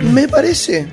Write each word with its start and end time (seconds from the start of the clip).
Me 0.00 0.28
parece 0.28 0.88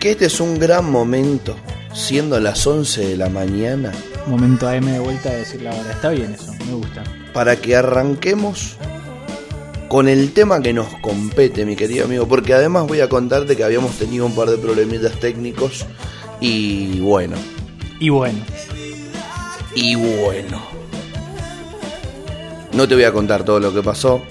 que 0.00 0.12
este 0.12 0.26
es 0.26 0.40
un 0.40 0.58
gran 0.58 0.90
momento, 0.90 1.56
siendo 1.92 2.40
las 2.40 2.66
11 2.66 3.06
de 3.08 3.16
la 3.16 3.28
mañana, 3.28 3.92
Momento 4.26 4.68
AM 4.68 4.84
de 4.84 4.98
vuelta 4.98 5.30
de 5.30 5.38
decir 5.38 5.62
la 5.62 5.70
hora. 5.70 5.90
Está 5.90 6.10
bien 6.10 6.34
eso, 6.34 6.52
me 6.66 6.74
gusta. 6.74 7.02
para 7.32 7.56
que 7.56 7.76
arranquemos 7.76 8.76
con 9.88 10.06
el 10.08 10.32
tema 10.32 10.60
que 10.60 10.72
nos 10.74 10.88
compete, 11.00 11.64
mi 11.64 11.76
querido 11.76 12.04
amigo, 12.04 12.28
porque 12.28 12.52
además 12.52 12.86
voy 12.86 13.00
a 13.00 13.08
contarte 13.08 13.56
que 13.56 13.64
habíamos 13.64 13.96
tenido 13.96 14.26
un 14.26 14.34
par 14.34 14.50
de 14.50 14.58
problemitas 14.58 15.18
técnicos 15.18 15.86
y 16.40 17.00
bueno, 17.00 17.36
Y 18.00 18.10
bueno, 18.10 18.38
y 19.74 19.94
bueno. 19.94 20.62
No 22.72 22.86
te 22.86 22.94
voy 22.94 23.04
a 23.04 23.12
contar 23.12 23.44
todo 23.44 23.60
lo 23.60 23.72
que 23.72 23.82
pasó, 23.82 24.22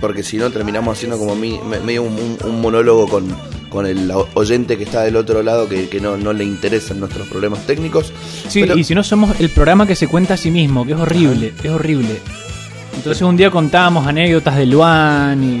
porque 0.00 0.22
si 0.22 0.36
no 0.36 0.50
terminamos 0.50 0.96
haciendo 0.96 1.18
como 1.18 1.34
mi- 1.34 1.58
me- 1.58 1.80
medio 1.80 2.02
un, 2.02 2.38
monólogo 2.60 3.08
con, 3.08 3.26
con 3.70 3.86
el 3.86 4.10
oyente 4.34 4.76
que 4.76 4.84
está 4.84 5.02
del 5.02 5.16
otro 5.16 5.42
lado 5.42 5.68
que, 5.68 5.88
que 5.88 6.00
no, 6.00 6.16
no 6.16 6.32
le 6.32 6.44
interesan 6.44 7.00
nuestros 7.00 7.26
problemas 7.28 7.66
técnicos. 7.66 8.12
sí, 8.48 8.60
Pero- 8.62 8.76
y 8.78 8.84
si 8.84 8.94
no 8.94 9.02
somos 9.02 9.38
el 9.40 9.48
programa 9.50 9.86
que 9.86 9.94
se 9.96 10.08
cuenta 10.08 10.34
a 10.34 10.36
sí 10.36 10.50
mismo, 10.50 10.84
que 10.86 10.92
es 10.92 10.98
horrible, 10.98 11.52
es 11.62 11.70
horrible. 11.70 12.20
Entonces 12.96 13.22
un 13.22 13.36
día 13.36 13.50
contábamos 13.50 14.06
anécdotas 14.06 14.56
de 14.56 14.66
Luan 14.66 15.42
y, 15.42 15.56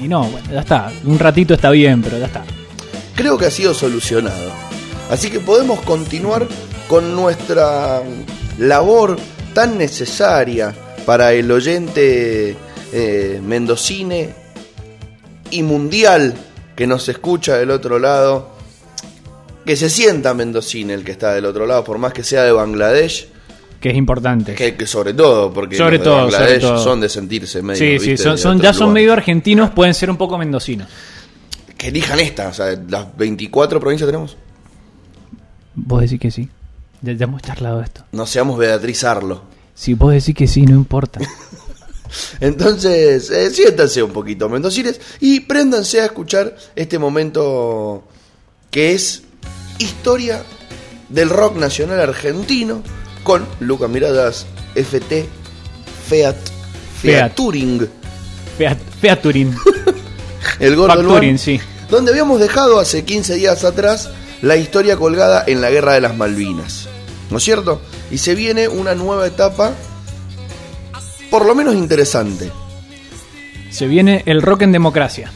y- 0.00 0.04
y 0.04 0.08
no, 0.08 0.24
bueno, 0.24 0.48
ya 0.52 0.60
está. 0.60 0.90
Un 1.04 1.18
ratito 1.18 1.54
está 1.54 1.70
bien, 1.70 2.02
pero 2.02 2.18
ya 2.18 2.26
está. 2.26 2.44
creo 3.14 3.36
que 3.36 3.46
ha 3.46 3.50
sido 3.50 3.74
solucionado. 3.74 4.52
Así 5.10 5.30
que 5.30 5.40
podemos 5.40 5.80
continuar 5.80 6.46
con 6.88 7.14
nuestra 7.16 8.02
labor 8.58 9.16
tan 9.54 9.76
necesaria 9.78 10.74
para 11.06 11.32
el 11.32 11.50
oyente 11.50 12.54
eh, 12.92 13.40
mendocine 13.44 14.34
y 15.50 15.62
mundial 15.62 16.34
que 16.76 16.86
nos 16.86 17.08
escucha 17.08 17.56
del 17.56 17.70
otro 17.70 17.98
lado. 17.98 18.50
Que 19.64 19.76
se 19.76 19.90
sienta 19.90 20.32
mendocine 20.32 20.94
el 20.94 21.04
que 21.04 21.12
está 21.12 21.34
del 21.34 21.44
otro 21.44 21.66
lado, 21.66 21.84
por 21.84 21.98
más 21.98 22.12
que 22.14 22.22
sea 22.24 22.42
de 22.44 22.52
Bangladesh, 22.52 23.28
Que 23.80 23.90
es 23.90 23.96
importante. 23.96 24.54
que, 24.54 24.76
que 24.76 24.86
sobre 24.86 25.12
todo, 25.12 25.52
porque 25.52 25.76
Sobre 25.76 25.98
los 25.98 26.00
de 26.00 26.04
todo, 26.04 26.20
sobre 26.22 26.32
Bangladesh 26.38 26.60
todo. 26.62 26.78
son 26.82 27.00
de 27.02 27.08
sentirse 27.10 27.60
medio. 27.62 28.00
sí, 28.00 28.16
sí, 28.16 28.36
son, 28.38 28.60
ya 28.60 28.72
son 28.72 28.92
medio 28.94 29.12
argentinos, 29.12 29.70
pueden 29.70 29.92
ser 29.92 30.08
un 30.10 30.16
poco 30.16 30.38
mendocinos. 30.38 30.88
Que 31.76 31.88
elijan 31.88 32.18
esta, 32.18 32.48
o 32.48 32.52
sea, 32.54 32.80
las 32.88 33.14
24 33.16 33.78
provincias 33.78 34.08
tenemos. 34.08 34.36
Vos 35.74 36.00
decís 36.00 36.18
que 36.18 36.30
sí. 36.30 36.48
Ya, 37.02 37.12
ya 37.12 37.24
hemos 37.24 37.42
charlado 37.42 37.82
esto. 37.82 38.04
No 38.12 38.24
seamos 38.26 38.58
Beatriz 38.58 39.04
Arlo. 39.04 39.42
Si 39.74 39.92
vos 39.94 40.12
decís 40.12 40.34
que 40.34 40.46
sí, 40.48 40.62
no 40.64 40.74
importa. 40.74 41.20
Entonces, 42.40 43.30
eh, 43.30 43.50
siéntanse 43.50 44.02
un 44.02 44.12
poquito, 44.12 44.48
mendocines, 44.48 45.00
y 45.20 45.40
préndanse 45.40 46.00
a 46.00 46.06
escuchar 46.06 46.56
este 46.76 46.98
momento 46.98 48.04
que 48.70 48.92
es 48.92 49.22
historia 49.78 50.42
del 51.08 51.30
rock 51.30 51.56
nacional 51.56 52.00
argentino 52.00 52.82
con 53.22 53.46
Luca 53.60 53.88
Miradas, 53.88 54.46
FT, 54.74 55.26
Fiat, 56.08 56.36
Fiat 57.00 57.02
Fiat. 57.02 57.34
Touring, 57.34 57.88
Fea, 58.58 58.76
fea 59.00 59.20
Turín. 59.20 59.54
el 60.60 60.74
gordo 60.74 61.20
sí. 61.38 61.60
donde 61.88 62.10
habíamos 62.10 62.40
dejado 62.40 62.80
hace 62.80 63.04
15 63.04 63.36
días 63.36 63.64
atrás 63.64 64.10
la 64.42 64.56
historia 64.56 64.96
colgada 64.96 65.44
en 65.46 65.60
la 65.60 65.70
Guerra 65.70 65.94
de 65.94 66.00
las 66.00 66.16
Malvinas. 66.16 66.88
¿No 67.30 67.38
es 67.38 67.44
cierto? 67.44 67.80
Y 68.10 68.18
se 68.18 68.34
viene 68.34 68.68
una 68.68 68.94
nueva 68.94 69.26
etapa, 69.26 69.72
por 71.30 71.46
lo 71.46 71.54
menos 71.54 71.74
interesante. 71.74 72.50
Se 73.70 73.86
viene 73.86 74.22
el 74.26 74.42
rock 74.42 74.62
en 74.62 74.72
democracia. 74.72 75.30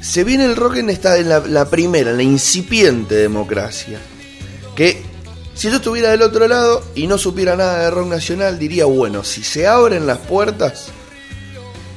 Se 0.00 0.22
viene 0.22 0.44
el 0.44 0.56
rock 0.56 0.76
en 0.76 0.90
esta 0.90 1.16
en 1.18 1.28
la, 1.28 1.40
la 1.40 1.70
primera, 1.70 2.10
en 2.10 2.18
la 2.18 2.22
incipiente 2.22 3.14
democracia. 3.14 3.98
Que 4.76 5.02
si 5.54 5.70
yo 5.70 5.76
estuviera 5.76 6.10
del 6.10 6.22
otro 6.22 6.46
lado 6.48 6.82
y 6.94 7.06
no 7.06 7.16
supiera 7.16 7.56
nada 7.56 7.84
de 7.84 7.90
rock 7.90 8.08
nacional, 8.08 8.58
diría, 8.58 8.84
bueno, 8.84 9.24
si 9.24 9.42
se 9.42 9.66
abren 9.66 10.06
las 10.06 10.18
puertas, 10.18 10.88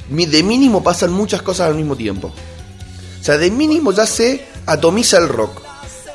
de 0.08 0.42
mínimo 0.42 0.82
pasan 0.82 1.12
muchas 1.12 1.42
cosas 1.42 1.68
al 1.68 1.74
mismo 1.74 1.96
tiempo. 1.96 2.32
O 3.20 3.24
sea, 3.24 3.36
de 3.36 3.50
mínimo 3.50 3.92
ya 3.92 4.06
se 4.06 4.46
atomiza 4.66 5.18
el 5.18 5.28
rock. 5.28 5.62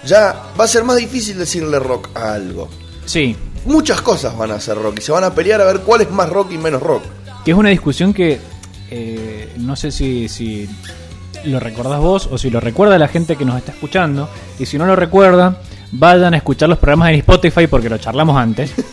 Ya 0.06 0.52
va 0.59 0.66
a 0.66 0.68
ser 0.68 0.84
más 0.84 0.97
difícil 0.97 1.38
decirle 1.38 1.79
rock 1.79 2.09
a 2.16 2.34
algo. 2.34 2.69
Sí, 3.06 3.35
Muchas 3.66 4.01
cosas 4.01 4.38
van 4.38 4.51
a 4.51 4.59
ser 4.59 4.78
rock 4.78 5.00
y 5.00 5.01
se 5.01 5.12
van 5.12 5.24
a 5.24 5.34
pelear 5.34 5.62
a 5.62 5.66
ver 5.66 5.79
cuál 5.81 6.01
es 6.01 6.12
más 6.12 6.29
rock 6.29 6.51
y 6.51 6.57
menos 6.57 6.81
rock. 6.81 7.03
que 7.46 7.51
es 7.51 7.57
una 7.57 7.69
discusión 7.69 8.13
que 8.13 8.40
eh, 8.91 9.53
no 9.57 9.75
sé 9.75 9.91
si, 9.91 10.28
si 10.29 10.69
lo 11.46 11.59
recordás 11.59 12.00
vos 12.00 12.29
o 12.31 12.38
si 12.38 12.50
lo 12.50 12.59
recuerda 12.59 12.97
la 12.97 13.07
gente 13.07 13.35
que 13.35 13.46
nos 13.46 13.57
está 13.57 13.72
escuchando. 13.72 14.29
Y 14.59 14.66
si 14.66 14.78
no 14.78 14.85
lo 14.85 14.96
recuerda, 14.96 15.57
vayan 15.91 16.34
a 16.34 16.38
escuchar 16.38 16.69
los 16.69 16.78
programas 16.78 17.09
en 17.09 17.16
Spotify 17.16 17.68
porque 17.68 17.90
lo 17.90 17.97
charlamos 17.97 18.38
antes. 18.38 18.72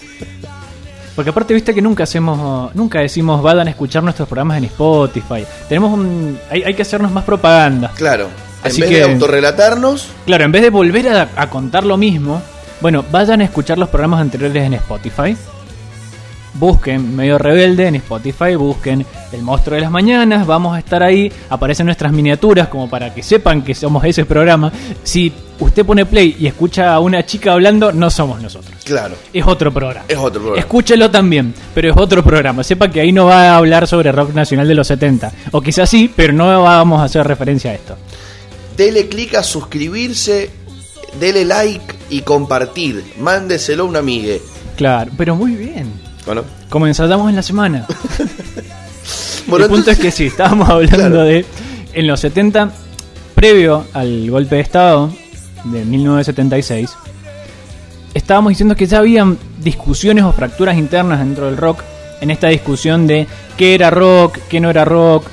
Porque 1.16 1.30
aparte 1.30 1.53
viste 1.53 1.75
que 1.75 1.82
nunca 1.82 2.04
hacemos, 2.04 2.75
nunca 2.75 3.00
decimos 3.00 3.42
vayan 3.42 3.66
a 3.66 3.70
escuchar 3.70 4.03
nuestros 4.03 4.26
programas 4.26 4.56
en 4.59 4.64
Spotify. 4.64 5.44
Tenemos 5.69 5.92
un, 5.92 6.38
hay, 6.48 6.62
hay 6.62 6.72
que 6.72 6.80
hacernos 6.82 7.10
más 7.12 7.25
propaganda. 7.25 7.92
Claro, 7.94 8.28
en 8.64 8.70
Así 8.70 8.80
vez 8.80 8.88
que- 8.91 8.97
de 8.98 9.03
autorrelatarnos, 9.12 10.06
Claro, 10.25 10.44
en 10.44 10.53
vez 10.53 10.62
de 10.62 10.70
volver 10.70 11.09
a, 11.10 11.28
a 11.36 11.50
contar 11.50 11.84
lo 11.84 11.98
mismo, 11.98 12.41
bueno, 12.80 13.04
vayan 13.10 13.41
a 13.41 13.44
escuchar 13.44 13.78
los 13.78 13.88
programas 13.88 14.20
anteriores 14.20 14.64
en 14.64 14.74
Spotify. 14.74 15.36
Busquen 16.54 17.14
Medio 17.14 17.38
Rebelde 17.38 17.86
en 17.86 17.94
Spotify, 17.96 18.56
busquen 18.56 19.06
El 19.32 19.42
Monstruo 19.42 19.76
de 19.76 19.82
las 19.82 19.91
Mañanas, 19.91 20.46
vamos 20.46 20.74
a 20.74 20.80
estar 20.80 21.00
ahí, 21.02 21.32
aparecen 21.48 21.86
nuestras 21.86 22.12
miniaturas 22.12 22.66
como 22.68 22.91
para 22.91 23.14
que 23.14 23.22
sepan 23.22 23.62
que 23.62 23.72
somos 23.74 24.04
ese 24.04 24.24
programa. 24.24 24.72
Si 25.04 25.32
usted 25.60 25.86
pone 25.86 26.04
play 26.06 26.36
y 26.41 26.48
escucha 26.48 26.92
a 26.92 26.98
una 26.98 27.24
chica 27.24 27.52
hablando, 27.52 27.92
no 27.92 28.10
somos 28.10 28.42
nosotros. 28.42 28.74
claro, 28.84 29.14
Es 29.32 29.47
otro 29.47 29.72
programa. 29.72 30.04
es 30.08 30.18
otro 30.18 30.41
programa. 30.41 30.58
Escúchelo 30.60 31.08
también, 31.10 31.54
pero 31.72 31.91
es 31.92 31.97
otro 31.97 32.22
programa. 32.24 32.64
Sepa 32.64 32.88
que 32.91 33.00
ahí 33.00 33.12
no 33.12 33.26
va 33.26 33.52
a 33.52 33.56
hablar 33.56 33.86
sobre 33.86 34.10
rock 34.10 34.34
nacional 34.34 34.66
de 34.66 34.74
los 34.74 34.88
70. 34.88 35.30
O 35.52 35.60
quizás 35.60 35.88
sí, 35.88 36.12
pero 36.14 36.32
no 36.32 36.62
vamos 36.64 37.00
a 37.00 37.04
hacer 37.04 37.24
referencia 37.26 37.70
a 37.70 37.74
esto. 37.74 37.97
Dele 38.76 39.08
clic 39.08 39.34
a 39.34 39.42
suscribirse, 39.44 40.50
dele 41.19 41.44
like 41.44 41.94
y 42.10 42.21
compartir. 42.22 43.03
Mándeselo 43.19 43.84
a 43.84 43.87
un 43.87 43.97
amigue. 43.97 44.41
Claro, 44.76 45.10
pero 45.16 45.34
muy 45.34 45.53
bien. 45.56 45.93
Bueno, 46.26 46.44
Como 46.69 46.87
ensayamos 46.87 47.28
en 47.31 47.37
la 47.37 47.43
semana. 47.43 47.87
Bueno, 49.47 49.65
el 49.65 49.71
punto 49.71 49.91
entonces- 49.91 49.98
es 49.98 49.98
que 50.04 50.10
sí, 50.16 50.26
estábamos 50.26 50.69
hablando 50.71 50.97
Claro. 50.98 51.22
de. 51.25 51.44
En 51.93 52.06
los 52.06 52.21
70, 52.21 52.71
previo 53.34 53.84
al 53.94 54.31
golpe 54.31 54.56
de 54.56 54.60
Estado 54.60 55.10
de 55.65 55.84
1976, 55.84 56.91
estábamos 58.15 58.50
diciendo 58.50 58.77
que 58.77 58.87
ya 58.87 58.98
habían 58.98 59.38
discusiones 59.59 60.22
o 60.25 60.32
fracturas 60.32 60.77
internas 60.77 61.19
dentro 61.19 61.47
del 61.47 61.56
rock. 61.56 61.82
En 62.21 62.31
esta 62.31 62.48
discusión 62.48 63.06
de 63.09 63.27
qué 63.56 63.75
era 63.75 63.91
rock, 63.91 64.38
qué 64.48 64.60
no 64.60 64.71
era 64.71 64.84
rock. 64.84 65.25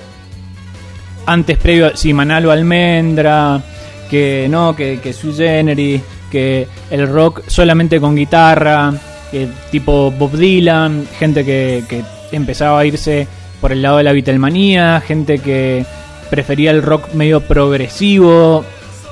Antes, 1.28 1.58
previo, 1.58 1.96
si 1.96 2.14
Manalo 2.14 2.50
Almendra, 2.52 3.62
que 4.09 4.47
no, 4.50 4.75
que, 4.75 5.00
que 5.01 5.13
Sui 5.13 5.34
Generis, 5.34 6.01
que 6.31 6.68
el 6.90 7.07
rock 7.07 7.44
solamente 7.47 8.00
con 8.00 8.16
guitarra, 8.16 8.94
que 9.31 9.47
tipo 9.72 10.12
Bob 10.12 10.31
Dylan, 10.31 11.07
gente 11.18 11.45
que, 11.45 11.84
que 11.88 12.03
empezaba 12.31 12.79
a 12.79 12.85
irse 12.85 13.28
por 13.62 13.72
el 13.72 13.81
lado 13.81 13.97
de 13.97 14.03
la 14.03 14.13
Beatlemanía, 14.13 15.01
gente 15.06 15.40
que 15.40 15.85
prefería 16.29 16.72
el 16.72 16.84
rock 16.84 17.13
medio 17.13 17.41
progresivo 17.41 18.63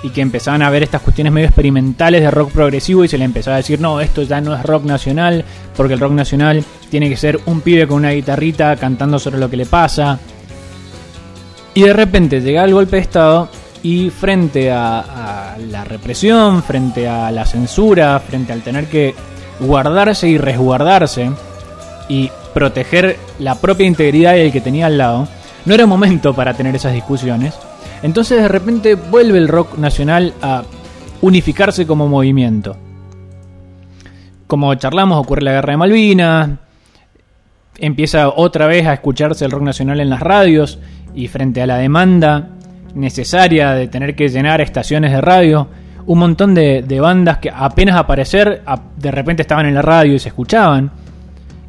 y 0.03 0.09
que 0.09 0.21
empezaban 0.21 0.61
a 0.61 0.69
ver 0.69 0.83
estas 0.83 1.01
cuestiones 1.01 1.33
medio 1.33 1.47
experimentales 1.47 2.21
de 2.21 2.29
rock 2.29 2.51
progresivo 2.51 3.03
y 3.03 3.07
se 3.07 3.17
le 3.17 3.25
empezaba 3.25 3.55
a 3.55 3.57
decir, 3.57 3.79
no, 3.81 3.99
esto 4.01 4.21
ya 4.21 4.39
no 4.39 4.55
es 4.55 4.61
rock 4.63 4.83
nacional, 4.83 5.43
porque 5.75 5.95
el 5.95 5.99
rock 5.99 6.11
nacional 6.11 6.63
tiene 6.91 7.09
que 7.09 7.17
ser 7.17 7.39
un 7.45 7.61
pibe 7.61 7.87
con 7.87 7.97
una 7.97 8.11
guitarrita 8.11 8.75
cantando 8.75 9.17
sobre 9.17 9.39
lo 9.39 9.49
que 9.49 9.57
le 9.57 9.65
pasa. 9.65 10.19
Y 11.73 11.83
de 11.83 11.93
repente 11.93 12.41
llega 12.41 12.63
el 12.63 12.73
golpe 12.73 12.97
de 12.97 13.01
Estado 13.01 13.49
y 13.85 14.09
frente 14.09 14.71
a, 14.71 15.55
la 15.69 15.83
represión, 15.83 16.63
frente 16.63 17.07
a 17.07 17.29
la 17.29 17.45
censura, 17.45 18.19
frente 18.19 18.51
al 18.51 18.63
tener 18.63 18.87
que 18.87 19.13
guardarse 19.59 20.27
y 20.27 20.39
resguardarse 20.39 21.29
y 22.09 22.31
proteger 22.55 23.19
la 23.37 23.53
propia 23.61 23.85
integridad 23.85 24.33
del 24.33 24.51
que 24.51 24.59
tenía 24.59 24.87
al 24.87 24.97
lado, 24.97 25.27
no 25.65 25.75
era 25.75 25.85
momento 25.85 26.33
para 26.33 26.55
tener 26.55 26.75
esas 26.75 26.93
discusiones. 26.93 27.53
Entonces 28.01 28.41
de 28.41 28.47
repente 28.47 28.95
vuelve 28.95 29.37
el 29.37 29.47
rock 29.47 29.77
nacional 29.77 30.33
a 30.41 30.63
unificarse 31.21 31.85
como 31.85 32.07
movimiento. 32.07 32.75
Como 34.47 34.73
charlamos, 34.73 35.19
ocurre 35.19 35.43
la 35.43 35.51
guerra 35.51 35.73
de 35.73 35.77
Malvinas, 35.77 36.49
empieza 37.77 38.29
otra 38.29 38.65
vez 38.65 38.87
a 38.87 38.93
escucharse 38.93 39.45
el 39.45 39.51
rock 39.51 39.61
nacional 39.61 39.99
en 39.99 40.09
las 40.09 40.21
radios 40.21 40.79
y 41.13 41.27
frente 41.27 41.61
a 41.61 41.67
la 41.67 41.77
demanda 41.77 42.54
necesaria 42.95 43.71
de 43.71 43.87
tener 43.87 44.15
que 44.15 44.27
llenar 44.27 44.61
estaciones 44.61 45.11
de 45.11 45.21
radio, 45.21 45.67
un 46.07 46.19
montón 46.19 46.53
de, 46.55 46.99
bandas 46.99 47.37
que 47.37 47.51
apenas 47.53 47.97
aparecer, 47.97 48.63
de 48.97 49.11
repente 49.11 49.41
estaban 49.43 49.65
en 49.65 49.75
la 49.75 49.81
radio 49.81 50.13
y 50.13 50.19
se 50.19 50.29
escuchaban. 50.29 50.91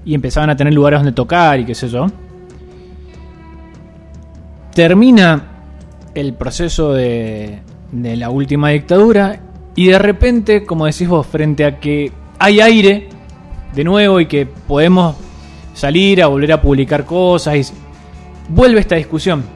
Y 0.04 0.14
empezaban 0.14 0.50
a 0.50 0.56
tener 0.56 0.72
lugares 0.72 1.00
donde 1.00 1.12
tocar 1.12 1.58
y 1.58 1.64
qué 1.64 1.74
sé 1.74 1.88
yo. 1.88 2.06
Termina 4.72 5.42
el 6.14 6.32
proceso 6.34 6.92
de, 6.92 7.58
de 7.90 8.16
la 8.16 8.30
última 8.30 8.70
dictadura 8.70 9.40
y 9.74 9.88
de 9.88 9.98
repente, 9.98 10.64
como 10.64 10.86
decís 10.86 11.08
vos, 11.08 11.26
frente 11.26 11.64
a 11.64 11.80
que 11.80 12.12
hay 12.38 12.60
aire 12.60 13.08
de 13.74 13.84
nuevo 13.84 14.20
y 14.20 14.26
que 14.26 14.46
podemos 14.46 15.16
salir 15.74 16.22
a 16.22 16.28
volver 16.28 16.52
a 16.52 16.62
publicar 16.62 17.04
cosas 17.04 17.72
vuelve 18.48 18.80
esta 18.80 18.94
discusión 18.94 19.55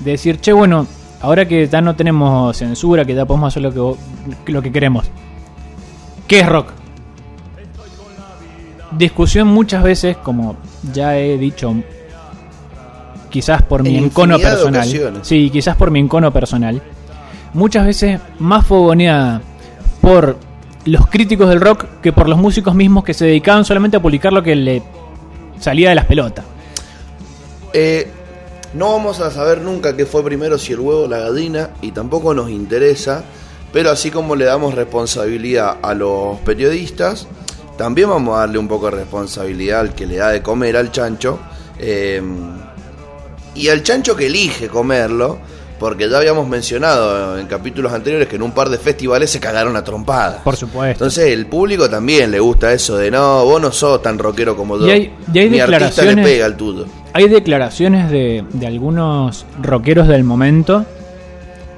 de 0.00 0.12
decir, 0.12 0.40
che, 0.40 0.52
bueno, 0.52 0.86
ahora 1.20 1.46
que 1.46 1.66
ya 1.68 1.80
no 1.80 1.94
tenemos 1.96 2.56
censura, 2.56 3.04
que 3.04 3.14
ya 3.14 3.24
podemos 3.26 3.48
hacer 3.48 3.62
lo 3.62 3.96
que, 4.44 4.52
lo 4.52 4.62
que 4.62 4.72
queremos, 4.72 5.10
¿qué 6.26 6.40
es 6.40 6.48
rock? 6.48 6.68
Discusión 8.92 9.46
muchas 9.48 9.82
veces, 9.82 10.16
como 10.16 10.56
ya 10.92 11.16
he 11.16 11.38
dicho, 11.38 11.74
quizás 13.28 13.62
por 13.62 13.82
mi 13.82 13.96
En 13.96 14.04
encono 14.04 14.38
personal. 14.38 14.80
ocasiones. 14.82 15.26
Sí, 15.26 15.48
quizás 15.50 15.76
por 15.76 15.90
mi 15.90 16.00
encono 16.00 16.32
personal. 16.32 16.82
Muchas 17.54 17.86
veces 17.86 18.20
más 18.38 18.66
fogoneada 18.66 19.42
por 20.00 20.38
los 20.86 21.06
críticos 21.06 21.48
del 21.48 21.60
rock 21.60 21.86
que 22.02 22.12
por 22.12 22.28
los 22.28 22.38
músicos 22.38 22.74
mismos 22.74 23.04
que 23.04 23.14
se 23.14 23.26
dedicaban 23.26 23.64
solamente 23.64 23.96
a 23.96 24.00
publicar 24.02 24.32
lo 24.32 24.42
que 24.42 24.56
le 24.56 24.82
salía 25.58 25.90
de 25.90 25.94
las 25.94 26.06
pelotas. 26.06 26.44
Eh, 27.72 28.10
no 28.74 28.92
vamos 28.92 29.20
a 29.20 29.30
saber 29.30 29.60
nunca 29.60 29.96
qué 29.96 30.06
fue 30.06 30.24
primero, 30.24 30.58
si 30.58 30.72
el 30.72 30.80
huevo 30.80 31.02
o 31.02 31.08
la 31.08 31.18
gallina, 31.18 31.70
y 31.82 31.92
tampoco 31.92 32.34
nos 32.34 32.50
interesa, 32.50 33.24
pero 33.72 33.90
así 33.90 34.10
como 34.10 34.36
le 34.36 34.44
damos 34.44 34.74
responsabilidad 34.74 35.78
a 35.82 35.94
los 35.94 36.38
periodistas, 36.40 37.26
también 37.76 38.08
vamos 38.10 38.36
a 38.36 38.40
darle 38.40 38.58
un 38.58 38.68
poco 38.68 38.86
de 38.86 38.98
responsabilidad 38.98 39.80
al 39.80 39.94
que 39.94 40.06
le 40.06 40.16
da 40.16 40.30
de 40.30 40.42
comer 40.42 40.76
al 40.76 40.92
chancho, 40.92 41.40
eh, 41.78 42.22
y 43.54 43.68
al 43.68 43.82
chancho 43.82 44.14
que 44.14 44.26
elige 44.26 44.68
comerlo, 44.68 45.38
porque 45.80 46.08
ya 46.08 46.18
habíamos 46.18 46.46
mencionado 46.46 47.36
en 47.38 47.46
capítulos 47.48 47.92
anteriores 47.92 48.28
que 48.28 48.36
en 48.36 48.42
un 48.42 48.52
par 48.52 48.68
de 48.68 48.76
festivales 48.78 49.30
se 49.30 49.40
cagaron 49.40 49.74
a 49.76 49.82
trompadas. 49.82 50.42
Por 50.44 50.54
supuesto. 50.54 50.92
Entonces 51.04 51.32
el 51.32 51.46
público 51.46 51.88
también 51.90 52.30
le 52.30 52.38
gusta 52.38 52.72
eso 52.72 52.96
de 52.98 53.10
no, 53.10 53.44
vos 53.46 53.60
no 53.60 53.72
sos 53.72 54.00
tan 54.02 54.18
rockero 54.18 54.54
como 54.56 54.78
yo. 54.78 54.86
Y 54.86 54.90
hay- 54.90 55.14
y 55.32 55.38
hay 55.38 55.50
Mi 55.50 55.58
artista 55.58 56.02
le 56.04 56.22
pega 56.22 56.44
al 56.46 56.56
tuyo. 56.56 56.84
Hay 57.14 57.28
declaraciones 57.28 58.10
de, 58.10 58.44
de 58.52 58.66
algunos 58.68 59.46
rockeros 59.60 60.06
del 60.06 60.22
momento 60.22 60.84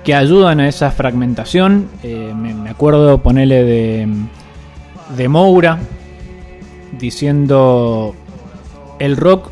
que 0.05 0.15
ayudan 0.17 0.59
a 0.59 0.69
esa 0.69 0.91
fragmentación. 0.91 1.89
Eh, 2.03 2.33
me, 2.37 2.53
me 2.55 2.71
acuerdo 2.71 3.19
ponerle 3.19 3.63
de, 3.63 4.09
de 5.17 5.29
Moura 5.29 5.79
diciendo 6.99 8.15
el 8.99 9.17
rock 9.17 9.49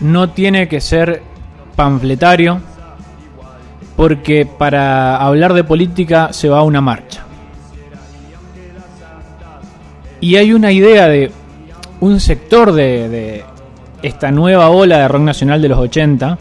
no 0.00 0.30
tiene 0.30 0.68
que 0.68 0.80
ser 0.80 1.22
panfletario 1.76 2.60
porque 4.00 4.46
para 4.46 5.18
hablar 5.18 5.52
de 5.52 5.62
política 5.62 6.32
se 6.32 6.48
va 6.48 6.60
a 6.60 6.62
una 6.62 6.80
marcha. 6.80 7.22
Y 10.22 10.36
hay 10.36 10.54
una 10.54 10.72
idea 10.72 11.06
de 11.06 11.30
un 12.00 12.18
sector 12.18 12.72
de, 12.72 13.44
esta 14.00 14.30
nueva 14.30 14.70
ola 14.70 15.00
de 15.00 15.06
rock 15.06 15.20
nacional 15.20 15.60
de 15.60 15.68
los 15.68 15.78
80 15.78 16.38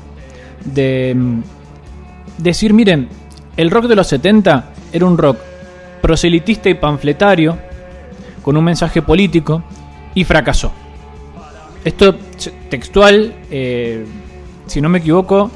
de 0.63 1.13
mm, 1.13 1.41
decir, 2.37 2.73
miren, 2.73 3.09
el 3.57 3.71
rock 3.71 3.87
de 3.87 3.95
los 3.97 4.07
70 4.07 4.69
era 4.93 5.05
un 5.05 5.17
rock 5.17 5.39
proselitista 6.01 6.69
y 6.69 6.75
panfletario 6.75 7.57
con 8.41 8.55
un 8.55 8.63
mensaje 8.63 9.01
político 9.01 9.63
y 10.15 10.23
fracasó. 10.23 10.71
Esto 11.83 12.15
textual, 12.69 13.35
eh, 13.51 14.05
si 14.65 14.79
no 14.79 14.87
me 14.87 14.99
equivoco, 14.99 15.51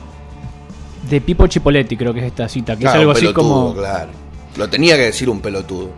de 1.09 1.21
Pipo 1.21 1.47
Chipoletti 1.47 1.95
creo 1.97 2.13
que 2.13 2.19
es 2.21 2.25
esta 2.27 2.47
cita, 2.49 2.73
que 2.75 2.81
Claro, 2.81 2.95
es 2.95 2.99
algo 3.01 3.11
así 3.11 3.33
como... 3.33 3.73
Claro. 3.73 4.09
Lo 4.57 4.69
tenía 4.69 4.95
que 4.95 5.03
decir 5.03 5.29
un 5.29 5.41
pelotudo. 5.41 5.89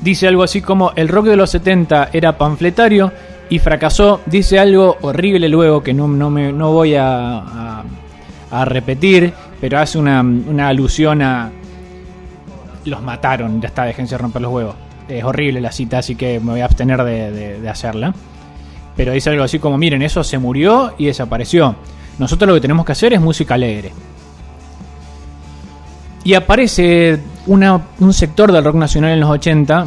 Dice 0.00 0.26
algo 0.28 0.42
así 0.42 0.62
como 0.62 0.92
el 0.96 1.08
rock 1.08 1.26
de 1.26 1.36
los 1.36 1.50
70 1.50 2.10
era 2.12 2.38
panfletario 2.38 3.12
y 3.50 3.58
fracasó. 3.58 4.20
Dice 4.26 4.58
algo 4.58 4.96
horrible 5.02 5.48
luego 5.48 5.82
que 5.82 5.92
no, 5.94 6.06
no, 6.08 6.30
me, 6.30 6.52
no 6.52 6.72
voy 6.72 6.94
a, 6.94 7.38
a- 7.38 7.84
a 8.50 8.64
repetir, 8.64 9.32
pero 9.60 9.78
hace 9.78 9.98
una, 9.98 10.20
una 10.22 10.68
alusión 10.68 11.20
a... 11.22 11.50
Los 12.84 13.02
mataron, 13.02 13.60
ya 13.60 13.68
está, 13.68 13.84
déjense 13.84 14.16
romper 14.16 14.42
los 14.42 14.52
huevos. 14.52 14.74
Es 15.08 15.22
horrible 15.24 15.60
la 15.60 15.72
cita, 15.72 15.98
así 15.98 16.14
que 16.14 16.40
me 16.40 16.52
voy 16.52 16.60
a 16.60 16.64
abstener 16.64 17.02
de, 17.02 17.30
de- 17.30 17.60
de 17.60 17.68
hacerla. 17.68 18.14
Pero 18.96 19.12
dice 19.12 19.30
algo 19.30 19.44
así 19.44 19.58
como, 19.58 19.76
miren, 19.78 20.02
eso 20.02 20.24
se 20.24 20.38
murió 20.38 20.94
y 20.98 21.06
desapareció. 21.06 21.76
Nosotros 22.18 22.48
lo 22.48 22.54
que 22.54 22.60
tenemos 22.60 22.84
que 22.86 22.92
hacer 22.92 23.12
es 23.12 23.20
música 23.20 23.54
alegre. 23.54 23.92
Y 26.24 26.34
aparece 26.34 27.18
una- 27.46 27.80
un 28.00 28.12
sector 28.12 28.52
del 28.52 28.64
rock 28.64 28.74
nacional 28.76 29.12
en 29.12 29.20
los 29.20 29.30
80 29.30 29.86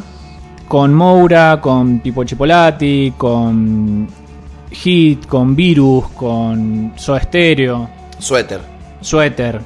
con 0.68 0.94
Moura, 0.94 1.60
con 1.62 2.00
Pipo 2.00 2.24
Chipolati, 2.24 3.14
con 3.18 4.08
Hit, 4.72 5.26
con 5.28 5.56
Virus, 5.56 6.08
con 6.16 6.94
Soda 6.96 7.22
Stereo, 7.22 7.90
Suéter. 8.18 8.62
Suéter, 9.02 9.60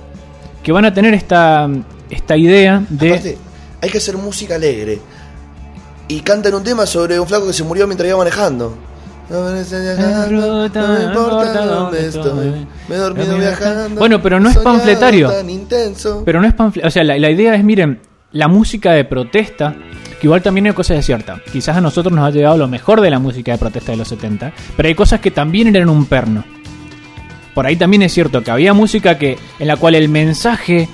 que 0.64 0.72
van 0.72 0.86
a 0.86 0.94
tener 0.94 1.14
esta, 1.14 1.70
esta 2.10 2.36
idea 2.36 2.84
de... 2.90 3.10
Aparte, 3.10 3.38
hay 3.82 3.90
que 3.90 3.98
hacer 4.00 4.18
música 4.18 4.56
alegre. 4.56 5.00
Y 6.08 6.20
cantan 6.22 6.54
un 6.56 6.64
tema 6.64 6.86
sobre 6.86 7.20
un 7.20 7.28
flaco 7.28 7.48
que 7.48 7.54
se 7.54 7.64
murió 7.64 7.86
mientras 7.88 8.08
iba 8.08 8.18
manejando. 8.18 8.76
No 9.30 9.42
me 9.44 9.64
viajando, 9.64 10.70
no 10.74 10.88
me 10.94 11.04
importa 11.06 11.66
dónde 11.66 12.08
estoy. 12.08 12.68
Me 12.88 12.96
he 12.96 12.98
dormido 12.98 13.38
viajando. 13.38 14.00
Bueno, 14.00 14.22
pero 14.22 14.40
no 14.40 14.50
es 14.50 14.58
panfletario. 14.58 15.30
Tan 15.30 15.50
intenso. 15.50 16.22
Pero 16.26 16.42
no 16.42 16.48
es 16.48 16.56
panfle- 16.56 16.86
O 16.86 16.92
sea, 16.92 17.04
la, 17.04 17.18
la 17.18 17.30
idea 17.32 17.56
es, 17.56 17.64
miren, 17.64 18.00
la 18.32 18.48
música 18.48 18.92
de 18.92 19.04
protesta, 19.06 19.76
que 20.20 20.28
igual 20.28 20.42
también 20.42 20.68
hay 20.68 20.74
cosas 20.74 20.98
de 20.98 21.04
cierta. 21.04 21.42
Quizás 21.52 21.76
a 21.78 21.82
nosotros 21.82 22.14
nos 22.14 22.26
ha 22.28 22.32
llegado 22.32 22.58
lo 22.58 22.68
mejor 22.68 23.02
de 23.02 23.10
la 23.10 23.20
música 23.20 23.52
de 23.54 23.58
protesta 23.58 23.92
de 23.94 23.98
los 23.98 24.08
70, 24.08 24.52
pero 24.78 24.88
hay 24.88 24.96
cosas 24.96 25.20
que 25.20 25.32
también 25.32 25.74
eran 25.76 25.90
un 25.90 26.06
perno. 26.06 26.44
Por 27.54 27.66
ahí 27.66 27.78
también 27.78 28.02
es 28.04 28.14
cierto 28.14 28.44
que 28.44 28.52
había 28.52 28.74
música 28.74 29.18
que 29.18 29.38
en 29.60 29.68
la 29.68 29.78
cual 29.78 29.96
el 29.96 30.10
mensaje 30.10 30.90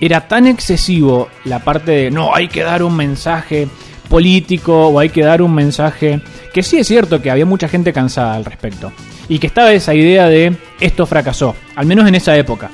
era 0.00 0.26
tan 0.28 0.46
excesivo, 0.46 1.28
la 1.44 1.58
parte 1.60 1.92
de 1.92 2.10
no, 2.10 2.34
hay 2.34 2.48
que 2.48 2.62
dar 2.62 2.82
un 2.82 2.96
mensaje 2.96 3.68
político 4.08 4.88
o 4.88 4.98
hay 4.98 5.08
que 5.08 5.22
dar 5.22 5.42
un 5.42 5.54
mensaje 5.54 6.20
que 6.52 6.62
sí 6.62 6.78
es 6.78 6.86
cierto 6.86 7.20
que 7.20 7.30
había 7.30 7.46
mucha 7.46 7.68
gente 7.68 7.92
cansada 7.92 8.34
al 8.34 8.44
respecto 8.44 8.92
y 9.28 9.38
que 9.38 9.46
estaba 9.46 9.72
esa 9.72 9.94
idea 9.94 10.28
de 10.28 10.56
esto 10.80 11.06
fracasó, 11.06 11.54
al 11.74 11.86
menos 11.86 12.06
en 12.08 12.14
esa 12.14 12.36
época. 12.36 12.70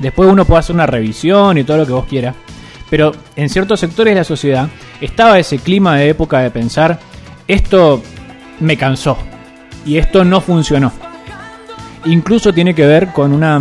Después 0.00 0.30
uno 0.30 0.44
puede 0.44 0.60
hacer 0.60 0.74
una 0.74 0.86
revisión 0.86 1.58
y 1.58 1.64
todo 1.64 1.78
lo 1.78 1.86
que 1.86 1.92
vos 1.92 2.06
quieras. 2.06 2.34
Pero 2.90 3.12
en 3.36 3.48
ciertos 3.48 3.80
sectores 3.80 4.12
de 4.12 4.20
la 4.20 4.24
sociedad 4.24 4.68
estaba 5.00 5.38
ese 5.38 5.58
clima 5.58 5.96
de 5.96 6.08
época 6.08 6.40
de 6.40 6.50
pensar, 6.50 6.98
esto 7.46 8.02
me 8.60 8.76
cansó 8.76 9.18
y 9.84 9.98
esto 9.98 10.24
no 10.24 10.40
funcionó. 10.40 10.92
Incluso 12.06 12.52
tiene 12.52 12.74
que 12.74 12.86
ver 12.86 13.08
con 13.08 13.32
una, 13.32 13.60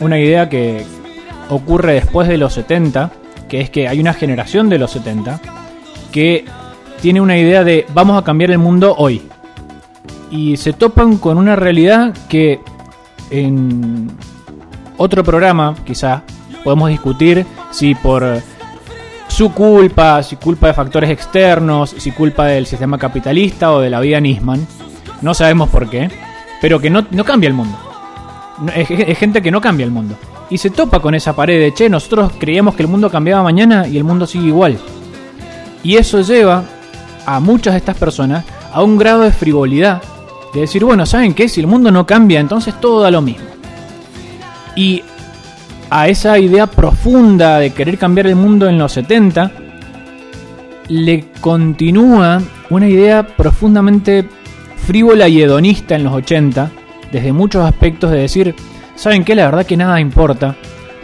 una 0.00 0.18
idea 0.18 0.48
que 0.48 0.84
ocurre 1.48 1.94
después 1.94 2.28
de 2.28 2.38
los 2.38 2.52
70, 2.54 3.10
que 3.48 3.60
es 3.60 3.70
que 3.70 3.88
hay 3.88 3.98
una 3.98 4.14
generación 4.14 4.68
de 4.68 4.78
los 4.78 4.92
70 4.92 5.57
que 6.12 6.44
tiene 7.00 7.20
una 7.20 7.36
idea 7.36 7.64
de 7.64 7.86
vamos 7.94 8.20
a 8.20 8.24
cambiar 8.24 8.50
el 8.50 8.58
mundo 8.58 8.94
hoy. 8.96 9.22
Y 10.30 10.56
se 10.56 10.72
topan 10.72 11.16
con 11.16 11.38
una 11.38 11.56
realidad 11.56 12.14
que 12.28 12.60
en 13.30 14.10
otro 14.96 15.24
programa, 15.24 15.74
quizá, 15.84 16.22
podemos 16.64 16.90
discutir 16.90 17.46
si 17.70 17.94
por 17.94 18.42
su 19.28 19.52
culpa, 19.52 20.22
si 20.22 20.36
culpa 20.36 20.68
de 20.68 20.74
factores 20.74 21.10
externos, 21.10 21.94
si 21.96 22.10
culpa 22.10 22.46
del 22.46 22.66
sistema 22.66 22.98
capitalista 22.98 23.72
o 23.72 23.80
de 23.80 23.90
la 23.90 24.00
vida 24.00 24.20
Nisman. 24.20 24.66
No 25.22 25.34
sabemos 25.34 25.68
por 25.68 25.88
qué, 25.88 26.10
pero 26.60 26.80
que 26.80 26.90
no, 26.90 27.06
no 27.10 27.24
cambia 27.24 27.48
el 27.48 27.54
mundo. 27.54 27.76
Es 28.74 29.18
gente 29.18 29.40
que 29.40 29.50
no 29.50 29.60
cambia 29.60 29.84
el 29.84 29.92
mundo. 29.92 30.16
Y 30.50 30.58
se 30.58 30.70
topa 30.70 31.00
con 31.00 31.14
esa 31.14 31.36
pared 31.36 31.60
de, 31.60 31.74
che, 31.74 31.88
nosotros 31.88 32.32
creíamos 32.38 32.74
que 32.74 32.82
el 32.82 32.88
mundo 32.88 33.10
cambiaba 33.10 33.42
mañana 33.42 33.86
y 33.86 33.96
el 33.96 34.04
mundo 34.04 34.26
sigue 34.26 34.48
igual. 34.48 34.78
Y 35.82 35.96
eso 35.96 36.20
lleva 36.20 36.64
a 37.26 37.40
muchas 37.40 37.74
de 37.74 37.78
estas 37.78 37.96
personas 37.96 38.44
a 38.72 38.82
un 38.82 38.98
grado 38.98 39.22
de 39.22 39.32
frivolidad. 39.32 40.02
De 40.54 40.60
decir, 40.60 40.84
bueno, 40.84 41.04
¿saben 41.04 41.34
qué? 41.34 41.48
Si 41.48 41.60
el 41.60 41.66
mundo 41.66 41.90
no 41.90 42.06
cambia, 42.06 42.40
entonces 42.40 42.74
todo 42.80 43.02
da 43.02 43.10
lo 43.10 43.20
mismo. 43.20 43.46
Y 44.76 45.02
a 45.90 46.08
esa 46.08 46.38
idea 46.38 46.66
profunda 46.66 47.58
de 47.58 47.70
querer 47.70 47.98
cambiar 47.98 48.26
el 48.26 48.36
mundo 48.36 48.68
en 48.68 48.78
los 48.78 48.92
70, 48.92 49.52
le 50.88 51.26
continúa 51.40 52.40
una 52.70 52.88
idea 52.88 53.26
profundamente 53.26 54.28
frívola 54.76 55.28
y 55.28 55.42
hedonista 55.42 55.94
en 55.96 56.04
los 56.04 56.14
80, 56.14 56.70
desde 57.12 57.32
muchos 57.32 57.64
aspectos 57.64 58.10
de 58.10 58.20
decir, 58.20 58.54
¿saben 58.94 59.24
qué? 59.24 59.34
La 59.34 59.44
verdad 59.44 59.66
que 59.66 59.76
nada 59.76 60.00
importa, 60.00 60.56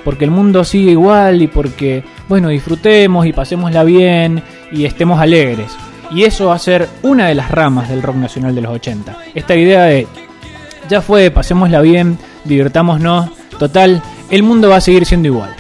porque 0.05 0.25
el 0.25 0.31
mundo 0.31 0.65
sigue 0.65 0.93
igual 0.93 1.43
y 1.43 1.49
porque, 1.49 2.03
bueno, 2.29 2.49
disfrutemos 2.49 3.27
y 3.27 3.33
pasémosla 3.33 3.85
bien 3.85 4.43
y 4.75 4.85
estemos 4.85 5.21
alegres. 5.21 5.71
Y 6.11 6.25
eso 6.25 6.47
va 6.47 6.55
a 6.55 6.59
ser 6.59 6.89
una 7.03 7.29
de 7.29 7.35
las 7.35 7.51
ramas 7.51 7.89
del 7.89 8.03
rock 8.03 8.17
nacional 8.17 8.55
de 8.55 8.61
los 8.61 8.73
80. 8.73 9.17
Esta 9.35 9.55
idea 9.55 9.85
de, 9.85 10.07
ya 10.89 11.01
fue, 11.01 11.31
pasémosla 11.31 11.81
bien, 11.81 12.19
divirtámonos, 12.45 13.31
total, 13.59 14.03
el 14.31 14.43
mundo 14.43 14.69
va 14.69 14.77
a 14.77 14.81
seguir 14.81 15.07
siendo 15.07 15.29
igual. 15.29 15.55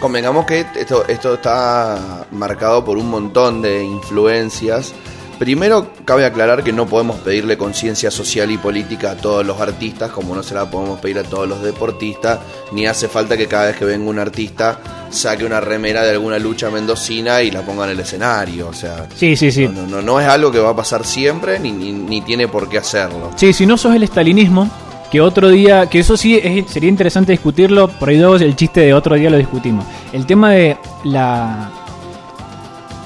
Convengamos 0.00 0.46
que 0.46 0.66
esto, 0.74 1.06
esto 1.08 1.34
está 1.34 2.26
marcado 2.30 2.84
por 2.84 2.98
un 2.98 3.10
montón 3.10 3.62
de 3.62 3.84
influencias. 3.84 4.94
Primero, 5.38 5.88
cabe 6.04 6.24
aclarar 6.24 6.62
que 6.62 6.72
no 6.72 6.86
podemos 6.86 7.16
pedirle 7.16 7.58
conciencia 7.58 8.10
social 8.10 8.50
y 8.50 8.56
política 8.58 9.12
a 9.12 9.16
todos 9.16 9.44
los 9.44 9.60
artistas, 9.60 10.10
como 10.10 10.34
no 10.34 10.42
se 10.42 10.54
la 10.54 10.70
podemos 10.70 11.00
pedir 11.00 11.18
a 11.18 11.22
todos 11.24 11.48
los 11.48 11.62
deportistas, 11.62 12.38
ni 12.72 12.86
hace 12.86 13.08
falta 13.08 13.36
que 13.36 13.46
cada 13.48 13.66
vez 13.66 13.76
que 13.76 13.84
venga 13.84 14.08
un 14.08 14.18
artista 14.18 14.78
saque 15.10 15.44
una 15.44 15.60
remera 15.60 16.02
de 16.02 16.10
alguna 16.10 16.38
lucha 16.38 16.70
mendocina 16.70 17.42
y 17.42 17.50
la 17.50 17.62
ponga 17.62 17.84
en 17.84 17.90
el 17.90 18.00
escenario. 18.00 18.68
O 18.68 18.72
sea, 18.72 19.06
Sí, 19.16 19.36
sí, 19.36 19.50
sí. 19.50 19.68
no, 19.68 19.86
no, 19.86 20.02
no 20.02 20.20
es 20.20 20.26
algo 20.28 20.50
que 20.52 20.58
va 20.60 20.70
a 20.70 20.76
pasar 20.76 21.04
siempre, 21.04 21.58
ni, 21.58 21.72
ni, 21.72 21.92
ni 21.92 22.20
tiene 22.22 22.48
por 22.48 22.68
qué 22.68 22.78
hacerlo. 22.78 23.30
Sí, 23.36 23.52
si 23.52 23.66
no 23.66 23.76
sos 23.76 23.94
el 23.94 24.02
estalinismo, 24.04 24.70
que 25.10 25.20
otro 25.20 25.48
día, 25.48 25.88
que 25.88 26.00
eso 26.00 26.16
sí 26.16 26.40
es- 26.42 26.68
sería 26.70 26.88
interesante 26.88 27.32
discutirlo, 27.32 27.88
por 27.88 28.08
ahí 28.08 28.18
dos, 28.18 28.40
el 28.40 28.56
chiste 28.56 28.80
de 28.80 28.94
otro 28.94 29.14
día 29.14 29.30
lo 29.30 29.36
discutimos. 29.36 29.84
El 30.12 30.26
tema 30.26 30.50
de 30.52 30.76
la, 31.04 31.70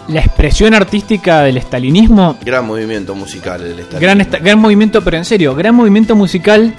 la 0.09 0.21
expresión 0.21 0.75
artística 0.75 1.43
del 1.43 1.57
estalinismo, 1.59 2.37
Gran 2.45 2.67
movimiento 2.67 3.15
musical 3.15 3.61
el 3.63 3.79
Stalin. 3.81 4.01
gran, 4.01 4.21
esta- 4.21 4.39
gran 4.39 4.59
movimiento, 4.59 5.03
pero 5.05 5.17
en 5.19 5.25
serio, 5.25 5.55
gran 5.55 5.75
movimiento 5.75 6.17
musical, 6.17 6.75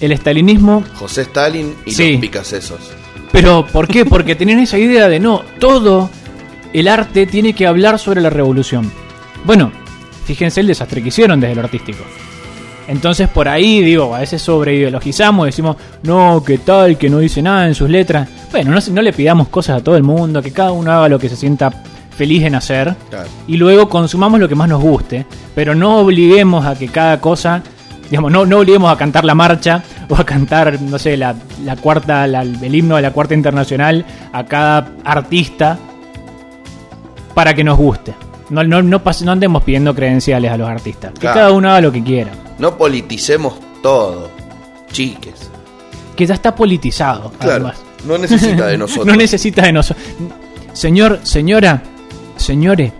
el 0.00 0.12
estalinismo, 0.12 0.82
José 0.94 1.22
Stalin 1.22 1.74
y 1.86 1.92
Sí. 1.92 2.12
los 2.12 2.20
picasesos. 2.20 2.78
pero 3.32 3.64
¿por 3.66 3.86
qué? 3.88 4.04
Porque 4.04 4.34
tenían 4.34 4.58
esa 4.60 4.78
idea 4.78 5.08
de 5.08 5.20
no, 5.20 5.42
todo 5.60 6.08
el 6.72 6.88
arte 6.88 7.26
tiene 7.26 7.52
que 7.52 7.66
hablar 7.66 7.98
sobre 7.98 8.20
la 8.20 8.30
revolución. 8.30 8.90
Bueno, 9.44 9.70
fíjense 10.24 10.60
el 10.60 10.66
desastre 10.66 11.02
que 11.02 11.08
hicieron 11.08 11.38
desde 11.40 11.54
lo 11.54 11.62
artístico. 11.62 12.02
Entonces 12.88 13.28
por 13.28 13.48
ahí, 13.48 13.82
digo, 13.82 14.14
a 14.14 14.20
veces 14.20 14.40
sobreideologizamos, 14.40 15.46
decimos, 15.46 15.76
no, 16.04 16.42
que 16.44 16.58
tal, 16.58 16.96
que 16.96 17.10
no 17.10 17.18
dice 17.18 17.42
nada 17.42 17.66
en 17.66 17.74
sus 17.74 17.90
letras. 17.90 18.28
Bueno, 18.50 18.70
no, 18.72 18.80
no 18.92 19.02
le 19.02 19.12
pidamos 19.12 19.48
cosas 19.48 19.80
a 19.80 19.84
todo 19.84 19.96
el 19.96 20.02
mundo, 20.02 20.40
que 20.42 20.50
cada 20.52 20.72
uno 20.72 20.90
haga 20.90 21.08
lo 21.08 21.18
que 21.18 21.28
se 21.28 21.36
sienta 21.36 21.70
feliz 22.18 22.42
en 22.44 22.54
hacer. 22.56 22.94
Claro. 23.08 23.28
Y 23.46 23.56
luego 23.56 23.88
consumamos 23.88 24.38
lo 24.40 24.48
que 24.48 24.54
más 24.54 24.68
nos 24.68 24.82
guste, 24.82 25.24
pero 25.54 25.74
no 25.74 25.98
obliguemos 26.00 26.66
a 26.66 26.74
que 26.76 26.88
cada 26.88 27.20
cosa, 27.20 27.62
digamos, 28.10 28.30
no, 28.32 28.44
no 28.44 28.58
obliguemos 28.58 28.92
a 28.92 28.96
cantar 28.98 29.24
la 29.24 29.34
marcha 29.34 29.82
o 30.10 30.16
a 30.16 30.24
cantar, 30.26 30.82
no 30.82 30.98
sé, 30.98 31.16
la, 31.16 31.34
la 31.64 31.76
cuarta, 31.76 32.26
la- 32.26 32.42
el 32.42 32.74
himno 32.74 32.96
de 32.96 33.02
la 33.02 33.12
cuarta 33.12 33.34
internacional 33.34 34.04
a 34.32 34.44
cada 34.44 34.90
artista 35.04 35.78
para 37.34 37.54
que 37.54 37.64
nos 37.64 37.78
guste. 37.78 38.14
No, 38.50 38.64
no, 38.64 38.82
no, 38.82 39.02
pas- 39.04 39.22
no 39.22 39.32
andemos 39.32 39.62
pidiendo 39.62 39.94
credenciales 39.94 40.50
a 40.50 40.56
los 40.56 40.68
artistas. 40.68 41.12
Que 41.12 41.26
cada 41.26 41.52
uno 41.52 41.68
haga 41.70 41.82
lo 41.82 41.92
que 41.92 42.02
quiera. 42.02 42.32
No 42.58 42.76
politicemos 42.76 43.54
todo, 43.82 44.30
chiques. 44.90 45.50
Que 46.16 46.26
ya 46.26 46.34
está 46.34 46.54
politizado, 46.54 47.30
Claro, 47.38 47.66
además. 47.68 47.76
no 48.06 48.18
necesita 48.18 48.66
de 48.66 48.76
nosotros. 48.78 49.06
no 49.06 49.14
necesita 49.14 49.62
de 49.62 49.72
nosotros. 49.72 50.04
Señor, 50.72 51.20
señora, 51.22 51.82
señore, 52.48 52.94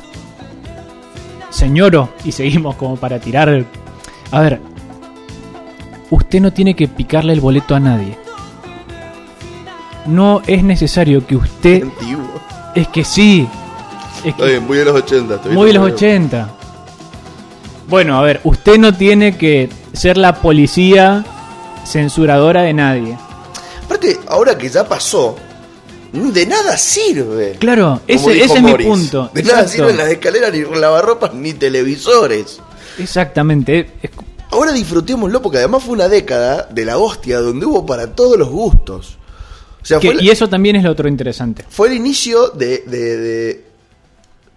señoro, 1.49 2.11
y 2.23 2.33
seguimos 2.33 2.77
como 2.77 2.97
para 2.99 3.19
tirar. 3.19 3.65
A 4.31 4.41
ver, 4.43 4.61
usted 6.11 6.43
no 6.43 6.53
tiene 6.53 6.77
que 6.77 6.87
picarle 6.87 7.33
el 7.33 7.41
boleto 7.41 7.75
a 7.75 7.81
nadie. 7.81 8.19
No 10.05 10.43
es 10.47 10.63
necesario 10.63 11.27
que 11.27 11.37
usted. 11.37 11.83
Antiguo. 11.85 12.29
Es 12.75 12.89
que 12.89 13.05
sí. 13.05 13.49
Es 14.19 14.27
Está 14.27 14.45
que 14.45 14.51
bien, 14.51 14.67
muy 14.67 14.77
de 14.77 14.85
los 14.85 14.95
80. 14.97 15.35
estoy 15.37 15.53
muy 15.55 15.69
de 15.69 15.73
los 15.79 15.85
viendo. 15.85 15.97
80. 15.97 16.49
Bueno, 17.89 18.19
a 18.19 18.21
ver, 18.21 18.43
usted 18.45 18.79
no 18.79 18.93
tiene 18.93 19.39
que 19.39 19.71
ser 19.95 20.19
la 20.19 20.35
policía 20.43 21.25
censuradora 21.87 22.61
de 22.61 22.75
nadie. 22.75 23.17
Aparte, 23.87 24.21
ahora 24.29 24.59
que 24.59 24.69
ya 24.69 24.87
pasó, 24.87 25.37
de 26.13 26.47
nada 26.47 26.77
sirve. 26.77 27.57
Claro, 27.59 28.01
ese, 28.07 28.43
ese 28.43 28.55
es 28.55 28.63
mi 28.63 28.73
punto. 28.75 29.31
De 29.35 29.43
nada 29.43 29.63
Exacto. 29.63 29.73
sirven 29.73 29.97
las 29.97 30.09
escaleras, 30.09 30.53
ni 30.53 30.61
lavarropas, 30.79 31.35
ni 31.35 31.53
televisores. 31.53 32.61
Exactamente. 32.99 33.91
Ahora 34.51 34.73
disfrutémoslo 34.73 35.43
porque 35.43 35.59
además 35.59 35.83
fue 35.85 35.95
una 35.95 36.09
década 36.09 36.67
de 36.71 36.85
la 36.85 36.99
hostia 36.99 37.39
donde 37.41 37.67
hubo 37.67 37.85
para 37.85 38.15
todos 38.15 38.39
los 38.39 38.49
gustos. 38.49 39.19
O 39.83 39.85
sea, 39.85 39.99
que- 40.01 40.09
fue, 40.09 40.17
la- 40.17 40.23
y 40.23 40.31
eso 40.31 40.49
también 40.49 40.77
es 40.77 40.85
lo 40.85 40.91
otro 40.91 41.09
interesante. 41.09 41.65
fue 41.69 41.89
el 41.89 41.95
inicio 41.95 42.49
de, 42.49 42.85
de- 42.87 43.17
de 43.19 43.65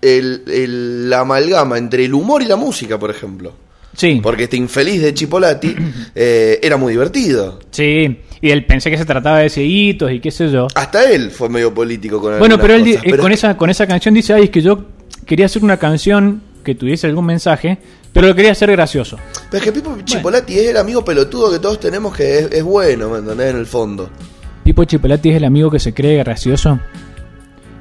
el, 0.01 0.43
el- 0.47 1.09
la 1.09 1.19
amalgama 1.19 1.77
entre 1.77 2.05
el 2.05 2.13
humor 2.13 2.41
y 2.41 2.45
la 2.45 2.55
música, 2.55 2.97
por 2.97 3.11
ejemplo. 3.11 3.53
Sí, 3.95 4.21
Porque 4.23 4.43
este 4.45 4.55
infeliz 4.55 5.01
de 5.01 5.13
Chipolati 5.13 5.75
eh, 6.15 6.59
era 6.63 6.77
muy 6.77 6.93
divertido. 6.93 7.59
sí. 7.71 8.19
Y 8.41 8.49
él 8.49 8.65
pensé 8.65 8.89
que 8.89 8.97
se 8.97 9.05
trataba 9.05 9.39
de 9.39 9.49
seguitos 9.49 10.11
y 10.11 10.19
qué 10.19 10.31
sé 10.31 10.49
yo. 10.49 10.67
Hasta 10.73 11.09
él 11.11 11.29
fue 11.29 11.47
medio 11.47 11.73
político 11.73 12.19
con 12.19 12.39
Bueno, 12.39 12.57
pero 12.59 12.73
él 12.73 12.83
cosas, 12.83 13.03
eh, 13.03 13.07
pero 13.11 13.23
con, 13.23 13.31
es 13.31 13.39
esa, 13.39 13.55
con 13.55 13.69
esa 13.69 13.85
canción 13.85 14.15
dice, 14.15 14.33
ay, 14.33 14.45
es 14.45 14.49
que 14.49 14.61
yo 14.61 14.85
quería 15.25 15.45
hacer 15.45 15.63
una 15.63 15.77
canción 15.77 16.41
que 16.63 16.73
tuviese 16.73 17.07
algún 17.07 17.25
mensaje, 17.25 17.77
pero 18.11 18.27
lo 18.27 18.35
quería 18.35 18.51
hacer 18.51 18.71
gracioso. 18.71 19.17
Pero 19.49 19.57
es 19.59 19.63
que 19.63 19.71
Pipo 19.71 19.95
Chipolati 20.03 20.57
es 20.57 20.69
el 20.69 20.77
amigo 20.77 21.05
pelotudo 21.05 21.51
que 21.51 21.59
todos 21.59 21.79
tenemos 21.79 22.15
que 22.15 22.39
es, 22.39 22.51
es 22.51 22.63
bueno, 22.63 23.09
¿me 23.09 23.19
entendés? 23.19 23.51
En 23.51 23.57
el 23.57 23.65
fondo. 23.67 24.09
Pipo 24.63 24.85
Chipolati 24.85 25.29
es 25.29 25.37
el 25.37 25.45
amigo 25.45 25.69
que 25.69 25.79
se 25.79 25.93
cree 25.93 26.17
gracioso 26.17 26.79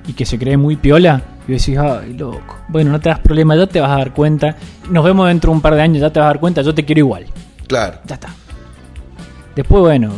y 0.07 0.13
que 0.13 0.27
se 0.27 0.39
cree 0.39 0.57
muy 0.57 0.77
piola. 0.77 1.23
Y 1.49 1.53
decís, 1.53 1.77
ay, 1.79 2.15
loco. 2.15 2.59
Bueno, 2.69 2.91
no 2.91 3.01
te 3.01 3.09
das 3.09 3.19
problema, 3.19 3.57
ya 3.57 3.67
te 3.67 3.81
vas 3.81 3.91
a 3.91 3.97
dar 3.97 4.13
cuenta. 4.13 4.57
Nos 4.91 5.05
vemos 5.05 5.27
dentro 5.27 5.51
de 5.51 5.57
un 5.57 5.63
par 5.63 5.75
de 5.75 5.83
años, 5.83 6.01
ya 6.01 6.13
te 6.13 6.21
vas 6.21 6.27
a 6.27 6.29
dar 6.29 6.41
cuenta, 6.41 6.63
yo 6.63 6.75
te 6.75 6.85
quiero 6.85 7.01
igual. 7.01 7.27
Claro. 7.67 7.99
Ya 8.07 8.15
está. 8.15 8.29
Después, 9.57 9.81
bueno, 9.81 10.15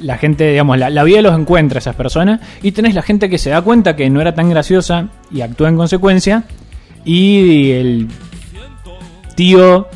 la 0.00 0.18
gente, 0.18 0.50
digamos, 0.50 0.78
la, 0.78 0.90
la 0.90 1.04
vida 1.04 1.22
los 1.22 1.38
encuentra 1.38 1.78
a 1.78 1.80
esas 1.80 1.94
personas 1.96 2.40
y 2.62 2.72
tenés 2.72 2.94
la 2.94 3.02
gente 3.02 3.28
que 3.30 3.38
se 3.38 3.50
da 3.50 3.62
cuenta 3.62 3.94
que 3.96 4.08
no 4.10 4.20
era 4.20 4.34
tan 4.34 4.50
graciosa 4.50 5.08
y 5.30 5.40
actúa 5.40 5.68
en 5.68 5.76
consecuencia 5.76 6.44
y 7.04 7.70
el 7.72 8.08
tío 9.36 9.88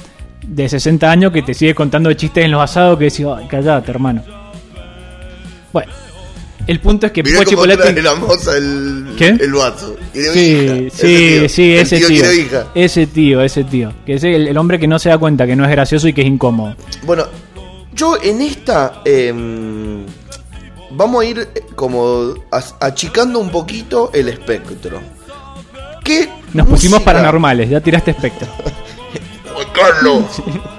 de 0.46 0.68
60 0.68 1.10
años 1.10 1.32
que 1.32 1.42
te 1.42 1.54
sigue 1.54 1.74
contando 1.74 2.12
chistes 2.14 2.44
en 2.44 2.50
los 2.50 2.62
asados 2.62 2.98
que 2.98 3.04
decís, 3.04 3.26
ay, 3.36 3.46
callate, 3.48 3.90
hermano. 3.90 4.22
Bueno, 5.72 5.92
el 6.66 6.80
punto 6.80 7.06
es 7.06 7.12
que 7.12 7.22
Mirá 7.22 7.44
trae 7.76 8.02
la 8.02 8.14
moza 8.14 8.56
el, 8.56 9.06
¿Qué? 9.16 9.28
el 9.28 9.52
vaso. 9.52 9.96
Sí, 10.12 10.20
hija. 10.20 10.74
sí, 10.94 10.94
Ese 10.94 11.46
tío. 11.46 11.48
sí, 11.48 11.72
ese 11.74 12.00
tío. 12.00 12.24
Ese 12.74 13.06
tío, 13.06 13.42
ese 13.42 13.64
tío. 13.64 13.92
Que 14.06 14.14
es 14.14 14.24
el, 14.24 14.48
el 14.48 14.56
hombre 14.56 14.78
que 14.78 14.86
no 14.86 14.98
se 14.98 15.08
da 15.10 15.18
cuenta 15.18 15.46
que 15.46 15.56
no 15.56 15.64
es 15.64 15.70
gracioso 15.70 16.08
y 16.08 16.12
que 16.12 16.22
es 16.22 16.26
incómodo. 16.26 16.74
Bueno, 17.04 17.24
yo 17.98 18.16
en 18.22 18.40
esta 18.40 19.02
em, 19.04 20.06
vamos 20.92 21.20
a 21.22 21.26
ir 21.26 21.48
eh, 21.52 21.64
como 21.74 22.32
achicando 22.80 23.40
un 23.40 23.50
poquito 23.50 24.10
el 24.14 24.28
espectro. 24.28 25.00
¿Qué 26.04 26.30
Nos 26.54 26.66
pusimos 26.68 27.02
paranormales, 27.02 27.68
ya 27.68 27.80
tiraste 27.80 28.12
espectro. 28.12 28.48
Carlos. 29.74 30.24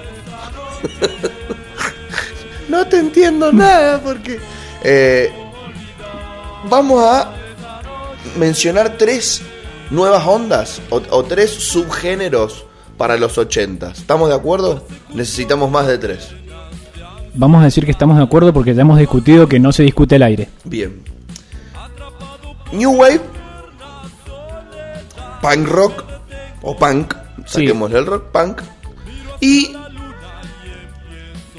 no 2.68 2.86
te 2.86 2.98
entiendo 2.98 3.52
nada 3.52 4.00
porque 4.00 4.40
eh, 4.82 5.30
vamos 6.70 7.04
a 7.04 7.34
mencionar 8.38 8.96
tres 8.96 9.42
nuevas 9.90 10.26
ondas 10.26 10.80
o, 10.88 11.02
o 11.10 11.22
tres 11.22 11.50
subgéneros 11.50 12.64
para 12.96 13.18
los 13.18 13.36
80. 13.36 13.90
¿Estamos 13.90 14.30
de 14.30 14.34
acuerdo? 14.34 14.86
Necesitamos 15.12 15.70
más 15.70 15.86
de 15.86 15.98
tres. 15.98 16.39
Vamos 17.34 17.60
a 17.62 17.64
decir 17.64 17.84
que 17.84 17.90
estamos 17.90 18.16
de 18.16 18.22
acuerdo 18.24 18.52
porque 18.52 18.74
ya 18.74 18.82
hemos 18.82 18.98
discutido 18.98 19.48
que 19.48 19.58
no 19.60 19.72
se 19.72 19.82
discute 19.82 20.16
el 20.16 20.22
aire. 20.22 20.48
Bien. 20.64 21.00
New 22.72 22.92
Wave, 22.92 23.20
punk 25.42 25.66
rock 25.68 26.04
o 26.62 26.76
punk, 26.76 27.14
Sí. 27.46 27.66
saquémosle 27.66 27.98
el 27.98 28.06
rock 28.06 28.24
punk 28.32 28.62
y 29.40 29.72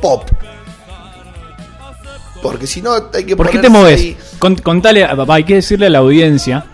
pop. 0.02 0.30
Porque 2.42 2.66
si 2.66 2.82
no 2.82 2.94
hay 3.14 3.24
que 3.26 3.36
¿Por 3.36 3.50
qué 3.50 3.60
te 3.60 3.70
moves? 3.70 4.16
Con- 4.40 4.56
contale, 4.56 5.04
a- 5.04 5.16
hay 5.30 5.44
que 5.44 5.56
decirle 5.56 5.88
a 5.88 5.90
la 5.90 6.00
audiencia 6.00 6.66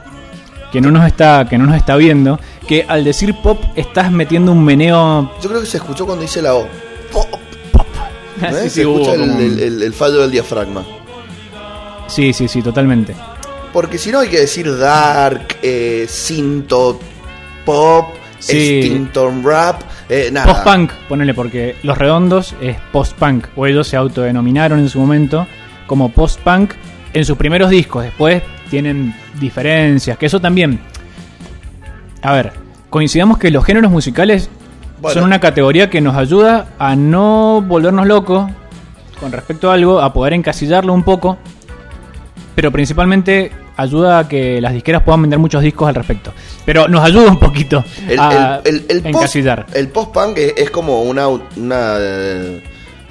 que 0.71 0.79
no 0.81 0.91
nos 0.91 1.05
está 1.05 1.45
que 1.49 1.57
no 1.57 1.65
nos 1.65 1.75
está 1.75 1.95
viendo 1.95 2.39
que 2.67 2.85
al 2.87 3.03
decir 3.03 3.33
pop 3.41 3.59
estás 3.75 4.11
metiendo 4.11 4.51
un 4.51 4.63
meneo 4.63 5.31
Yo 5.41 5.49
creo 5.49 5.61
que 5.61 5.65
se 5.67 5.77
escuchó 5.77 6.05
cuando 6.05 6.21
dice 6.23 6.41
la 6.41 6.55
O. 6.55 6.67
Pop. 7.11 7.27
¿No? 8.41 8.57
Sí, 8.63 8.69
se 8.69 8.81
escucha 8.81 9.13
el, 9.13 9.19
como 9.21 9.33
un- 9.35 9.41
el- 9.41 9.59
el- 9.59 9.83
el 9.83 9.93
fallo 9.93 10.21
del 10.21 10.31
diafragma. 10.31 10.83
Sí, 12.07 12.33
sí, 12.33 12.47
sí, 12.47 12.61
totalmente. 12.61 13.15
Porque 13.73 13.97
si 13.97 14.11
no 14.11 14.19
hay 14.19 14.29
que 14.29 14.39
decir 14.39 14.75
dark, 14.77 15.57
eh, 15.61 16.05
synth 16.07 16.71
pop, 17.65 18.07
Sí. 18.39 18.81
Stinton 18.83 19.43
rap, 19.43 19.81
eh, 20.09 20.29
nada. 20.31 20.45
Post-punk, 20.53 20.91
ponele, 21.09 21.33
porque 21.33 21.75
Los 21.83 21.97
Redondos 21.97 22.53
es 22.61 22.77
post-punk, 22.91 23.47
o 23.55 23.65
ellos 23.65 23.87
se 23.87 23.97
autodenominaron 23.97 24.79
en 24.79 24.89
su 24.89 24.99
momento 24.99 25.47
como 25.87 26.09
post-punk 26.11 26.73
en 27.13 27.25
sus 27.25 27.35
primeros 27.37 27.71
discos. 27.71 28.03
Después 28.03 28.43
tienen 28.69 29.15
diferencias, 29.39 30.17
que 30.19 30.27
eso 30.27 30.39
también. 30.39 30.79
A 32.21 32.31
ver, 32.33 32.53
coincidamos 32.91 33.37
que 33.39 33.49
los 33.51 33.65
géneros 33.65 33.91
musicales 33.91 34.49
Bueno. 34.99 35.13
son 35.13 35.23
una 35.25 35.39
categoría 35.39 35.89
que 35.89 36.01
nos 36.01 36.15
ayuda 36.15 36.67
a 36.79 36.95
no 36.95 37.61
volvernos 37.61 38.07
locos 38.07 38.49
con 39.19 39.31
respecto 39.31 39.69
a 39.69 39.73
algo, 39.75 39.99
a 40.01 40.11
poder 40.13 40.33
encasillarlo 40.33 40.93
un 40.93 41.03
poco 41.03 41.37
pero 42.55 42.71
principalmente 42.71 43.51
ayuda 43.75 44.17
a 44.19 44.27
que 44.27 44.59
las 44.59 44.73
disqueras 44.73 45.03
puedan 45.03 45.21
vender 45.21 45.37
muchos 45.37 45.61
discos 45.61 45.87
al 45.87 45.93
respecto. 45.93 46.33
Pero 46.65 46.87
nos 46.87 47.03
ayuda 47.05 47.29
un 47.29 47.37
poquito 47.37 47.83
El, 48.09 48.19
a 48.19 48.61
el- 48.65 48.73
el- 48.75 48.85
el 48.89 49.01
post, 49.03 49.05
encasillar. 49.15 49.65
el 49.75 49.87
post-punk 49.89 50.37
es, 50.39 50.53
es 50.57 50.69
como 50.71 51.03
una, 51.03 51.27
una 51.27 51.97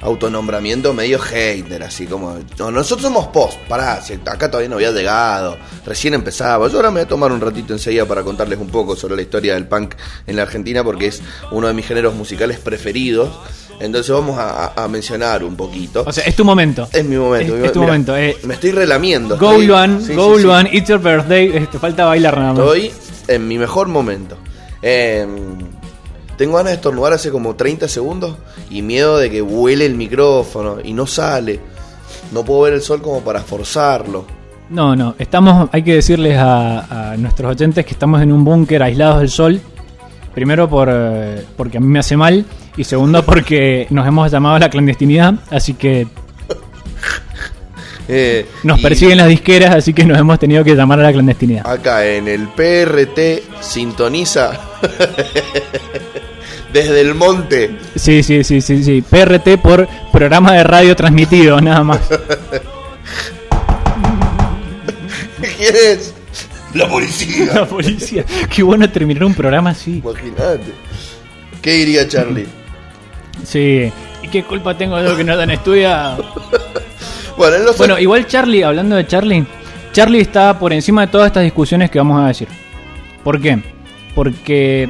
autonombramiento 0.07 0.93
medio 0.93 1.19
hater, 1.19 1.83
así 1.83 2.05
como. 2.07 2.37
"No, 2.57 2.71
nosotros 2.71 3.03
somos 3.03 3.27
post, 3.27 3.57
pará, 3.67 4.01
si 4.01 4.13
acá 4.13 4.49
todavía 4.49 4.69
no 4.69 4.75
había 4.75 4.91
llegado, 4.91 5.57
recién 5.85 6.13
empezaba. 6.13 6.67
Yo 6.69 6.77
ahora 6.77 6.89
me 6.89 7.01
voy 7.01 7.05
a 7.05 7.07
tomar 7.07 7.31
un 7.31 7.41
ratito 7.41 7.73
enseguida 7.73 8.05
para 8.05 8.23
contarles 8.23 8.59
un 8.59 8.67
poco 8.69 8.95
sobre 8.95 9.15
la 9.15 9.21
historia 9.21 9.53
del 9.53 9.67
punk 9.67 9.95
en 10.25 10.35
la 10.35 10.43
Argentina, 10.43 10.83
porque 10.83 11.07
es 11.07 11.21
uno 11.51 11.67
de 11.67 11.73
mis 11.73 11.85
géneros 11.85 12.15
musicales 12.15 12.59
preferidos. 12.59 13.29
Entonces 13.79 14.11
vamos 14.11 14.37
a, 14.39 14.87
mencionar 14.89 15.43
un 15.43 15.55
poquito. 15.55 16.03
O 16.07 16.11
sea, 16.11 16.23
es 16.23 16.35
tu 16.35 16.43
momento. 16.43 16.87
es 16.91 17.05
mi 17.05 17.15
momento. 17.15 17.53
es- 17.53 17.59
mi- 17.61 17.65
es 17.67 17.71
tu 17.73 17.79
mira, 17.81 17.91
momento, 17.91 18.17
eh. 18.17 18.35
me 18.43 18.55
estoy 18.55 18.71
relamiendo. 18.71 19.37
Go 19.37 19.51
estoy- 19.51 19.67
Luan, 19.67 20.01
sí, 20.03 20.15
Go 20.15 20.31
sí, 20.33 20.37
sí. 20.41 20.43
Luan, 20.47 20.67
It's 20.71 20.89
Your 20.89 20.99
Birthday. 20.99 21.57
eh, 21.57 21.67
Te 21.71 21.77
falta 21.77 22.05
bailar 22.05 22.37
nada 22.39 22.53
más. 22.53 22.59
Estoy 22.63 22.91
en 23.27 23.47
mi 23.47 23.57
mejor 23.59 23.87
momento. 23.87 24.37
Eh, 24.81 25.27
tengo 26.37 26.57
ganas 26.57 26.71
de 26.71 26.75
estornudar 26.75 27.13
hace 27.13 27.31
como 27.31 27.55
30 27.55 27.87
segundos 27.87 28.35
y 28.69 28.81
miedo 28.81 29.17
de 29.17 29.29
que 29.29 29.41
huele 29.41 29.85
el 29.85 29.95
micrófono 29.95 30.77
y 30.83 30.93
no 30.93 31.07
sale. 31.07 31.59
No 32.31 32.45
puedo 32.45 32.61
ver 32.61 32.73
el 32.73 32.81
sol 32.81 33.01
como 33.01 33.21
para 33.21 33.41
forzarlo. 33.41 34.25
No, 34.69 34.95
no, 34.95 35.15
estamos, 35.17 35.69
hay 35.71 35.81
que 35.81 35.95
decirles 35.95 36.37
a, 36.37 37.11
a 37.11 37.17
nuestros 37.17 37.51
oyentes 37.51 37.85
que 37.85 37.91
estamos 37.91 38.21
en 38.21 38.31
un 38.31 38.43
búnker 38.43 38.83
aislados 38.83 39.19
del 39.19 39.29
sol. 39.29 39.61
Primero 40.33 40.69
por, 40.69 40.89
eh, 40.91 41.43
porque 41.55 41.77
a 41.77 41.81
mí 41.81 41.87
me 41.87 41.99
hace 41.99 42.15
mal 42.15 42.45
y 42.75 42.83
segundo 42.83 43.23
porque 43.23 43.87
nos 43.89 44.05
hemos 44.05 44.31
llamado 44.31 44.55
a 44.55 44.59
la 44.59 44.69
clandestinidad, 44.69 45.33
así 45.49 45.73
que 45.73 46.07
Eh, 48.09 48.45
nos 48.63 48.79
y 48.79 48.83
persiguen 48.83 49.17
las 49.17 49.27
disqueras, 49.27 49.75
así 49.75 49.93
que 49.93 50.05
nos 50.05 50.17
hemos 50.17 50.39
tenido 50.39 50.63
que 50.63 50.75
llamar 50.75 50.99
a 51.01 51.03
la 51.03 51.11
clandestinidad. 51.11 51.67
Acá 51.67 52.05
en 52.05 52.27
el 52.27 52.47
PRT 52.47 53.61
sintoniza 53.61 54.51
desde 56.73 57.01
el 57.01 57.15
monte. 57.15 57.77
Sí, 57.95 58.23
sí, 58.23 58.43
sí, 58.43 58.61
sí, 58.61 58.83
sí. 58.83 59.01
PRT 59.01 59.57
por 59.61 59.87
programa 60.11 60.53
de 60.53 60.63
radio 60.63 60.95
transmitido, 60.95 61.59
nada 61.67 61.83
más. 61.83 61.99
¿Quién 65.57 65.75
es? 65.75 66.13
La 66.73 66.87
policía. 66.87 67.53
La 67.53 67.65
policía. 67.65 68.23
Qué 68.53 68.63
bueno 68.63 68.89
terminar 68.89 69.23
un 69.23 69.33
programa 69.33 69.71
así. 69.71 70.01
Imagínate. 70.03 70.73
¿Qué 71.61 71.71
diría 71.71 72.07
Charlie? 72.07 72.47
Sí. 73.43 73.91
¿Y 74.23 74.29
qué 74.29 74.43
culpa 74.43 74.75
tengo 74.75 74.99
yo 74.99 75.15
que 75.15 75.23
no 75.23 75.33
han 75.33 75.51
estudiado? 75.51 76.25
Bueno, 77.37 77.57
en 77.57 77.65
los 77.65 77.77
Bueno, 77.77 77.99
igual 77.99 78.25
Charlie, 78.25 78.63
hablando 78.63 78.95
de 78.95 79.05
Charlie, 79.05 79.45
Charlie 79.91 80.21
está 80.21 80.57
por 80.57 80.73
encima 80.73 81.01
de 81.01 81.11
todas 81.11 81.27
estas 81.27 81.43
discusiones 81.43 81.91
que 81.91 81.99
vamos 81.99 82.19
a 82.19 82.27
decir. 82.27 82.47
¿Por 83.23 83.39
qué? 83.39 83.61
Porque 84.15 84.89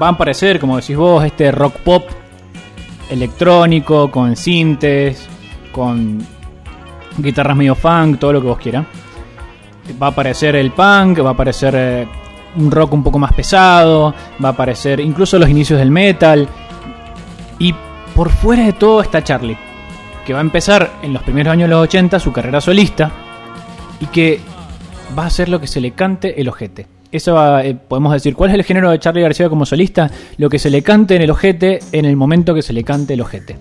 va 0.00 0.08
a 0.08 0.10
aparecer, 0.10 0.58
como 0.60 0.76
decís 0.76 0.96
vos, 0.96 1.24
este 1.24 1.50
rock 1.52 1.76
pop 1.78 2.04
electrónico, 3.10 4.10
con 4.10 4.36
sintes, 4.36 5.26
con 5.72 6.24
guitarras 7.18 7.56
medio 7.56 7.74
funk, 7.74 8.18
todo 8.18 8.32
lo 8.32 8.40
que 8.40 8.48
vos 8.48 8.58
quieras. 8.58 8.86
Va 10.02 10.06
a 10.06 10.10
aparecer 10.10 10.56
el 10.56 10.72
punk, 10.72 11.24
va 11.24 11.30
a 11.30 11.32
aparecer 11.32 11.74
eh, 11.76 12.08
un 12.56 12.70
rock 12.70 12.92
un 12.94 13.02
poco 13.02 13.18
más 13.18 13.32
pesado, 13.32 14.14
va 14.42 14.48
a 14.48 14.52
aparecer 14.52 15.00
incluso 15.00 15.38
los 15.38 15.48
inicios 15.48 15.78
del 15.78 15.90
metal. 15.90 16.48
Y 17.58 17.74
por 18.14 18.30
fuera 18.30 18.64
de 18.64 18.72
todo 18.72 19.00
está 19.00 19.22
Charlie 19.22 19.58
que 20.24 20.32
va 20.32 20.38
a 20.38 20.42
empezar 20.42 20.90
en 21.02 21.12
los 21.12 21.22
primeros 21.22 21.52
años 21.52 21.68
de 21.68 21.74
los 21.74 21.84
80 21.84 22.18
su 22.18 22.32
carrera 22.32 22.60
solista 22.60 23.10
y 24.00 24.06
que 24.06 24.40
va 25.16 25.24
a 25.24 25.26
hacer 25.26 25.48
lo 25.48 25.60
que 25.60 25.66
se 25.66 25.80
le 25.80 25.92
cante 25.92 26.40
el 26.40 26.48
ojete. 26.48 26.86
Eso 27.14 27.32
va, 27.32 27.64
eh, 27.64 27.76
podemos 27.76 28.12
decir, 28.12 28.34
¿cuál 28.34 28.50
es 28.50 28.54
el 28.56 28.64
género 28.64 28.90
de 28.90 28.98
Charlie 28.98 29.22
García 29.22 29.48
como 29.48 29.64
solista? 29.64 30.10
Lo 30.36 30.50
que 30.50 30.58
se 30.58 30.68
le 30.68 30.82
cante 30.82 31.14
en 31.14 31.22
el 31.22 31.30
ojete 31.30 31.78
en 31.92 32.06
el 32.06 32.16
momento 32.16 32.52
que 32.56 32.62
se 32.62 32.72
le 32.72 32.82
cante 32.82 33.14
el 33.14 33.20
ojete. 33.20 33.56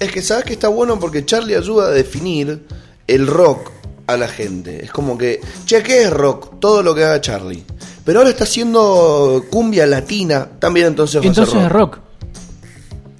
Es 0.00 0.10
que 0.10 0.22
sabes 0.22 0.46
que 0.46 0.54
está 0.54 0.68
bueno 0.68 0.98
porque 0.98 1.26
Charlie 1.26 1.56
ayuda 1.56 1.88
a 1.88 1.90
definir 1.90 2.64
el 3.06 3.26
rock 3.26 3.70
a 4.06 4.16
la 4.16 4.28
gente. 4.28 4.82
Es 4.82 4.92
como 4.92 5.18
que, 5.18 5.42
che, 5.66 5.82
¿qué 5.82 6.04
es 6.04 6.10
rock? 6.10 6.58
Todo 6.58 6.82
lo 6.82 6.94
que 6.94 7.04
haga 7.04 7.20
Charlie. 7.20 7.64
Pero 8.02 8.20
ahora 8.20 8.30
está 8.30 8.44
haciendo 8.44 9.44
cumbia 9.50 9.84
latina, 9.84 10.48
también 10.58 10.86
entonces 10.86 11.16
va 11.16 11.20
a 11.20 11.34
ser 11.34 11.44
Entonces 11.44 11.64
es 11.66 11.70
rock. 11.70 11.98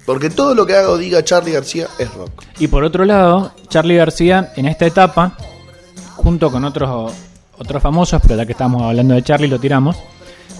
Porque 0.07 0.31
todo 0.31 0.55
lo 0.55 0.65
que 0.65 0.73
haga 0.73 0.89
o 0.89 0.97
diga 0.97 1.23
Charlie 1.23 1.51
García 1.51 1.87
es 1.99 2.11
rock. 2.15 2.31
Y 2.57 2.67
por 2.67 2.83
otro 2.83 3.05
lado, 3.05 3.51
Charlie 3.69 3.97
García 3.97 4.53
en 4.55 4.65
esta 4.65 4.87
etapa, 4.87 5.37
junto 6.15 6.49
con 6.49 6.63
otros, 6.65 7.13
otros 7.57 7.81
famosos, 7.81 8.21
pero 8.21 8.35
ya 8.35 8.45
que 8.45 8.51
estamos 8.53 8.81
hablando 8.83 9.13
de 9.15 9.23
Charlie 9.23 9.47
lo 9.47 9.59
tiramos, 9.59 9.97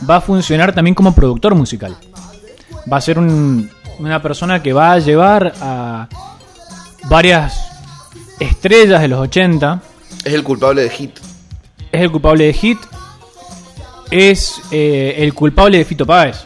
va 0.10 0.18
a 0.18 0.22
funcionar 0.22 0.74
también 0.74 0.96
como 0.96 1.14
productor 1.14 1.56
musical. 1.56 1.96
Va 2.92 2.98
a 2.98 3.02
ser 3.02 3.20
un- 3.20 3.70
una 4.00 4.22
persona 4.22 4.62
que 4.62 4.74
va 4.74 4.94
a 4.94 5.00
llevar 5.00 5.54
a 5.62 6.08
varias 7.10 7.60
estrellas 8.40 9.02
de 9.02 9.08
los 9.08 9.20
80. 9.20 9.82
Es 10.24 10.34
el 10.34 10.44
culpable 10.44 10.84
de 10.84 10.90
Hit. 10.90 11.12
Es 11.92 12.02
el 12.02 12.12
culpable 12.12 12.46
de 12.46 12.54
Hit. 12.54 12.78
Es 14.12 14.62
eh, 14.72 15.16
el 15.18 15.34
culpable 15.34 15.78
de 15.80 15.86
Fito 15.86 16.06
Páez. 16.06 16.38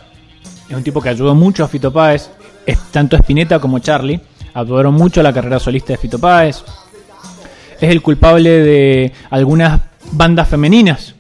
Es 0.70 0.76
un 0.76 0.84
tipo 0.84 1.02
que 1.02 1.10
ayudó 1.10 1.36
mucho 1.36 1.64
a 1.64 1.68
Fito 1.68 1.92
Páez. 1.92 2.30
Es, 2.66 2.78
tanto 2.92 3.16
Spinetta 3.18 3.60
como 3.60 3.80
Charlie 3.80 4.20
ayudaron 4.54 4.94
mucho 4.94 5.20
a 5.22 5.24
la 5.24 5.34
carrera 5.34 5.60
solista 5.60 5.94
de 5.94 5.98
Fito 5.98 6.20
Páez. 6.20 6.64
Es 7.80 7.90
el 7.90 8.02
culpable 8.02 8.50
de 8.50 9.14
algunas 9.30 9.80
bandas 10.12 10.48
femeninas 10.50 11.16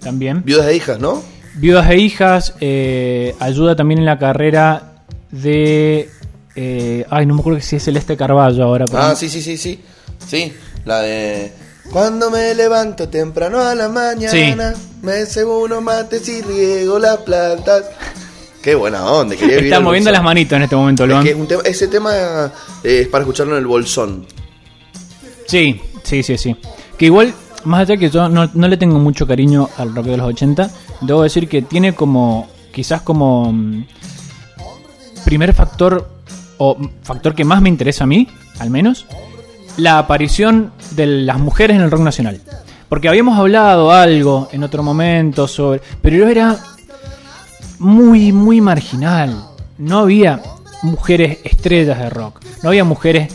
también. 0.00 0.42
Viudas 0.44 0.66
e 0.68 0.76
hijas, 0.76 0.98
¿no? 0.98 1.22
Viudas 1.54 1.88
e 1.90 1.96
hijas. 1.98 2.54
eh, 2.60 3.34
ayuda 3.40 3.76
también 3.76 4.00
en 4.00 4.06
la 4.06 4.18
carrera 4.18 4.94
de. 5.30 6.08
eh, 6.56 7.04
ay, 7.10 7.26
no 7.26 7.34
me 7.34 7.40
acuerdo 7.40 7.60
si 7.60 7.76
es 7.76 7.84
Celeste 7.84 8.16
Carballo 8.16 8.62
ahora. 8.64 8.84
pero- 8.86 8.98
Ah, 9.02 9.14
sí, 9.16 9.28
sí, 9.28 9.40
sí, 9.42 9.56
sí. 9.56 9.80
Sí, 10.26 10.52
la 10.84 11.00
de... 11.00 11.52
Cuando 11.92 12.30
me 12.30 12.54
levanto 12.54 13.08
temprano 13.10 13.60
a 13.60 13.74
la 13.74 13.88
mañana, 13.90 14.72
me 15.02 15.26
cebo 15.26 15.62
unos 15.62 15.82
mates 15.82 16.26
y 16.30 16.40
riego 16.40 16.98
las 16.98 17.18
plantas. 17.18 17.84
Qué 18.62 18.74
buena 18.74 19.04
onda, 19.04 19.36
quería 19.36 19.58
Está 19.58 19.80
moviendo 19.80 20.10
las 20.10 20.22
manitos 20.22 20.56
en 20.56 20.62
este 20.62 20.76
momento, 20.76 21.06
Luan. 21.06 21.26
es 21.26 21.36
tema- 21.48 21.62
ese 21.64 21.88
tema 21.88 22.12
eh, 22.82 23.00
es 23.02 23.08
para 23.08 23.22
escucharlo 23.22 23.52
en 23.54 23.58
el 23.58 23.66
bolsón. 23.66 24.26
Sí, 25.46 25.78
sí, 26.02 26.22
sí, 26.22 26.38
sí. 26.38 26.56
Que 26.96 27.06
igual, 27.06 27.34
más 27.64 27.80
allá 27.80 27.96
que 27.96 28.10
yo 28.10 28.28
no, 28.28 28.48
no 28.52 28.68
le 28.68 28.76
tengo 28.76 28.98
mucho 28.98 29.26
cariño 29.26 29.68
al 29.76 29.94
rock 29.94 30.06
de 30.06 30.16
los 30.16 30.28
80, 30.28 30.70
debo 31.00 31.22
decir 31.22 31.48
que 31.48 31.62
tiene 31.62 31.94
como, 31.94 32.48
quizás 32.72 33.02
como 33.02 33.52
mm, 33.52 33.84
primer 35.24 35.54
factor, 35.54 36.10
o 36.58 36.76
factor 37.02 37.34
que 37.34 37.44
más 37.44 37.60
me 37.62 37.68
interesa 37.68 38.04
a 38.04 38.06
mí, 38.06 38.28
al 38.58 38.70
menos, 38.70 39.06
la 39.76 39.98
aparición 39.98 40.72
de 40.92 41.06
las 41.06 41.38
mujeres 41.38 41.76
en 41.76 41.82
el 41.82 41.90
rock 41.90 42.02
nacional. 42.02 42.40
Porque 42.88 43.08
habíamos 43.08 43.38
hablado 43.38 43.90
algo 43.90 44.48
en 44.52 44.62
otro 44.62 44.82
momento 44.82 45.48
sobre... 45.48 45.80
Pero 46.00 46.28
era 46.28 46.56
muy, 47.78 48.30
muy 48.32 48.60
marginal. 48.60 49.48
No 49.78 50.00
había 50.00 50.40
mujeres 50.82 51.38
estrellas 51.44 51.98
de 51.98 52.10
rock. 52.10 52.40
No 52.62 52.68
había 52.68 52.84
mujeres 52.84 53.32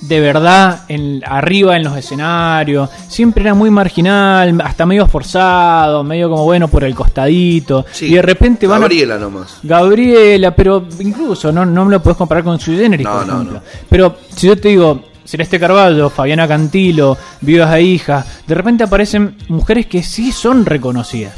de 0.00 0.20
verdad 0.20 0.82
en, 0.88 1.22
arriba 1.26 1.76
en 1.76 1.84
los 1.84 1.96
escenarios. 1.96 2.88
Siempre 3.08 3.42
era 3.42 3.54
muy 3.54 3.70
marginal, 3.70 4.60
hasta 4.64 4.86
medio 4.86 5.06
forzado, 5.06 6.04
medio 6.04 6.30
como 6.30 6.44
bueno 6.44 6.68
por 6.68 6.84
el 6.84 6.94
costadito. 6.94 7.84
Sí, 7.92 8.06
y 8.06 8.14
de 8.14 8.22
repente 8.22 8.66
van 8.66 8.78
a- 8.78 8.80
Gabriela 8.82 9.18
nomás. 9.18 9.58
Gabriela, 9.62 10.54
pero 10.54 10.86
incluso 11.00 11.50
no, 11.52 11.64
no 11.66 11.84
me 11.84 11.92
lo 11.92 12.02
puedes 12.02 12.16
comparar 12.16 12.44
con 12.44 12.58
su 12.60 12.72
generis, 12.72 13.04
No, 13.06 13.14
por 13.18 13.26
no, 13.26 13.32
ejemplo. 13.34 13.54
no. 13.58 13.62
Pero 13.88 14.16
si 14.34 14.46
yo 14.46 14.56
te 14.56 14.68
digo 14.68 15.02
Celeste 15.24 15.58
Carballo, 15.60 16.08
Fabiana 16.10 16.46
Cantilo, 16.48 17.18
Vivas 17.40 17.74
e 17.74 17.82
Hijas, 17.82 18.24
de 18.46 18.54
repente 18.54 18.84
aparecen 18.84 19.36
mujeres 19.48 19.86
que 19.86 20.02
sí 20.02 20.32
son 20.32 20.64
reconocidas. 20.64 21.34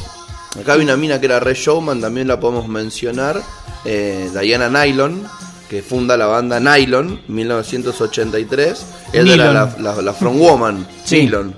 Acá 0.61 0.75
hay 0.75 0.81
una 0.83 0.97
mina 0.97 1.19
que 1.19 1.27
era 1.27 1.41
Red 1.41 1.55
Showman, 1.55 2.01
también 2.01 2.29
la 2.29 2.39
podemos 2.39 2.69
mencionar. 2.69 3.41
eh, 3.85 4.29
Diana 4.39 4.69
Nylon, 4.69 5.23
que 5.71 5.83
funda 5.83 6.17
la 6.17 6.27
banda 6.27 6.59
Nylon, 6.59 7.21
1983. 7.29 8.87
Ella 9.13 9.35
era 9.35 9.53
la, 9.53 9.75
la, 9.79 10.03
la 10.03 10.13
frontwoman, 10.13 10.85
Sí. 11.05 11.21
Nylon. 11.23 11.55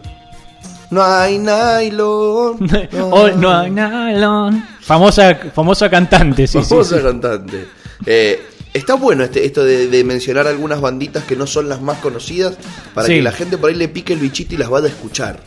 No 0.91 1.03
hay 1.03 1.39
nylon. 1.39 2.59
oh, 3.11 3.29
no 3.31 3.51
hay 3.59 3.71
nylon. 3.71 4.63
Famosa, 4.83 5.35
famosa 5.55 5.89
cantante, 5.89 6.47
sí, 6.47 6.61
Famosa 6.63 6.99
sí. 6.99 7.03
cantante. 7.03 7.67
Eh, 8.05 8.39
está 8.75 8.95
bueno 8.97 9.25
este, 9.25 9.47
esto 9.47 9.65
de, 9.65 9.87
de 9.89 10.05
mencionar 10.05 10.47
algunas 10.47 10.83
banditas 10.83 11.25
que 11.25 11.35
no 11.35 11.47
son 11.47 11.71
las 11.71 11.81
más 11.81 11.97
conocidas 11.99 12.59
para 12.95 13.07
Sí. 13.07 13.15
que 13.15 13.23
la 13.23 13.33
gente 13.33 13.57
por 13.57 13.71
ahí 13.71 13.77
le 13.77 13.89
pique 13.89 14.13
el 14.13 14.19
bichito 14.19 14.55
y 14.55 14.59
las 14.59 14.69
vaya 14.69 14.87
a 14.87 14.91
escuchar. 14.91 15.41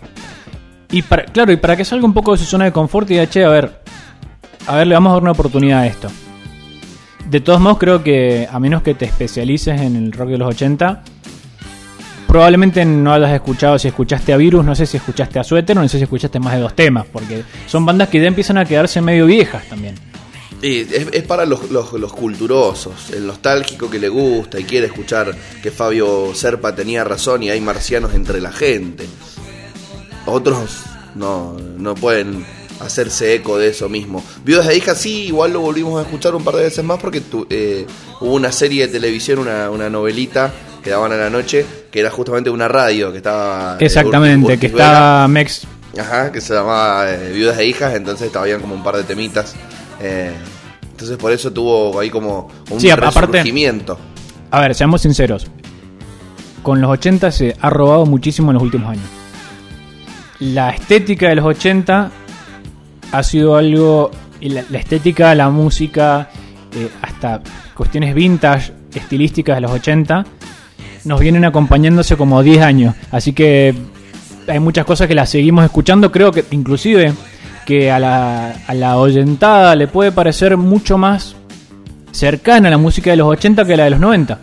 Y 0.90 1.04
para, 1.04 1.26
claro, 1.26 1.52
y 1.52 1.58
para 1.58 1.76
que 1.78 1.86
salga 1.86 2.06
un 2.06 2.14
poco 2.16 2.32
de 2.32 2.40
su 2.40 2.46
zona 2.46 2.66
de 2.66 2.72
confort 2.72 3.08
y 3.12 3.14
diga, 3.14 3.30
che, 3.30 3.44
a 3.46 3.50
ver, 3.50 3.82
a 4.66 4.78
ver, 4.78 4.88
le 4.88 4.96
vamos 4.96 5.12
a 5.12 5.14
dar 5.14 5.22
una 5.22 5.32
oportunidad 5.34 5.82
a 5.82 5.86
esto. 5.88 6.10
De 7.30 7.42
todos 7.42 7.60
modos, 7.60 7.80
creo 7.80 8.04
que 8.04 8.48
a 8.50 8.60
menos 8.60 8.84
que 8.84 8.94
te 8.94 9.06
especialices 9.06 9.82
en 9.82 9.96
el 9.96 10.12
rock 10.12 10.30
de 10.30 10.38
los 10.38 10.50
80, 10.50 11.04
probablemente 12.28 12.86
no 12.86 13.14
hayas 13.14 13.32
escuchado, 13.32 13.80
si 13.80 13.88
escuchaste 13.88 14.32
a 14.34 14.38
Virus, 14.38 14.64
no 14.64 14.76
sé 14.76 14.86
si 14.86 14.98
escuchaste 14.98 15.40
a 15.40 15.44
Suéter, 15.44 15.76
no 15.76 15.88
sé 15.88 15.98
si 15.98 16.04
escuchaste 16.04 16.40
más 16.40 16.54
de 16.54 16.60
dos 16.60 16.76
temas, 16.76 17.06
porque 17.12 17.44
son 17.66 17.86
bandas 17.86 18.10
que 18.10 18.22
ya 18.22 18.28
empiezan 18.28 18.58
a 18.58 18.66
quedarse 18.66 19.02
medio 19.02 19.26
viejas 19.26 19.68
también. 19.68 19.96
Y 20.62 20.80
es, 20.82 21.08
es 21.12 21.24
para 21.24 21.46
los, 21.46 21.72
los, 21.72 21.94
los 21.94 22.14
culturosos, 22.14 23.12
el 23.12 23.26
nostálgico 23.26 23.90
que 23.90 24.00
le 24.00 24.10
gusta 24.10 24.60
y 24.60 24.64
quiere 24.64 24.88
escuchar 24.88 25.36
que 25.62 25.72
Fabio 25.72 26.34
Serpa 26.34 26.76
tenía 26.76 27.04
razón 27.04 27.44
y 27.44 27.50
hay 27.50 27.60
marcianos 27.60 28.14
entre 28.14 28.40
la 28.40 28.52
gente. 28.52 29.06
Otros 30.26 30.84
no, 31.16 31.58
no 31.78 31.96
pueden 31.96 32.46
hacerse 32.80 33.34
eco 33.36 33.58
de 33.58 33.70
eso 33.70 33.90
mismo. 33.90 34.24
Viudas 34.44 34.68
de 34.68 34.76
hijas 34.78 34.98
sí, 35.00 35.24
igual 35.28 35.54
lo 35.54 35.62
volvimos 35.62 35.98
a 36.00 36.04
escuchar 36.04 36.36
un 36.36 36.44
par 36.44 36.56
de 36.56 36.64
veces 36.64 36.84
más 36.84 37.00
porque 37.00 37.22
tu- 37.22 37.48
eh, 37.50 37.86
hubo 38.22 38.34
una 38.34 38.52
serie 38.52 38.88
de 38.88 38.94
televisión, 38.94 39.40
una, 39.40 39.70
una 39.70 39.90
novelita 39.90 40.52
que 40.84 40.90
daban 40.92 41.12
a 41.14 41.16
la 41.16 41.30
noche, 41.30 41.66
que 41.92 42.00
era 42.00 42.12
justamente 42.12 42.50
una 42.50 42.68
radio 42.68 43.12
que 43.12 43.18
estaba... 43.18 43.78
eh, 43.80 43.86
Exactamente, 43.86 44.58
que 44.60 44.68
está 44.68 45.28
Mex. 45.30 45.66
Ajá, 46.00 46.32
que 46.32 46.42
se 46.42 46.54
llamaba 46.54 47.10
eh, 47.12 47.32
Viudas 47.34 47.58
de 47.58 47.66
Hijas, 47.66 47.96
entonces 47.96 48.36
habían 48.36 48.60
como 48.62 48.76
un 48.76 48.84
par 48.84 48.98
de 48.98 49.04
temitas. 49.04 49.56
eh, 50.02 50.32
entonces 50.92 51.18
por 51.18 51.32
eso 51.32 51.52
tuvo 51.52 52.00
ahí 52.00 52.10
como 52.10 52.50
un 52.70 52.80
Sí, 52.80 52.90
aparte-. 52.90 53.40
A 54.52 54.62
ver, 54.62 54.76
seamos 54.76 55.02
sinceros. 55.02 55.48
Con 56.64 56.80
los 56.82 56.90
80 56.92 57.32
se 57.32 57.56
ha 57.60 57.70
robado 57.70 58.06
muchísimo 58.06 58.52
en 58.52 58.56
los 58.56 58.64
últimos 58.64 58.90
años. 58.92 59.04
La 60.40 60.70
estética 60.72 61.30
de 61.30 61.36
los 61.36 61.46
80 61.46 62.12
ha 63.12 63.24
sido 63.24 63.56
algo. 63.56 64.12
La, 64.42 64.78
estética, 64.78 65.34
la 65.34 65.50
música, 65.50 66.30
eh, 66.76 66.90
hasta 67.02 67.42
cuestiones 67.74 68.14
vintage, 68.14 68.74
estilísticas 68.94 69.56
de 69.56 69.62
los 69.62 69.72
80, 69.72 70.24
nos 71.06 71.20
vienen 71.20 71.46
acompañándose 71.46 72.16
como 72.16 72.44
10 72.44 72.62
años. 72.62 72.96
Así 73.12 73.34
que 73.34 73.74
hay 74.48 74.60
muchas 74.60 74.86
cosas 74.86 75.08
que 75.08 75.16
las 75.16 75.30
seguimos 75.30 75.66
escuchando. 75.66 76.12
Creo 76.12 76.32
que 76.32 76.44
inclusive 76.52 77.14
que 77.66 77.92
a 77.92 77.98
la, 77.98 78.52
a 78.68 78.74
la 78.76 78.98
oyentada 78.98 79.76
le 79.76 79.88
puede 79.88 80.12
parecer 80.12 80.58
mucho 80.58 80.98
más 80.98 81.36
cercana 82.12 82.70
la 82.70 82.78
música 82.78 83.10
de 83.10 83.18
los 83.18 83.28
80 83.28 83.66
que 83.66 83.78
la 83.78 83.86
de 83.86 83.90
los 83.92 84.00
90. 84.00 84.40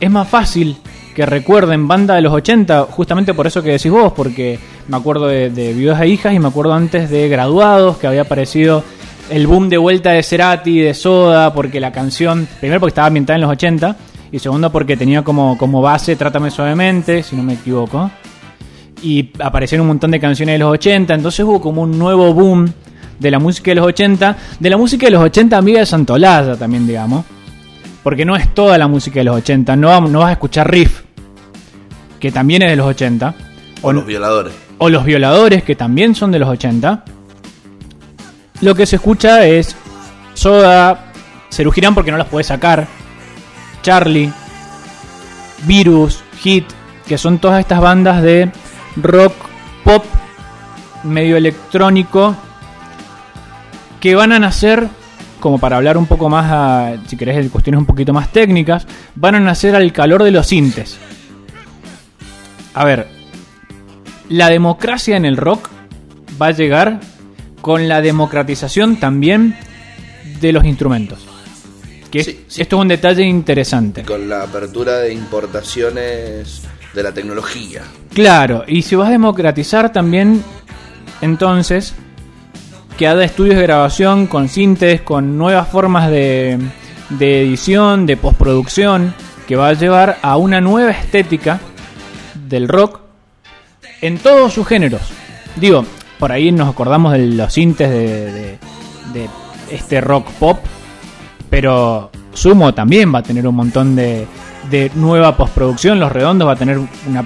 Es 0.00 0.10
más 0.10 0.28
fácil 0.28 0.76
que 1.18 1.26
recuerden 1.26 1.88
banda 1.88 2.14
de 2.14 2.22
los 2.22 2.32
80, 2.32 2.84
justamente 2.90 3.34
por 3.34 3.48
eso 3.48 3.60
que 3.60 3.72
decís 3.72 3.90
vos, 3.90 4.12
porque 4.12 4.56
me 4.86 4.96
acuerdo 4.96 5.26
de, 5.26 5.50
de 5.50 5.72
Viudas 5.72 6.00
e 6.00 6.06
Hijas 6.06 6.32
y 6.32 6.38
me 6.38 6.46
acuerdo 6.46 6.72
antes 6.74 7.10
de 7.10 7.28
Graduados, 7.28 7.96
que 7.96 8.06
había 8.06 8.20
aparecido 8.20 8.84
el 9.28 9.48
boom 9.48 9.68
de 9.68 9.78
vuelta 9.78 10.12
de 10.12 10.22
Cerati, 10.22 10.78
de 10.78 10.94
Soda, 10.94 11.52
porque 11.52 11.80
la 11.80 11.90
canción, 11.90 12.46
primero 12.60 12.78
porque 12.78 12.90
estaba 12.90 13.08
ambientada 13.08 13.34
en 13.34 13.40
los 13.40 13.50
80, 13.50 13.96
y 14.30 14.38
segundo 14.38 14.70
porque 14.70 14.96
tenía 14.96 15.24
como, 15.24 15.58
como 15.58 15.82
base 15.82 16.14
Trátame 16.14 16.52
Suavemente, 16.52 17.24
si 17.24 17.34
no 17.34 17.42
me 17.42 17.54
equivoco. 17.54 18.12
Y 19.02 19.32
aparecieron 19.40 19.86
un 19.86 19.88
montón 19.88 20.12
de 20.12 20.20
canciones 20.20 20.54
de 20.54 20.60
los 20.60 20.72
80, 20.72 21.14
entonces 21.14 21.44
hubo 21.44 21.60
como 21.60 21.82
un 21.82 21.98
nuevo 21.98 22.32
boom 22.32 22.72
de 23.18 23.30
la 23.32 23.40
música 23.40 23.72
de 23.72 23.74
los 23.74 23.86
80, 23.86 24.36
de 24.60 24.70
la 24.70 24.76
música 24.76 25.06
de 25.06 25.10
los 25.10 25.24
80 25.24 25.58
amiga 25.58 25.80
de 25.80 25.86
Santolaya 25.86 26.54
también, 26.54 26.86
digamos. 26.86 27.24
Porque 28.04 28.24
no 28.24 28.36
es 28.36 28.54
toda 28.54 28.78
la 28.78 28.86
música 28.86 29.18
de 29.18 29.24
los 29.24 29.34
80, 29.38 29.74
no, 29.74 30.00
no 30.02 30.20
vas 30.20 30.28
a 30.28 30.32
escuchar 30.32 30.70
riff, 30.70 31.07
que 32.20 32.30
también 32.32 32.62
es 32.62 32.70
de 32.70 32.76
los 32.76 32.86
80, 32.86 33.34
O 33.82 33.92
los 33.92 34.04
violadores. 34.06 34.52
o 34.78 34.88
los 34.88 35.04
violadores, 35.04 35.62
que 35.62 35.74
también 35.76 36.14
son 36.14 36.30
de 36.32 36.38
los 36.38 36.48
80. 36.48 37.04
Lo 38.60 38.74
que 38.74 38.86
se 38.86 38.96
escucha 38.96 39.44
es 39.46 39.76
Soda, 40.34 41.12
Cerugirán 41.50 41.94
porque 41.94 42.10
no 42.10 42.18
las 42.18 42.26
puede 42.28 42.44
sacar, 42.44 42.86
Charlie, 43.82 44.30
Virus, 45.66 46.22
Hit, 46.40 46.64
que 47.06 47.18
son 47.18 47.38
todas 47.38 47.60
estas 47.60 47.80
bandas 47.80 48.22
de 48.22 48.50
rock, 48.96 49.32
pop, 49.84 50.04
medio 51.04 51.36
electrónico, 51.36 52.36
que 54.00 54.14
van 54.14 54.32
a 54.32 54.38
nacer, 54.38 54.88
como 55.40 55.58
para 55.58 55.76
hablar 55.76 55.96
un 55.96 56.06
poco 56.06 56.28
más, 56.28 56.46
a- 56.50 56.96
si 57.06 57.16
querés, 57.16 57.36
de 57.36 57.48
cuestiones 57.50 57.78
un 57.78 57.86
poquito 57.86 58.12
más 58.12 58.28
técnicas, 58.30 58.86
van 59.14 59.36
a 59.36 59.40
nacer 59.40 59.74
al 59.74 59.92
calor 59.92 60.22
de 60.22 60.30
los 60.32 60.46
sintes. 60.46 60.98
A 62.78 62.84
ver, 62.84 63.08
la 64.28 64.50
democracia 64.50 65.16
en 65.16 65.24
el 65.24 65.36
rock 65.36 65.68
va 66.40 66.46
a 66.46 66.50
llegar 66.52 67.00
con 67.60 67.88
la 67.88 68.00
democratización 68.00 69.00
también 69.00 69.56
de 70.40 70.52
los 70.52 70.64
instrumentos. 70.64 71.26
Que 72.08 72.22
Sí, 72.22 72.44
sí. 72.46 72.62
esto 72.62 72.76
es 72.76 72.82
un 72.82 72.86
detalle 72.86 73.24
interesante. 73.24 74.04
Con 74.04 74.28
la 74.28 74.44
apertura 74.44 74.98
de 74.98 75.12
importaciones 75.12 76.62
de 76.94 77.02
la 77.02 77.12
tecnología. 77.12 77.82
Claro, 78.14 78.62
y 78.68 78.82
si 78.82 78.94
vas 78.94 79.08
a 79.08 79.10
democratizar 79.10 79.90
también, 79.90 80.44
entonces, 81.20 81.94
que 82.96 83.08
haga 83.08 83.24
estudios 83.24 83.56
de 83.56 83.62
grabación 83.62 84.28
con 84.28 84.48
sintes, 84.48 85.00
con 85.00 85.36
nuevas 85.36 85.66
formas 85.68 86.12
de, 86.12 86.60
de 87.10 87.42
edición, 87.42 88.06
de 88.06 88.16
postproducción, 88.16 89.14
que 89.48 89.56
va 89.56 89.70
a 89.70 89.72
llevar 89.72 90.18
a 90.22 90.36
una 90.36 90.60
nueva 90.60 90.92
estética 90.92 91.58
del 92.48 92.68
rock 92.68 93.00
en 94.00 94.18
todos 94.18 94.52
sus 94.52 94.66
géneros. 94.66 95.02
Digo, 95.56 95.84
por 96.18 96.32
ahí 96.32 96.52
nos 96.52 96.68
acordamos 96.68 97.12
de 97.12 97.26
los 97.26 97.52
sintes 97.52 97.88
de, 97.90 98.32
de- 98.32 98.58
de 99.12 99.28
este 99.70 100.00
rock 100.00 100.26
pop, 100.32 100.58
pero 101.50 102.10
Sumo 102.34 102.74
también 102.74 103.12
va 103.14 103.20
a 103.20 103.22
tener 103.22 103.46
un 103.46 103.54
montón 103.56 103.96
de, 103.96 104.26
de 104.70 104.90
nueva 104.94 105.36
postproducción. 105.36 105.98
Los 105.98 106.12
Redondos 106.12 106.46
va 106.48 106.52
a 106.52 106.56
tener 106.56 106.78
una 107.06 107.22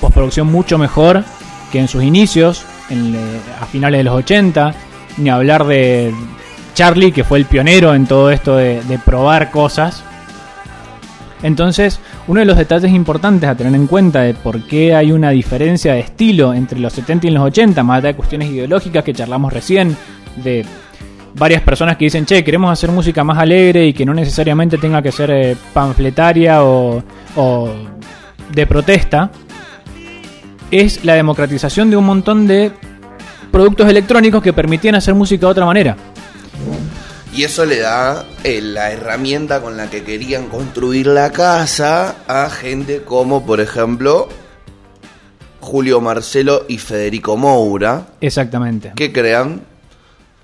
postproducción 0.00 0.46
mucho 0.50 0.78
mejor 0.78 1.24
que 1.72 1.80
en 1.80 1.88
sus 1.88 2.02
inicios, 2.04 2.64
en, 2.90 3.14
eh, 3.14 3.18
a 3.60 3.66
finales 3.66 3.98
de 3.98 4.04
los 4.04 4.14
80. 4.14 4.74
Ni 5.18 5.28
hablar 5.30 5.64
de 5.66 6.14
Charlie, 6.74 7.12
que 7.12 7.24
fue 7.24 7.38
el 7.38 7.44
pionero 7.46 7.94
en 7.94 8.06
todo 8.06 8.30
esto 8.30 8.56
de 8.56 8.98
probar 9.04 9.50
cosas. 9.50 10.02
Entonces, 11.42 12.00
uno 12.26 12.40
de 12.40 12.46
los 12.46 12.56
detalles 12.56 12.92
importantes 12.92 13.48
a 13.48 13.54
tener 13.54 13.74
en 13.74 13.86
cuenta 13.86 14.22
de 14.22 14.34
por 14.34 14.62
qué 14.62 14.94
hay 14.94 15.12
una 15.12 15.30
diferencia 15.30 15.92
de 15.92 16.00
estilo 16.00 16.54
entre 16.54 16.78
los 16.78 16.92
70 16.92 17.26
y 17.26 17.30
los 17.30 17.42
80, 17.44 17.82
más 17.82 17.98
allá 17.98 18.08
de 18.08 18.14
cuestiones 18.14 18.50
ideológicas 18.50 19.04
que 19.04 19.12
charlamos 19.12 19.52
recién, 19.52 19.96
de 20.42 20.64
varias 21.34 21.62
personas 21.62 21.96
que 21.96 22.06
dicen, 22.06 22.24
che, 22.24 22.44
queremos 22.44 22.70
hacer 22.72 22.90
música 22.90 23.24
más 23.24 23.38
alegre 23.38 23.86
y 23.86 23.92
que 23.92 24.06
no 24.06 24.14
necesariamente 24.14 24.78
tenga 24.78 25.02
que 25.02 25.12
ser 25.12 25.30
eh, 25.30 25.56
panfletaria 25.72 26.64
o, 26.64 27.02
o 27.36 27.70
de 28.52 28.66
protesta, 28.66 29.30
es 30.70 31.04
la 31.04 31.14
democratización 31.14 31.90
de 31.90 31.96
un 31.96 32.06
montón 32.06 32.46
de 32.46 32.72
productos 33.50 33.88
electrónicos 33.88 34.42
que 34.42 34.52
permitían 34.52 34.94
hacer 34.94 35.14
música 35.14 35.46
de 35.46 35.52
otra 35.52 35.66
manera. 35.66 35.96
Y 37.34 37.42
eso 37.42 37.64
le 37.66 37.80
da 37.80 38.24
eh, 38.44 38.60
la 38.60 38.92
herramienta 38.92 39.60
con 39.60 39.76
la 39.76 39.90
que 39.90 40.04
querían 40.04 40.46
construir 40.46 41.08
la 41.08 41.32
casa 41.32 42.14
a 42.28 42.48
gente 42.48 43.02
como, 43.02 43.44
por 43.44 43.60
ejemplo, 43.60 44.28
Julio 45.60 46.00
Marcelo 46.00 46.64
y 46.68 46.78
Federico 46.78 47.36
Moura, 47.36 48.06
Exactamente. 48.20 48.92
que 48.94 49.12
crean. 49.12 49.62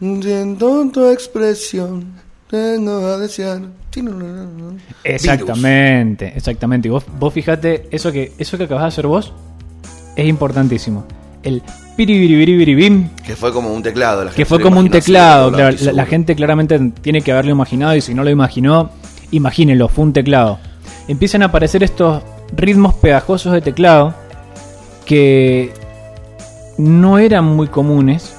Siento 0.01 0.91
tu 0.93 1.09
expresión, 1.11 2.15
tengo 2.49 3.07
a 3.07 3.19
desear. 3.19 3.61
Exactamente, 5.05 6.33
exactamente. 6.35 6.89
Y 6.89 6.91
vos, 6.91 7.05
vos 7.19 7.33
fíjate, 7.33 7.89
eso 7.91 8.11
que, 8.11 8.33
eso 8.39 8.59
que 8.59 8.65
acabas 8.65 8.85
de 8.85 8.89
hacer 8.89 9.07
vos 9.07 9.33
es 10.17 10.27
importantísimo. 10.27 11.05
El 11.43 11.63
Que 13.25 13.37
fue 13.37 13.53
como 13.53 13.73
un 13.73 13.83
teclado. 13.83 14.25
La 14.25 14.31
que 14.31 14.37
gente 14.37 14.49
fue 14.49 14.59
se 14.59 14.65
lo 14.65 14.71
como 14.71 14.81
un 14.81 14.91
teclado. 14.91 15.53
claro, 15.53 15.77
la, 15.93 16.07
gente 16.07 16.35
claramente 16.35 16.79
tiene 17.01 17.23
que 17.23 17.33
haberlo 17.33 17.51
imaginado 17.51 17.97
y 17.97 18.01
si 18.01 18.15
no 18.15 18.25
lo 18.25 18.31
imaginó, 18.31 18.91
imagínenlo, 19.31 19.89
fue 19.89 20.05
un 20.05 20.13
teclado. 20.13 20.59
Empiezan 21.09 21.43
a 21.43 21.47
aparecer 21.47 21.83
estos 21.83 22.23
ritmos 22.57 22.95
pegajosos 22.95 23.53
de 23.53 23.61
teclado 23.61 24.15
que 25.05 25.73
no 26.79 27.19
eran 27.19 27.45
muy 27.45 27.69
comunes 27.69 28.35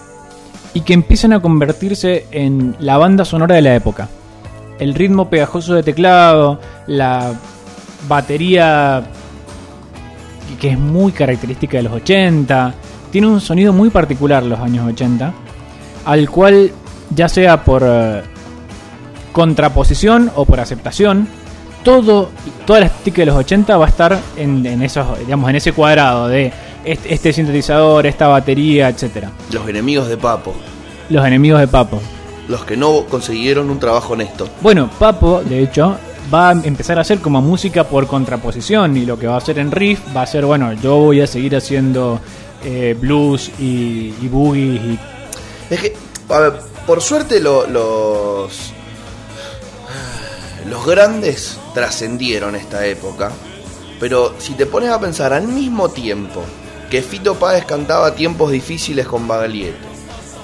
y 0.74 0.82
que 0.82 0.94
empiezan 0.94 1.34
a 1.34 1.42
convertirse 1.42 2.26
en 2.32 2.76
la 2.80 2.98
banda 2.98 3.26
sonora 3.26 3.56
de 3.56 3.62
la 3.62 3.76
época. 3.76 4.10
El 4.80 4.96
ritmo 4.96 5.30
pegajoso 5.30 5.74
de 5.74 5.84
teclado, 5.84 6.60
la 6.88 7.34
batería 8.08 9.04
que 10.60 10.70
es 10.70 10.80
muy 10.80 11.12
característica 11.12 11.78
de 11.78 11.84
los 11.84 11.94
80, 11.94 12.74
tiene 13.12 13.28
un 13.28 13.42
sonido 13.42 13.74
muy 13.74 13.90
particular 13.90 14.44
los 14.44 14.60
años 14.60 14.88
80, 14.88 15.34
al 16.06 16.30
cual 16.30 16.72
ya 17.14 17.30
sea 17.30 17.64
por 17.64 17.84
eh, 17.86 18.22
contraposición 19.32 20.32
o 20.36 20.46
por 20.46 20.60
aceptación, 20.60 21.28
todo, 21.84 22.30
toda 22.66 22.80
la 22.82 22.86
estética 22.88 23.22
de 23.24 23.28
los 23.28 23.36
80 23.36 23.78
va 23.78 23.86
a 23.86 23.90
estar 23.90 24.20
en, 24.38 24.66
en 24.66 24.82
esos, 24.82 25.20
digamos, 25.20 25.50
en 25.50 25.56
ese 25.56 25.74
cuadrado 25.74 26.28
de 26.28 26.52
este, 26.86 27.14
este 27.14 27.34
sintetizador, 27.34 28.06
esta 28.06 28.28
batería, 28.28 28.90
etcétera. 28.90 29.32
Los 29.52 29.68
enemigos 29.68 30.08
de 30.08 30.18
Papo. 30.18 30.54
Los 31.10 31.26
enemigos 31.26 31.60
de 31.60 31.68
Papo. 31.68 32.00
Los 32.48 32.66
que 32.66 32.78
no 32.78 33.06
consiguieron 33.06 33.70
un 33.70 33.80
trabajo 33.80 34.14
honesto. 34.14 34.48
Bueno, 34.62 34.90
Papo, 35.00 35.42
de 35.44 35.62
hecho, 35.64 35.98
va 36.34 36.50
a 36.50 36.52
empezar 36.52 36.98
a 36.98 37.02
hacer 37.02 37.20
como 37.20 37.42
música 37.42 37.84
por 37.84 38.08
contraposición 38.08 38.98
y 38.98 39.06
lo 39.06 39.18
que 39.18 39.28
va 39.28 39.36
a 39.36 39.38
hacer 39.38 39.60
en 39.60 39.72
riff 39.72 40.00
va 40.16 40.24
a 40.24 40.28
ser, 40.28 40.46
bueno, 40.46 40.74
yo 40.74 40.98
voy 40.98 41.22
a 41.22 41.28
seguir 41.28 41.56
haciendo 41.56 42.20
eh, 42.64 42.96
blues 43.00 43.50
y, 43.60 44.14
y 44.22 44.28
boogies 44.30 44.82
y 44.84 45.00
Es 45.70 45.80
que, 45.82 45.96
por 46.86 47.02
suerte 47.02 47.40
lo- 47.40 47.68
los. 47.68 48.72
Los 50.70 50.86
grandes 50.86 51.58
trascendieron 51.74 52.56
esta 52.56 52.86
época. 52.86 53.32
Pero 54.00 54.34
si 54.40 54.54
te 54.54 54.66
pones 54.66 54.90
a 54.90 55.00
pensar 55.00 55.34
al 55.34 55.48
mismo 55.48 55.90
tiempo 55.90 56.42
que 56.90 57.02
Fito 57.02 57.36
Páez 57.36 57.66
cantaba 57.66 58.16
tiempos 58.16 58.52
difíciles 58.52 59.08
con 59.08 59.28
Baglietto, 59.28 59.88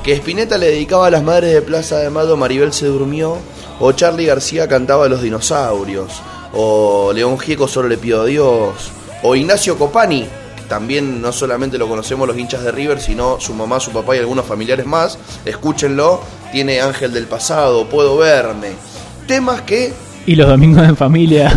que 0.04 0.14
Spinetta 0.14 0.58
le 0.58 0.68
dedicaba 0.68 1.08
a 1.08 1.12
las 1.12 1.24
madres 1.24 1.54
de 1.54 1.62
Plaza 1.62 1.98
de 1.98 2.10
Mayo 2.10 2.38
Maribel 2.38 2.72
se 2.72 2.86
durmió, 2.86 3.38
o 3.80 3.92
Charlie 3.92 4.26
García 4.26 4.68
cantaba 4.68 5.08
los 5.10 5.22
dinosaurios, 5.22 6.12
o 6.54 7.12
León 7.14 7.38
Gieco 7.38 7.68
solo 7.68 7.88
le 7.90 7.98
pido 7.98 8.22
a 8.22 8.26
Dios, 8.26 8.92
o 9.24 9.36
Ignacio 9.36 9.78
Copani, 9.78 10.28
también 10.68 11.22
no 11.22 11.32
solamente 11.32 11.78
lo 11.78 11.88
conocemos 11.88 12.28
los 12.28 12.38
hinchas 12.38 12.64
de 12.64 12.72
River, 12.72 13.00
sino 13.00 13.40
su 13.40 13.54
mamá, 13.54 13.80
su 13.80 13.92
papá 13.92 14.16
y 14.16 14.20
algunos 14.20 14.46
familiares 14.46 14.86
más, 14.86 15.18
escúchenlo, 15.46 16.22
tiene 16.52 16.82
Ángel 16.82 17.14
del 17.14 17.26
Pasado, 17.28 17.86
Puedo 17.88 18.18
Verme, 18.18 18.72
temas 19.28 19.62
que 19.62 19.94
y 20.26 20.36
los 20.36 20.48
domingos 20.50 20.84
en 20.88 20.98
familia. 20.98 21.54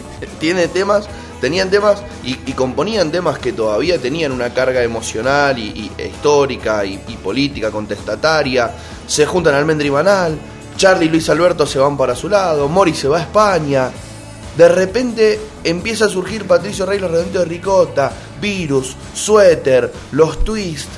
tiene 0.40 0.66
temas, 0.68 1.06
tenían 1.40 1.70
temas 1.70 2.02
y, 2.24 2.38
y 2.46 2.52
componían 2.54 3.10
temas 3.12 3.38
que 3.38 3.52
todavía 3.52 3.98
tenían 3.98 4.32
una 4.32 4.50
carga 4.54 4.82
emocional 4.82 5.58
y, 5.58 5.90
y- 5.98 6.02
histórica 6.02 6.84
y, 6.84 7.00
y 7.08 7.16
política 7.16 7.70
contestataria. 7.70 8.70
Se 9.06 9.26
juntan 9.26 9.54
Almendra 9.54 9.86
y 9.86 9.90
Banal, 9.90 10.38
Charlie 10.76 11.06
y 11.06 11.10
Luis 11.10 11.28
Alberto 11.28 11.66
se 11.66 11.78
van 11.78 11.96
para 11.98 12.14
su 12.16 12.28
lado, 12.30 12.68
Mori 12.68 12.94
se 12.94 13.08
va 13.08 13.18
a 13.18 13.22
España. 13.22 13.90
De 14.56 14.68
repente 14.68 15.40
empieza 15.64 16.04
a 16.04 16.08
surgir 16.08 16.46
Patricio 16.46 16.86
Rey, 16.86 16.98
los 17.00 17.10
redondos 17.10 17.34
de 17.42 17.44
Ricota, 17.44 18.12
Virus, 18.40 18.96
Suéter, 19.14 19.92
Los 20.12 20.44
Twist. 20.44 20.88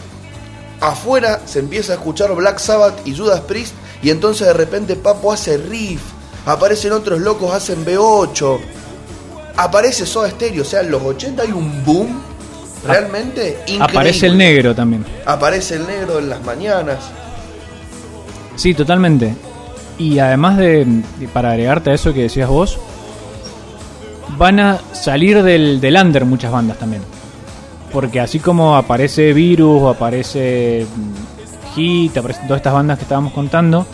Afuera 0.81 1.41
se 1.47 1.61
empieza 1.61 1.93
a 1.93 1.97
escuchar 1.97 2.35
Black 2.35 2.59
Sabbath 2.59 3.07
y 3.07 3.17
Judas 3.17 3.41
Priest 3.41 3.75
y 4.03 4.11
entonces 4.11 4.47
de 4.47 4.53
repente 4.53 4.95
Papo 4.95 5.33
hace 5.33 5.57
riff, 5.57 6.03
aparecen 6.45 6.93
otros 6.93 7.19
locos, 7.21 7.55
hacen 7.55 7.83
B8, 7.87 8.59
aparece 9.57 10.05
Soda 10.05 10.31
Stereo, 10.31 10.61
o 10.63 10.67
sea, 10.67 10.81
en 10.83 10.91
los 10.91 11.03
80 11.03 11.43
hay 11.45 11.51
un 11.53 11.83
boom 11.83 12.21
realmente 12.87 13.53
increíble. 13.69 13.85
Aparece 13.85 14.27
el 14.27 14.37
negro 14.37 14.75
también. 14.75 15.07
Aparece 15.25 15.77
el 15.77 15.87
negro 15.87 16.19
en 16.19 16.29
las 16.29 16.45
mañanas. 16.45 16.99
Sí, 18.55 18.75
totalmente. 18.75 19.35
Y 19.99 20.19
además 20.19 20.59
de, 20.59 20.85
de- 21.19 21.29
para 21.29 21.51
agregarte 21.53 21.91
a 21.91 21.95
eso 21.95 22.13
que 22.13 22.23
decías 22.23 22.49
vos, 22.51 22.79
van 24.37 24.61
a 24.61 24.79
salir 24.93 25.43
del, 25.43 25.81
del 25.81 25.97
under 25.97 26.25
muchas 26.25 26.53
bandas 26.53 26.79
también. 26.79 27.03
Porque 27.93 28.21
así 28.21 28.39
como 28.41 28.77
aparece 28.77 29.33
Virus 29.33 29.83
o 29.83 29.89
aparece 29.89 30.87
mm, 30.95 31.75
Hit, 31.75 32.17
aparecen 32.17 32.47
todas 32.47 32.61
estas 32.61 32.73
bandas 32.73 32.99
que 32.99 33.05
estábamos 33.05 33.33
contando, 33.33 33.87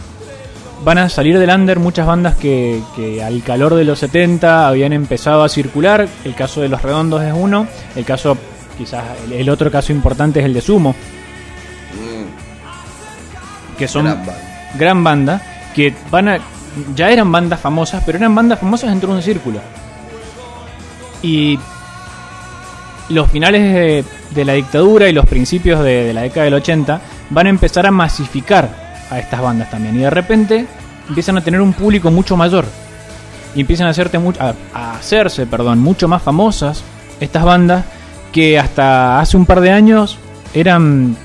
van 0.84 0.98
a 0.98 1.08
salir 1.08 1.38
del 1.38 1.50
under 1.50 1.78
muchas 1.78 2.06
bandas 2.06 2.36
que, 2.36 2.80
que 2.96 3.22
al 3.22 3.42
calor 3.42 3.74
de 3.74 3.84
los 3.84 3.98
70 3.98 4.68
habían 4.68 4.92
empezado 4.92 5.42
a 5.44 5.48
circular. 5.48 6.08
El 6.24 6.34
caso 6.34 6.60
de 6.60 6.68
Los 6.68 6.82
Redondos 6.82 7.22
es 7.22 7.34
uno, 7.36 7.66
el 7.96 8.04
caso, 8.04 8.36
quizás 8.78 9.04
el, 9.26 9.32
el 9.32 9.48
otro 9.50 9.70
caso 9.70 9.92
importante 9.92 10.40
es 10.40 10.46
el 10.46 10.54
de 10.54 10.60
Sumo, 10.60 10.94
Mm, 11.92 13.76
que 13.76 13.86
son 13.88 14.04
gran 14.04 14.24
banda. 14.24 14.42
gran 14.74 15.04
banda 15.04 15.42
que 15.74 15.94
van 16.10 16.28
a 16.28 16.38
ya 16.94 17.10
eran 17.10 17.30
bandas 17.30 17.60
famosas 17.60 18.02
pero 18.04 18.16
eran 18.18 18.34
bandas 18.34 18.58
famosas 18.58 18.90
dentro 18.90 19.10
de 19.10 19.16
un 19.16 19.22
círculo 19.22 19.60
y 21.22 21.58
los 23.08 23.30
finales 23.30 24.04
de, 24.34 24.44
la 24.44 24.54
dictadura 24.54 25.08
y 25.08 25.12
los 25.12 25.26
principios 25.26 25.82
de, 25.82 26.12
la 26.12 26.22
década 26.22 26.44
del 26.44 26.54
80 26.54 27.00
van 27.30 27.46
a 27.46 27.50
empezar 27.50 27.86
a 27.86 27.90
masificar 27.90 28.96
a 29.10 29.18
estas 29.18 29.40
bandas 29.40 29.70
también. 29.70 29.96
Y 29.96 30.00
de 30.00 30.10
repente 30.10 30.66
empiezan 31.08 31.36
a 31.36 31.40
tener 31.42 31.60
un 31.60 31.72
público 31.72 32.10
mucho 32.10 32.36
mayor. 32.36 32.64
Y 33.54 33.60
empiezan 33.60 33.86
a, 33.86 33.90
hacerte 33.90 34.18
a, 34.38 34.54
a 34.72 34.94
hacerse 34.96 35.46
perdón 35.46 35.78
mucho 35.78 36.08
más 36.08 36.22
famosas 36.22 36.82
estas 37.20 37.44
bandas 37.44 37.84
que 38.32 38.58
hasta 38.58 39.20
hace 39.20 39.36
un 39.36 39.44
par 39.44 39.60
de 39.60 39.70
años 39.70 40.18
eran 40.54 41.16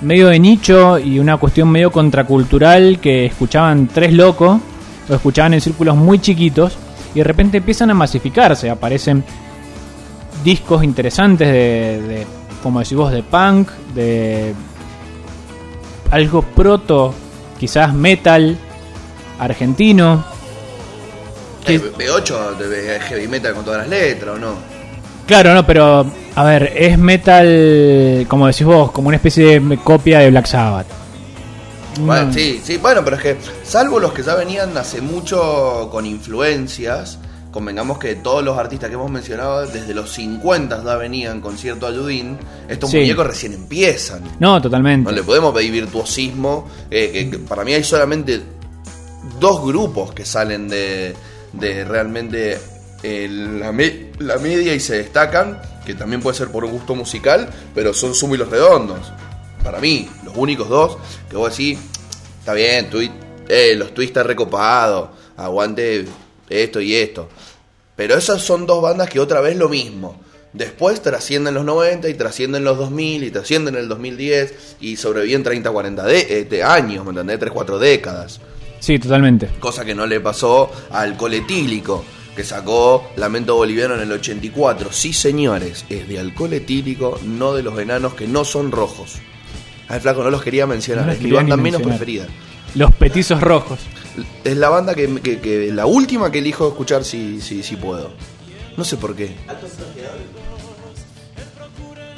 medio 0.00 0.28
de 0.28 0.38
nicho 0.38 0.98
y 0.98 1.18
una 1.18 1.36
cuestión 1.36 1.68
medio 1.68 1.90
contracultural 1.92 2.98
que 3.00 3.26
escuchaban 3.26 3.86
tres 3.86 4.12
locos 4.12 4.60
o 5.08 5.14
escuchaban 5.14 5.54
en 5.54 5.60
círculos 5.60 5.96
muy 5.96 6.18
chiquitos 6.18 6.76
y 7.14 7.18
de 7.18 7.24
repente 7.24 7.58
empiezan 7.58 7.90
a 7.90 7.94
masificarse, 7.94 8.68
aparecen 8.70 9.24
discos 10.44 10.84
interesantes 10.84 11.48
de, 11.48 12.02
de 12.02 12.26
como 12.62 12.80
decís 12.80 12.96
vos, 12.96 13.10
de 13.12 13.22
punk, 13.22 13.70
de 13.94 14.54
algo 16.10 16.42
proto, 16.42 17.14
quizás 17.58 17.92
metal 17.94 18.56
argentino. 19.38 20.24
que- 21.64 21.74
Eh, 21.74 21.92
B8 21.98 22.56
de 22.56 22.96
es 22.96 23.02
heavy 23.04 23.28
metal 23.28 23.52
con 23.54 23.64
todas 23.64 23.80
las 23.80 23.88
letras, 23.88 24.36
¿o 24.36 24.38
no? 24.38 24.54
Claro, 25.26 25.52
no, 25.52 25.66
pero 25.66 26.06
a 26.34 26.44
ver, 26.44 26.72
es 26.74 26.96
metal, 26.98 28.24
como 28.28 28.46
decís 28.46 28.64
vos, 28.66 28.90
como 28.92 29.08
una 29.08 29.16
especie 29.16 29.60
de 29.60 29.76
copia 29.78 30.20
de 30.20 30.30
Black 30.30 30.46
Sabbath. 30.46 30.86
Bueno, 31.98 32.26
No. 32.26 32.32
sí, 32.32 32.60
sí, 32.62 32.76
bueno, 32.78 33.02
pero 33.04 33.16
es 33.16 33.22
que 33.22 33.36
salvo 33.64 33.98
los 34.00 34.12
que 34.12 34.22
ya 34.22 34.34
venían 34.34 34.76
hace 34.76 35.00
mucho 35.00 35.88
con 35.90 36.06
influencias, 36.06 37.18
convengamos 37.50 37.98
que 37.98 38.14
todos 38.16 38.44
los 38.44 38.56
artistas 38.58 38.88
que 38.88 38.94
hemos 38.94 39.10
mencionado 39.10 39.66
desde 39.66 39.94
los 39.94 40.12
50 40.12 40.84
ya 40.84 40.96
venían 40.96 41.40
con 41.40 41.56
cierto 41.58 41.86
ayudín, 41.86 42.38
estos 42.68 42.90
Sí. 42.90 42.98
muñecos 42.98 43.26
recién 43.26 43.52
empiezan. 43.54 44.22
No, 44.38 44.60
totalmente. 44.62 45.10
No 45.10 45.16
le 45.16 45.22
podemos 45.22 45.52
pedir 45.54 45.72
virtuosismo, 45.72 46.68
eh, 46.90 47.10
que, 47.12 47.30
que 47.30 47.38
para 47.38 47.64
mí 47.64 47.72
hay 47.74 47.82
solamente 47.84 48.42
dos 49.40 49.64
grupos 49.64 50.12
que 50.12 50.24
salen 50.24 50.68
de, 50.68 51.14
de 51.52 51.84
realmente 51.84 52.58
eh, 53.02 53.28
la, 53.60 53.72
me- 53.72 54.10
la 54.18 54.36
media 54.38 54.74
y 54.74 54.80
se 54.80 54.96
destacan, 54.98 55.60
que 55.84 55.94
también 55.94 56.20
puede 56.20 56.36
ser 56.36 56.48
por 56.48 56.64
un 56.64 56.72
gusto 56.72 56.94
musical, 56.94 57.48
pero 57.74 57.94
son 57.94 58.14
Sumo 58.14 58.34
y 58.34 58.38
Los 58.38 58.50
Redondos. 58.50 58.98
Para 59.68 59.80
mí, 59.80 60.08
los 60.24 60.34
únicos 60.34 60.66
dos 60.70 60.96
que 61.28 61.36
vos 61.36 61.50
decís, 61.50 61.78
está 62.38 62.54
bien, 62.54 62.88
eh, 63.50 63.74
los 63.76 63.92
Twist 63.92 64.12
está 64.16 64.22
recopado, 64.22 65.12
aguante 65.36 66.06
esto 66.48 66.80
y 66.80 66.94
esto. 66.94 67.28
Pero 67.94 68.16
esas 68.16 68.40
son 68.40 68.64
dos 68.64 68.80
bandas 68.80 69.10
que 69.10 69.20
otra 69.20 69.42
vez 69.42 69.58
lo 69.58 69.68
mismo. 69.68 70.22
Después 70.54 71.02
trascienden 71.02 71.52
los 71.52 71.66
90 71.66 72.08
y 72.08 72.14
trascienden 72.14 72.64
los 72.64 72.78
2000 72.78 73.24
y 73.24 73.30
trascienden 73.30 73.74
el 73.74 73.88
2010 73.88 74.76
y 74.80 74.96
sobreviven 74.96 75.42
30, 75.42 75.70
40 75.70 76.02
de, 76.02 76.46
de 76.46 76.62
años, 76.62 77.04
¿me 77.04 77.10
entendés? 77.10 77.38
3, 77.38 77.52
4 77.52 77.78
décadas. 77.78 78.40
Sí, 78.80 78.98
totalmente. 78.98 79.50
Cosa 79.60 79.84
que 79.84 79.94
no 79.94 80.06
le 80.06 80.20
pasó 80.20 80.72
al 80.88 81.14
coletílico, 81.18 82.06
que 82.34 82.42
sacó 82.42 83.10
Lamento 83.16 83.54
Boliviano 83.54 83.96
en 83.96 84.00
el 84.00 84.12
84. 84.12 84.92
Sí, 84.92 85.12
señores, 85.12 85.84
es 85.90 86.08
de 86.08 86.18
alcohol 86.18 86.54
etílico, 86.54 87.20
no 87.22 87.52
de 87.52 87.62
los 87.62 87.78
enanos 87.78 88.14
que 88.14 88.26
no 88.26 88.46
son 88.46 88.72
rojos. 88.72 89.20
Ay, 89.88 90.00
flaco, 90.00 90.22
no 90.22 90.30
los 90.30 90.42
quería 90.42 90.66
mencionar, 90.66 91.04
No 91.06 91.12
los 91.12 91.16
es 91.18 91.22
mi 91.24 91.30
banda 91.32 91.56
menos 91.56 91.80
mencionar. 91.80 91.98
preferida. 91.98 92.26
Los 92.74 92.94
petizos 92.94 93.40
rojos. 93.40 93.78
Es 94.44 94.56
la 94.56 94.68
banda 94.68 94.94
que, 94.94 95.20
que- 95.20 95.40
que- 95.40 95.72
la 95.72 95.86
última 95.86 96.30
que 96.30 96.38
elijo 96.38 96.68
escuchar 96.68 97.04
si, 97.04 97.40
si, 97.40 97.62
si 97.62 97.76
puedo. 97.76 98.10
No 98.76 98.84
sé 98.84 98.96
por 98.96 99.14
qué. 99.16 99.34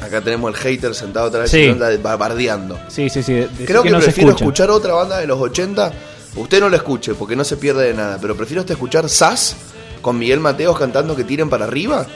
Acá 0.02 0.20
tenemos 0.22 0.50
el 0.50 0.56
hater 0.56 0.94
sentado 0.94 1.26
atrás 1.26 1.50
Sí. 1.50 1.58
y 1.60 1.68
anda 1.68 1.94
bardeando. 2.16 2.78
Sí, 2.88 3.10
sí, 3.10 3.22
sí. 3.22 3.46
Creo 3.66 3.82
que, 3.82 3.90
prefiero 3.90 4.30
escucha. 4.30 4.44
escuchar 4.44 4.70
otra 4.70 4.94
banda 4.94 5.18
de 5.18 5.26
los 5.26 5.38
80. 5.38 5.92
Usted 6.36 6.60
no 6.60 6.68
la 6.70 6.76
escuche 6.76 7.14
porque 7.14 7.36
no 7.36 7.44
se 7.44 7.56
pierde 7.58 7.86
de 7.88 7.94
nada. 7.94 8.18
Pero 8.20 8.34
prefiero 8.34 8.60
hasta 8.62 8.72
escuchar 8.72 9.08
Sass 9.10 9.56
con 10.00 10.18
Miguel 10.18 10.40
Mateos 10.40 10.78
cantando 10.78 11.14
que 11.14 11.24
tiren 11.24 11.50
para 11.50 11.66
arriba. 11.66 12.06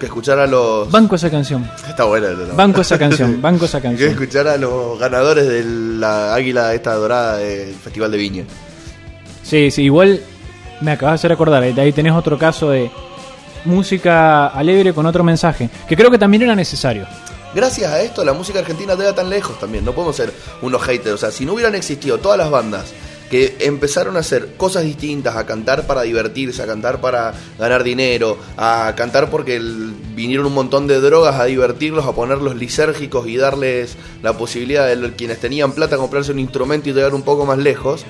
Que 0.00 0.06
escuchar 0.06 0.38
a 0.38 0.46
los. 0.46 0.90
Banco 0.90 1.14
esa 1.16 1.30
canción. 1.30 1.70
Está 1.86 2.04
buena. 2.04 2.30
¿no? 2.30 2.54
Banco 2.56 2.80
esa 2.80 2.98
canción. 3.04 3.40
Banco 3.42 3.66
esa 3.66 3.80
Que 3.80 3.88
canción. 3.88 4.10
escuchar 4.10 4.48
a 4.48 4.56
los 4.56 4.98
ganadores 4.98 5.46
de 5.46 5.62
la 5.64 6.34
águila 6.34 6.74
esta 6.74 6.94
dorada 6.94 7.36
del 7.36 7.74
Festival 7.74 8.10
de 8.10 8.16
Viña. 8.18 8.44
Sí, 9.42 9.70
sí, 9.70 9.82
igual 9.82 10.20
me 10.80 10.92
acabas 10.92 11.12
de 11.12 11.14
hacer 11.16 11.32
acordar. 11.32 11.62
eh, 11.64 11.74
Ahí 11.78 11.92
tenés 11.92 12.12
otro 12.14 12.38
caso 12.38 12.70
de 12.70 12.90
música 13.64 14.46
alegre 14.48 14.92
con 14.94 15.06
otro 15.06 15.22
mensaje. 15.22 15.68
Que 15.88 15.96
creo 15.96 16.10
que 16.10 16.18
también 16.18 16.42
era 16.44 16.54
necesario. 16.56 17.06
Gracias 17.54 17.90
a 17.92 18.00
esto 18.00 18.24
la 18.24 18.32
música 18.32 18.60
argentina 18.60 18.94
llega 18.94 19.14
tan 19.14 19.28
lejos 19.28 19.58
también. 19.58 19.84
No 19.84 19.92
podemos 19.92 20.16
ser 20.16 20.32
unos 20.62 20.82
haters. 20.82 21.14
O 21.14 21.18
sea, 21.18 21.30
si 21.30 21.44
no 21.44 21.52
hubieran 21.54 21.74
existido 21.74 22.18
todas 22.18 22.38
las 22.38 22.50
bandas 22.50 22.86
que 23.30 23.56
empezaron 23.60 24.16
a 24.16 24.20
hacer 24.20 24.54
cosas 24.56 24.82
distintas, 24.82 25.36
a 25.36 25.46
cantar 25.46 25.86
para 25.86 26.02
divertirse, 26.02 26.62
a 26.62 26.66
cantar 26.66 27.00
para 27.00 27.32
ganar 27.58 27.84
dinero, 27.84 28.36
a 28.56 28.92
cantar 28.96 29.30
porque 29.30 29.60
vinieron 30.14 30.46
un 30.46 30.54
montón 30.54 30.88
de 30.88 31.00
drogas 31.00 31.36
a 31.36 31.44
divertirlos, 31.44 32.04
a 32.04 32.12
ponerlos 32.12 32.56
lisérgicos 32.56 33.28
y 33.28 33.36
darles 33.36 33.96
la 34.22 34.36
posibilidad 34.36 34.88
de 34.88 35.14
quienes 35.14 35.38
tenían 35.38 35.72
plata 35.72 35.96
comprarse 35.96 36.32
un 36.32 36.40
instrumento 36.40 36.90
y 36.90 36.92
llegar 36.92 37.14
un 37.14 37.22
poco 37.22 37.46
más 37.46 37.58
lejos. 37.58 38.04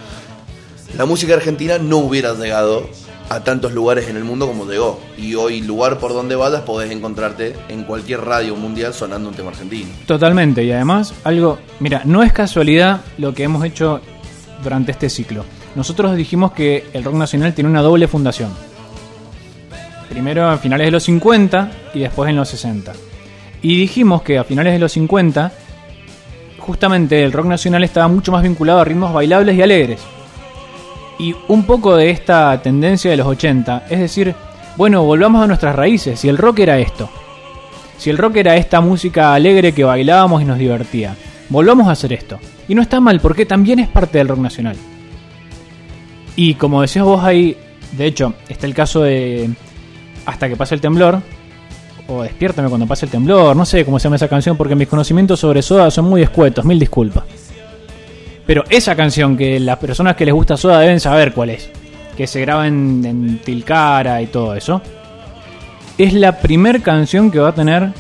la 0.97 1.05
música 1.05 1.35
argentina 1.35 1.79
no 1.79 1.99
hubiera 1.99 2.33
llegado 2.33 2.89
a 3.29 3.45
tantos 3.45 3.73
lugares 3.73 4.09
en 4.09 4.17
el 4.17 4.25
mundo 4.25 4.47
como 4.47 4.65
llegó. 4.65 4.99
Y 5.17 5.37
hoy, 5.37 5.61
lugar 5.61 5.99
por 5.99 6.13
donde 6.13 6.35
vayas, 6.35 6.63
podés 6.63 6.91
encontrarte 6.91 7.55
en 7.69 7.85
cualquier 7.85 8.23
radio 8.23 8.57
mundial 8.57 8.93
sonando 8.93 9.29
un 9.29 9.35
tema 9.35 9.51
argentino. 9.51 9.89
Totalmente, 10.07 10.65
y 10.65 10.73
además, 10.73 11.15
algo, 11.23 11.59
mira, 11.79 12.03
no 12.05 12.25
es 12.25 12.33
casualidad 12.33 13.03
lo 13.19 13.33
que 13.33 13.45
hemos 13.45 13.65
hecho 13.65 14.01
durante 14.63 14.93
este 14.93 15.09
ciclo. 15.09 15.45
Nosotros 15.75 16.17
dijimos 16.17 16.53
que 16.53 16.89
el 16.93 17.05
rock 17.05 17.15
nacional 17.15 17.55
tiene 17.55 17.71
una 17.71 17.83
doble 17.83 18.09
fundación. 18.09 18.51
Primero 20.09 20.49
a 20.49 20.59
finales 20.59 20.87
de 20.87 20.91
los 20.91 21.05
50 21.05 21.71
y 21.95 22.01
después 22.01 22.29
en 22.31 22.37
los 22.37 22.49
60. 22.49 22.93
Y 23.63 23.77
dijimos 23.79 24.23
que 24.23 24.39
a 24.39 24.45
finales 24.45 24.73
de 24.73 24.79
los 24.79 24.93
50, 24.93 25.53
justamente 26.59 27.23
el 27.23 27.33
rock 27.33 27.47
nacional 27.47 27.85
estaba 27.85 28.09
mucho 28.09 28.33
más 28.33 28.43
vinculado 28.43 28.81
a 28.81 28.85
ritmos 28.85 29.13
bailables 29.13 29.57
y 29.57 29.63
alegres. 29.63 30.01
Y 31.19 31.35
un 31.49 31.65
poco 31.65 31.97
de 31.97 32.11
esta 32.11 32.61
tendencia 32.63 33.11
de 33.11 33.19
los 33.19 33.27
80, 33.27 33.85
es 33.91 34.01
decir, 34.01 34.35
bueno, 34.77 35.05
volvamos 35.05 35.45
a 35.45 35.47
nuestras 35.47 35.77
raíces, 35.77 36.19
si 36.19 36.29
el 36.29 36.39
rock 36.39 36.61
era 36.61 36.79
esto, 36.79 37.11
si 37.99 38.09
el 38.09 38.17
rock 38.17 38.37
era 38.37 38.57
esta 38.57 38.81
música 38.81 39.35
alegre 39.35 39.75
que 39.75 39.85
bailábamos 39.85 40.41
y 40.41 40.47
nos 40.47 40.59
divertía, 40.59 41.15
volvamos 41.51 41.89
a 41.89 41.93
hacer 41.93 42.13
esto. 42.13 42.39
Y 42.69 42.75
no 42.75 42.81
está 42.81 43.01
mal 43.01 43.21
porque 43.21 43.45
también 43.45 43.81
es 43.81 43.89
parte 43.89 44.19
del 44.19 44.29
rock 44.29 44.39
nacional. 44.39 44.77
Y 46.37 46.55
como 46.55 46.81
decías 46.81 47.05
vos 47.05 47.23
ahí, 47.23 47.57
de 47.93 48.07
hecho, 48.07 48.35
está 48.49 48.67
el 48.67 48.75
caso 48.75 49.03
de 49.03 49.51
Hasta 50.25 50.49
que 50.49 50.57
pase 50.57 50.75
el 50.75 50.81
temblor, 50.81 51.21
o 52.09 52.23
Despiértame 52.23 52.69
cuando 52.69 52.87
pase 52.87 53.07
el 53.07 53.11
temblor, 53.11 53.55
no 53.55 53.67
sé 53.67 53.85
cómo 53.85 53.99
se 53.99 54.05
llama 54.05 54.17
esa 54.17 54.29
canción 54.29 54.57
porque 54.57 54.75
mis 54.75 54.89
conocimientos 54.89 55.41
sobre 55.41 55.63
Soda 55.63 55.91
son 55.91 56.07
muy 56.07 56.23
escuetos, 56.23 56.65
mil 56.65 56.79
disculpas. 56.79 57.25
Pero 58.47 58.65
esa 58.69 58.97
canción 58.97 59.37
que 59.37 59.61
las 59.61 59.79
personas 59.79 60.17
que 60.17 60.25
les 60.25 60.35
gusta 60.35 60.57
Soda 60.57 60.81
deben 60.81 60.99
saber 60.99 61.33
cuál 61.33 61.51
es, 61.51 61.71
que 62.17 62.27
se 62.27 62.41
graba 62.41 62.67
en, 62.67 63.05
en 63.05 63.39
Tilcara 63.39 64.23
y 64.23 64.27
todo 64.27 64.55
eso, 64.55 64.81
es 65.99 66.15
la 66.15 66.39
primer 66.39 66.83
canción 66.83 67.31
que 67.31 67.39
va 67.39 67.51
a 67.51 67.55
tener 67.55 67.93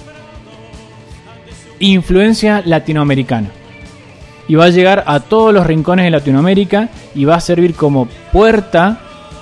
influencia 1.80 2.62
latinoamericana 2.64 3.50
y 4.46 4.54
va 4.54 4.66
a 4.66 4.70
llegar 4.70 5.04
a 5.06 5.20
todos 5.20 5.52
los 5.54 5.66
rincones 5.66 6.04
de 6.04 6.10
Latinoamérica 6.10 6.88
y 7.14 7.24
va 7.24 7.36
a 7.36 7.40
servir 7.40 7.74
como 7.74 8.06
puerta 8.32 8.98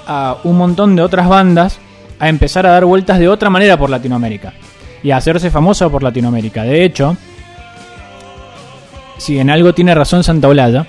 a 0.07 0.38
un 0.44 0.57
montón 0.57 0.96
de 0.96 1.03
otras 1.03 1.29
bandas 1.29 1.79
a 2.18 2.29
empezar 2.29 2.66
a 2.66 2.70
dar 2.72 2.85
vueltas 2.85 3.18
de 3.18 3.29
otra 3.29 3.51
manera 3.51 3.77
por 3.77 3.90
Latinoamérica 3.90 4.53
y 5.03 5.11
a 5.11 5.16
hacerse 5.16 5.51
famosa 5.51 5.88
por 5.88 6.03
Latinoamérica. 6.03 6.62
De 6.62 6.85
hecho, 6.85 7.16
si 9.18 9.38
en 9.38 9.51
algo 9.51 9.72
tiene 9.72 9.94
razón 9.94 10.24
Santa 10.24 10.48
Olalla, 10.48 10.87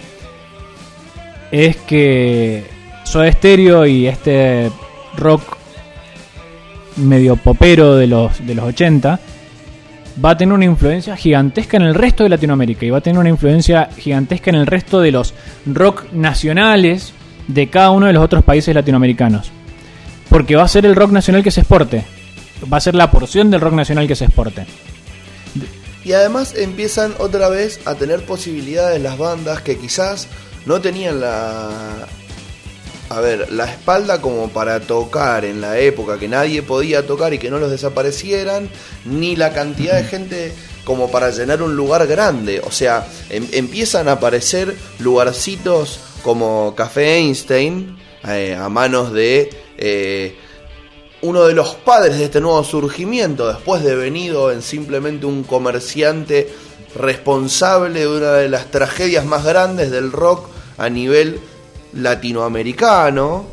es 1.51 1.77
que 1.77 2.65
Soda 3.03 3.31
Stereo 3.31 3.85
y 3.87 4.07
este 4.07 4.69
rock 5.15 5.57
medio 6.97 7.37
popero 7.37 7.95
de 7.95 8.07
los, 8.07 8.45
de 8.45 8.55
los 8.55 8.65
80 8.65 9.19
va 10.23 10.31
a 10.31 10.37
tener 10.37 10.53
una 10.53 10.65
influencia 10.65 11.15
gigantesca 11.15 11.77
en 11.77 11.83
el 11.83 11.95
resto 11.95 12.23
de 12.23 12.29
Latinoamérica 12.29 12.85
y 12.85 12.89
va 12.89 12.97
a 12.97 13.01
tener 13.01 13.19
una 13.19 13.29
influencia 13.29 13.89
gigantesca 13.97 14.49
en 14.49 14.57
el 14.57 14.67
resto 14.67 14.99
de 14.99 15.11
los 15.11 15.33
rock 15.65 16.11
nacionales 16.11 17.13
de 17.47 17.69
cada 17.69 17.91
uno 17.91 18.07
de 18.07 18.13
los 18.13 18.23
otros 18.23 18.43
países 18.43 18.75
latinoamericanos. 18.75 19.51
Porque 20.29 20.55
va 20.55 20.63
a 20.63 20.67
ser 20.67 20.85
el 20.85 20.95
rock 20.95 21.11
nacional 21.11 21.43
que 21.43 21.51
se 21.51 21.61
exporte. 21.61 22.05
Va 22.71 22.77
a 22.77 22.81
ser 22.81 22.95
la 22.95 23.09
porción 23.09 23.49
del 23.49 23.61
rock 23.61 23.73
nacional 23.73 24.07
que 24.07 24.15
se 24.15 24.25
exporte. 24.25 24.65
Y 26.03 26.13
además 26.13 26.55
empiezan 26.55 27.13
otra 27.19 27.49
vez 27.49 27.79
a 27.85 27.95
tener 27.95 28.23
posibilidades 28.23 29.01
las 29.01 29.17
bandas 29.17 29.61
que 29.61 29.77
quizás 29.77 30.27
no 30.65 30.81
tenían 30.81 31.19
la, 31.19 32.07
a 33.09 33.21
ver, 33.21 33.51
la 33.51 33.65
espalda 33.65 34.21
como 34.21 34.49
para 34.49 34.79
tocar 34.81 35.43
en 35.43 35.61
la 35.61 35.79
época 35.79 36.19
que 36.19 36.27
nadie 36.27 36.61
podía 36.61 37.05
tocar 37.07 37.33
y 37.33 37.39
que 37.39 37.49
no 37.49 37.57
los 37.57 37.71
desaparecieran, 37.71 38.69
ni 39.05 39.35
la 39.35 39.51
cantidad 39.51 39.95
de 39.95 40.03
gente 40.03 40.53
como 40.83 41.09
para 41.09 41.31
llenar 41.31 41.61
un 41.63 41.75
lugar 41.75 42.05
grande. 42.07 42.61
O 42.65 42.71
sea, 42.71 43.07
em- 43.29 43.47
empiezan 43.51 44.07
a 44.07 44.13
aparecer 44.13 44.75
lugarcitos 44.99 45.99
como 46.23 46.75
Café 46.75 47.17
Einstein 47.17 47.97
eh, 48.27 48.55
a 48.55 48.69
manos 48.69 49.11
de 49.11 49.49
eh, 49.77 50.35
uno 51.21 51.45
de 51.45 51.53
los 51.53 51.75
padres 51.75 52.17
de 52.17 52.25
este 52.25 52.41
nuevo 52.41 52.63
surgimiento, 52.63 53.47
después 53.47 53.83
de 53.83 53.95
venido 53.95 54.51
en 54.51 54.61
simplemente 54.61 55.25
un 55.25 55.43
comerciante 55.43 56.47
responsable 56.95 58.01
de 58.01 58.07
una 58.07 58.33
de 58.33 58.49
las 58.49 58.71
tragedias 58.71 59.25
más 59.25 59.43
grandes 59.45 59.91
del 59.91 60.11
rock 60.11 60.47
a 60.77 60.89
nivel 60.89 61.39
latinoamericano, 61.93 63.45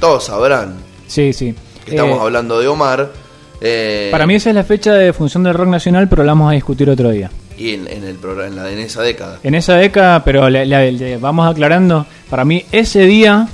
todos 0.00 0.24
sabrán 0.24 0.76
Sí, 1.06 1.32
sí. 1.32 1.54
que 1.84 1.92
estamos 1.92 2.18
Eh, 2.18 2.22
hablando 2.22 2.58
de 2.60 2.68
Omar. 2.68 3.12
eh, 3.60 4.08
Para 4.10 4.26
mí 4.26 4.34
esa 4.34 4.50
es 4.50 4.56
la 4.56 4.64
fecha 4.64 4.92
de 4.94 5.12
función 5.12 5.42
del 5.44 5.54
rock 5.54 5.68
nacional, 5.68 6.08
pero 6.08 6.24
la 6.24 6.32
vamos 6.32 6.50
a 6.50 6.54
discutir 6.54 6.90
otro 6.90 7.10
día. 7.10 7.30
Y 7.58 7.72
en, 7.74 7.86
en 7.88 8.04
el 8.04 8.18
en, 8.44 8.56
la, 8.56 8.70
en 8.70 8.78
esa 8.80 9.02
década. 9.02 9.38
En 9.42 9.54
esa 9.54 9.74
década, 9.76 10.22
pero 10.24 10.50
le- 10.50 10.66
le- 10.66 10.92
le 10.92 11.16
vamos 11.16 11.50
aclarando, 11.50 12.06
para 12.28 12.44
mí 12.44 12.64
ese 12.72 13.06
día 13.06 13.48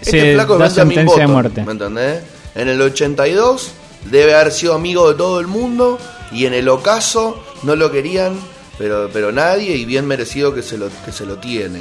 se 0.00 0.18
Este 0.18 0.34
flaco 0.34 0.54
es 0.54 0.60
da 0.60 0.70
sentencia 0.70 1.22
de 1.22 1.26
muerte. 1.26 1.62
¿Me 1.64 1.72
entendés? 1.72 2.22
En 2.54 2.68
el 2.68 2.80
82 2.80 3.72
debe 4.10 4.34
haber 4.34 4.52
sido 4.52 4.74
amigo 4.74 5.08
de 5.10 5.16
todo 5.16 5.40
el 5.40 5.46
mundo 5.48 5.98
y 6.30 6.46
en 6.46 6.54
el 6.54 6.68
ocaso 6.68 7.42
no 7.64 7.74
lo 7.74 7.90
querían, 7.90 8.38
pero, 8.78 9.08
pero 9.12 9.32
nadie 9.32 9.74
y 9.76 9.84
bien 9.86 10.06
merecido 10.06 10.54
que 10.54 10.62
se, 10.62 10.78
lo, 10.78 10.88
que 11.04 11.10
se 11.10 11.26
lo 11.26 11.38
tiene. 11.38 11.80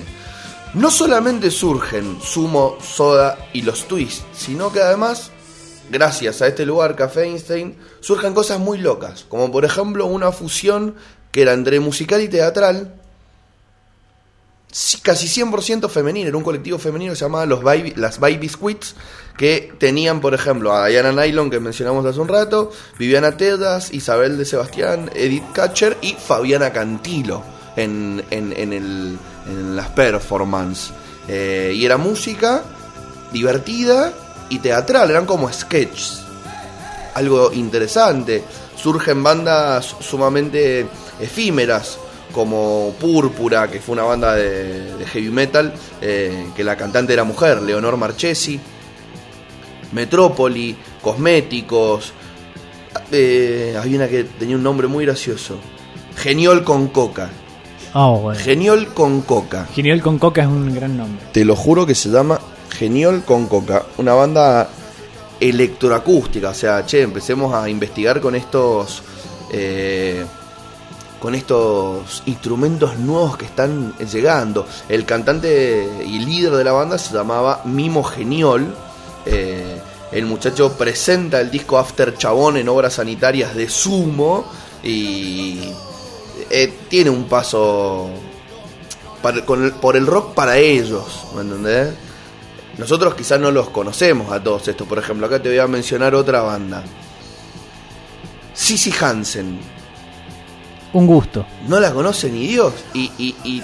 No 0.73 0.89
solamente 0.89 1.51
surgen 1.51 2.19
Sumo, 2.21 2.77
Soda 2.81 3.38
y 3.53 3.62
los 3.62 3.88
Twists, 3.88 4.25
sino 4.36 4.71
que 4.71 4.81
además, 4.81 5.29
gracias 5.91 6.41
a 6.41 6.47
este 6.47 6.65
lugar, 6.65 6.95
Café 6.95 7.23
Einstein, 7.25 7.77
surgen 7.99 8.33
cosas 8.33 8.59
muy 8.59 8.79
locas, 8.79 9.25
como 9.29 9.51
por 9.51 9.65
ejemplo 9.65 10.05
una 10.07 10.31
fusión 10.31 10.95
que 11.31 11.43
era 11.43 11.53
entre 11.53 11.79
musical 11.79 12.21
y 12.21 12.27
teatral, 12.27 12.95
casi 15.03 15.27
100% 15.27 15.89
femenino, 15.89 16.27
era 16.29 16.38
un 16.38 16.43
colectivo 16.43 16.79
femenino 16.79 17.12
que 17.13 17.17
se 17.17 17.25
llamaba 17.25 17.45
los 17.45 17.62
Baby- 17.62 17.93
las 17.95 18.19
Baby 18.19 18.49
Squids, 18.49 18.95
que 19.38 19.73
tenían, 19.77 20.21
por 20.21 20.33
ejemplo, 20.33 20.73
a 20.73 20.88
Diana 20.88 21.12
Nylon, 21.12 21.51
que 21.51 21.59
mencionamos 21.59 22.03
hace 22.07 22.19
un 22.19 22.27
rato, 22.27 22.71
Viviana 22.97 23.38
Tedas, 23.38 23.93
Isabel 23.93 24.39
de 24.39 24.45
Sebastián, 24.45 25.12
Edith 25.13 25.43
Catcher 25.53 25.97
y 26.01 26.13
Fabiana 26.13 26.71
Cantilo 26.73 27.43
en, 27.75 28.23
en, 28.29 28.63
en 28.63 29.75
las 29.75 29.89
performances. 29.89 30.93
Eh, 31.27 31.73
y 31.75 31.86
era 31.86 31.97
música 31.97 32.63
divertida 33.31 34.13
y 34.49 34.59
teatral, 34.59 35.09
eran 35.09 35.25
como 35.25 35.51
sketches 35.51 36.23
algo 37.15 37.51
interesante. 37.53 38.43
Surgen 38.75 39.23
bandas 39.23 39.95
sumamente 39.99 40.88
efímeras, 41.19 41.97
como 42.33 42.93
Púrpura, 42.99 43.69
que 43.69 43.79
fue 43.79 43.93
una 43.93 44.03
banda 44.03 44.33
de, 44.36 44.95
de 44.95 45.05
heavy 45.05 45.29
metal, 45.29 45.73
eh, 46.01 46.47
que 46.55 46.63
la 46.63 46.75
cantante 46.75 47.13
era 47.13 47.23
mujer, 47.23 47.62
Leonor 47.62 47.97
Marchesi. 47.97 48.59
Metrópoli, 49.91 50.75
Cosméticos. 51.01 52.13
eh, 53.12 53.77
había 53.79 53.97
una 53.97 54.07
que 54.07 54.23
tenía 54.23 54.55
un 54.55 54.63
nombre 54.63 54.88
muy 54.88 55.05
gracioso. 55.05 55.59
Geniol 56.17 56.63
con 56.63 56.88
coca. 56.88 57.29
Bueno. 57.93 58.39
Geniol 58.39 58.88
con 58.93 59.21
coca. 59.21 59.67
Genial 59.73 60.01
con 60.01 60.17
Coca 60.17 60.41
es 60.41 60.47
un 60.47 60.73
gran 60.73 60.97
nombre. 60.97 61.23
Te 61.32 61.45
lo 61.45 61.56
juro 61.56 61.86
que 61.86 61.95
se 61.95 62.10
llama 62.10 62.39
Geniol 62.71 63.23
con 63.23 63.47
Coca. 63.47 63.84
Una 63.97 64.13
banda 64.13 64.67
electroacústica. 65.39 66.49
O 66.49 66.53
sea, 66.53 66.86
che, 66.86 67.01
empecemos 67.01 67.53
a 67.53 67.69
investigar 67.69 68.19
con 68.19 68.36
estos. 68.36 69.03
eh, 69.51 70.25
con 71.19 71.36
estos 71.36 72.21
instrumentos 72.25 72.97
nuevos 72.97 73.38
que 73.38 73.45
están 73.45 73.93
llegando. 73.97 74.67
El 74.89 75.06
cantante 75.06 75.88
y 76.06 76.19
líder 76.19 76.51
de 76.51 76.65
la 76.65 76.73
banda 76.73 76.97
se 76.97 77.13
llamaba 77.13 77.61
Mimo 77.63 78.03
Geniol. 78.03 78.76
Eh, 79.26 79.80
el 80.11 80.26
muchacho 80.26 80.74
presenta 80.74 81.39
el 81.39 81.49
disco 81.49 81.78
After 81.78 82.17
Chabón 82.17 82.57
en 82.57 82.67
obras 82.67 82.95
sanitarias 82.95 83.55
de 83.55 83.70
Sumo. 83.70 84.43
Y 84.84 85.61
eh, 86.49 86.73
tiene 86.89 87.09
un 87.09 87.25
paso 87.25 88.09
para- 89.21 89.45
con 89.45 89.63
el- 89.63 89.71
por 89.73 89.95
el 89.95 90.05
rock 90.07 90.33
para 90.33 90.57
ellos, 90.57 91.25
¿me 91.35 91.41
entendés? 91.41 91.93
Nosotros 92.77 93.13
quizás 93.15 93.39
no 93.39 93.51
los 93.51 93.69
conocemos 93.69 94.31
a 94.31 94.41
todos 94.43 94.67
estos. 94.67 94.87
Por 94.87 94.97
ejemplo, 94.97 95.27
acá 95.27 95.41
te 95.41 95.49
voy 95.49 95.59
a 95.59 95.67
mencionar 95.67 96.15
otra 96.15 96.41
banda. 96.41 96.83
Sissy 98.53 98.93
Hansen. 98.99 99.59
Un 100.93 101.07
gusto. 101.07 101.45
No 101.67 101.79
la 101.79 101.91
conoce 101.91 102.29
ni 102.29 102.47
Dios. 102.47 102.73
Y, 102.93 103.11
y, 103.17 103.35
y, 103.43 103.63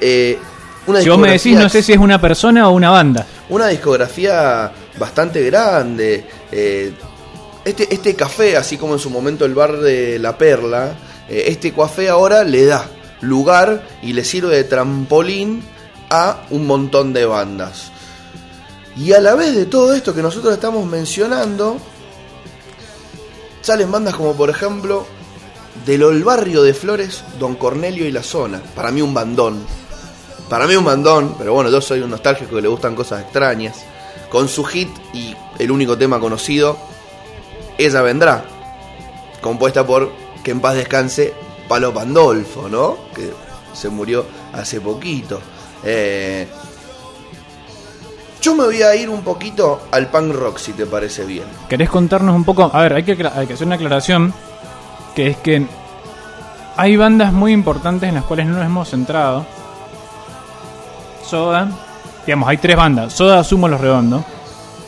eh, 0.00 0.38
una 0.86 1.00
Si 1.00 1.08
vos 1.08 1.18
me 1.18 1.30
decís, 1.32 1.56
no 1.58 1.68
sé 1.68 1.82
si 1.82 1.92
es 1.92 1.98
una 1.98 2.20
persona 2.20 2.68
o 2.68 2.72
una 2.72 2.90
banda. 2.90 3.26
una 3.48 3.68
discografía 3.68 4.70
bastante 4.98 5.42
grande. 5.42 6.26
eh, 6.52 6.92
este, 7.64 7.92
este 7.94 8.14
café, 8.14 8.56
así 8.58 8.76
como 8.76 8.92
en 8.94 8.98
su 9.00 9.08
momento 9.08 9.44
el 9.46 9.54
bar 9.54 9.78
de 9.78 10.18
La 10.18 10.36
Perla, 10.36 10.94
eh, 11.28 11.44
este 11.48 11.72
café 11.72 12.08
ahora 12.08 12.44
le 12.44 12.66
da 12.66 12.88
lugar 13.20 13.82
y 14.02 14.12
le 14.12 14.24
sirve 14.24 14.56
de 14.56 14.64
trampolín 14.64 15.62
a 16.10 16.42
un 16.50 16.66
montón 16.66 17.12
de 17.12 17.26
bandas. 17.26 17.90
Y 18.96 19.12
a 19.12 19.20
la 19.20 19.34
vez 19.34 19.54
de 19.54 19.66
todo 19.66 19.94
esto 19.94 20.14
que 20.14 20.22
nosotros 20.22 20.54
estamos 20.54 20.86
mencionando, 20.86 21.78
salen 23.60 23.90
bandas 23.90 24.14
como 24.14 24.34
por 24.34 24.50
ejemplo 24.50 25.06
del 25.84 26.22
barrio 26.22 26.62
de 26.62 26.74
Flores, 26.74 27.24
Don 27.38 27.56
Cornelio 27.56 28.06
y 28.06 28.12
la 28.12 28.22
zona. 28.22 28.62
Para 28.74 28.90
mí 28.92 29.02
un 29.02 29.12
bandón. 29.12 29.66
Para 30.48 30.66
mí 30.66 30.76
un 30.76 30.84
bandón, 30.84 31.34
pero 31.36 31.54
bueno, 31.54 31.70
yo 31.70 31.80
soy 31.80 32.00
un 32.00 32.10
nostálgico 32.10 32.54
que 32.56 32.62
le 32.62 32.68
gustan 32.68 32.94
cosas 32.94 33.22
extrañas. 33.22 33.84
Con 34.30 34.48
su 34.48 34.64
hit 34.64 34.88
y 35.12 35.34
el 35.58 35.70
único 35.70 35.98
tema 35.98 36.20
conocido, 36.20 36.76
Ella 37.78 38.02
Vendrá. 38.02 38.44
Compuesta 39.40 39.84
por, 39.86 40.12
que 40.44 40.50
en 40.52 40.60
paz 40.60 40.74
descanse, 40.74 41.34
Palo 41.66 41.92
Pandolfo, 41.92 42.68
¿no? 42.68 42.96
Que 43.14 43.32
se 43.72 43.88
murió 43.88 44.24
hace 44.52 44.80
poquito. 44.80 45.40
Eh, 45.82 46.46
yo 48.40 48.54
me 48.54 48.64
voy 48.64 48.82
a 48.82 48.94
ir 48.94 49.08
un 49.08 49.22
poquito 49.22 49.80
al 49.90 50.08
punk 50.08 50.34
rock, 50.34 50.58
si 50.58 50.74
te 50.74 50.84
parece 50.84 51.24
bien. 51.24 51.46
¿Querés 51.68 51.88
contarnos 51.88 52.36
un 52.36 52.44
poco? 52.44 52.70
A 52.72 52.82
ver, 52.82 52.92
hay 52.92 53.02
que, 53.02 53.16
que 53.16 53.26
hacer 53.26 53.66
una 53.66 53.76
aclaración, 53.76 54.34
que 55.14 55.28
es 55.28 55.36
que 55.38 55.66
hay 56.76 56.96
bandas 56.96 57.32
muy 57.32 57.52
importantes 57.52 58.08
en 58.08 58.14
las 58.14 58.24
cuales 58.24 58.46
no 58.46 58.56
nos 58.56 58.66
hemos 58.66 58.90
centrado. 58.90 59.46
Soda, 61.24 61.68
digamos, 62.26 62.48
hay 62.48 62.58
tres 62.58 62.76
bandas. 62.76 63.14
Soda, 63.14 63.42
Sumo, 63.42 63.66
Los 63.66 63.80
Redondos. 63.80 64.24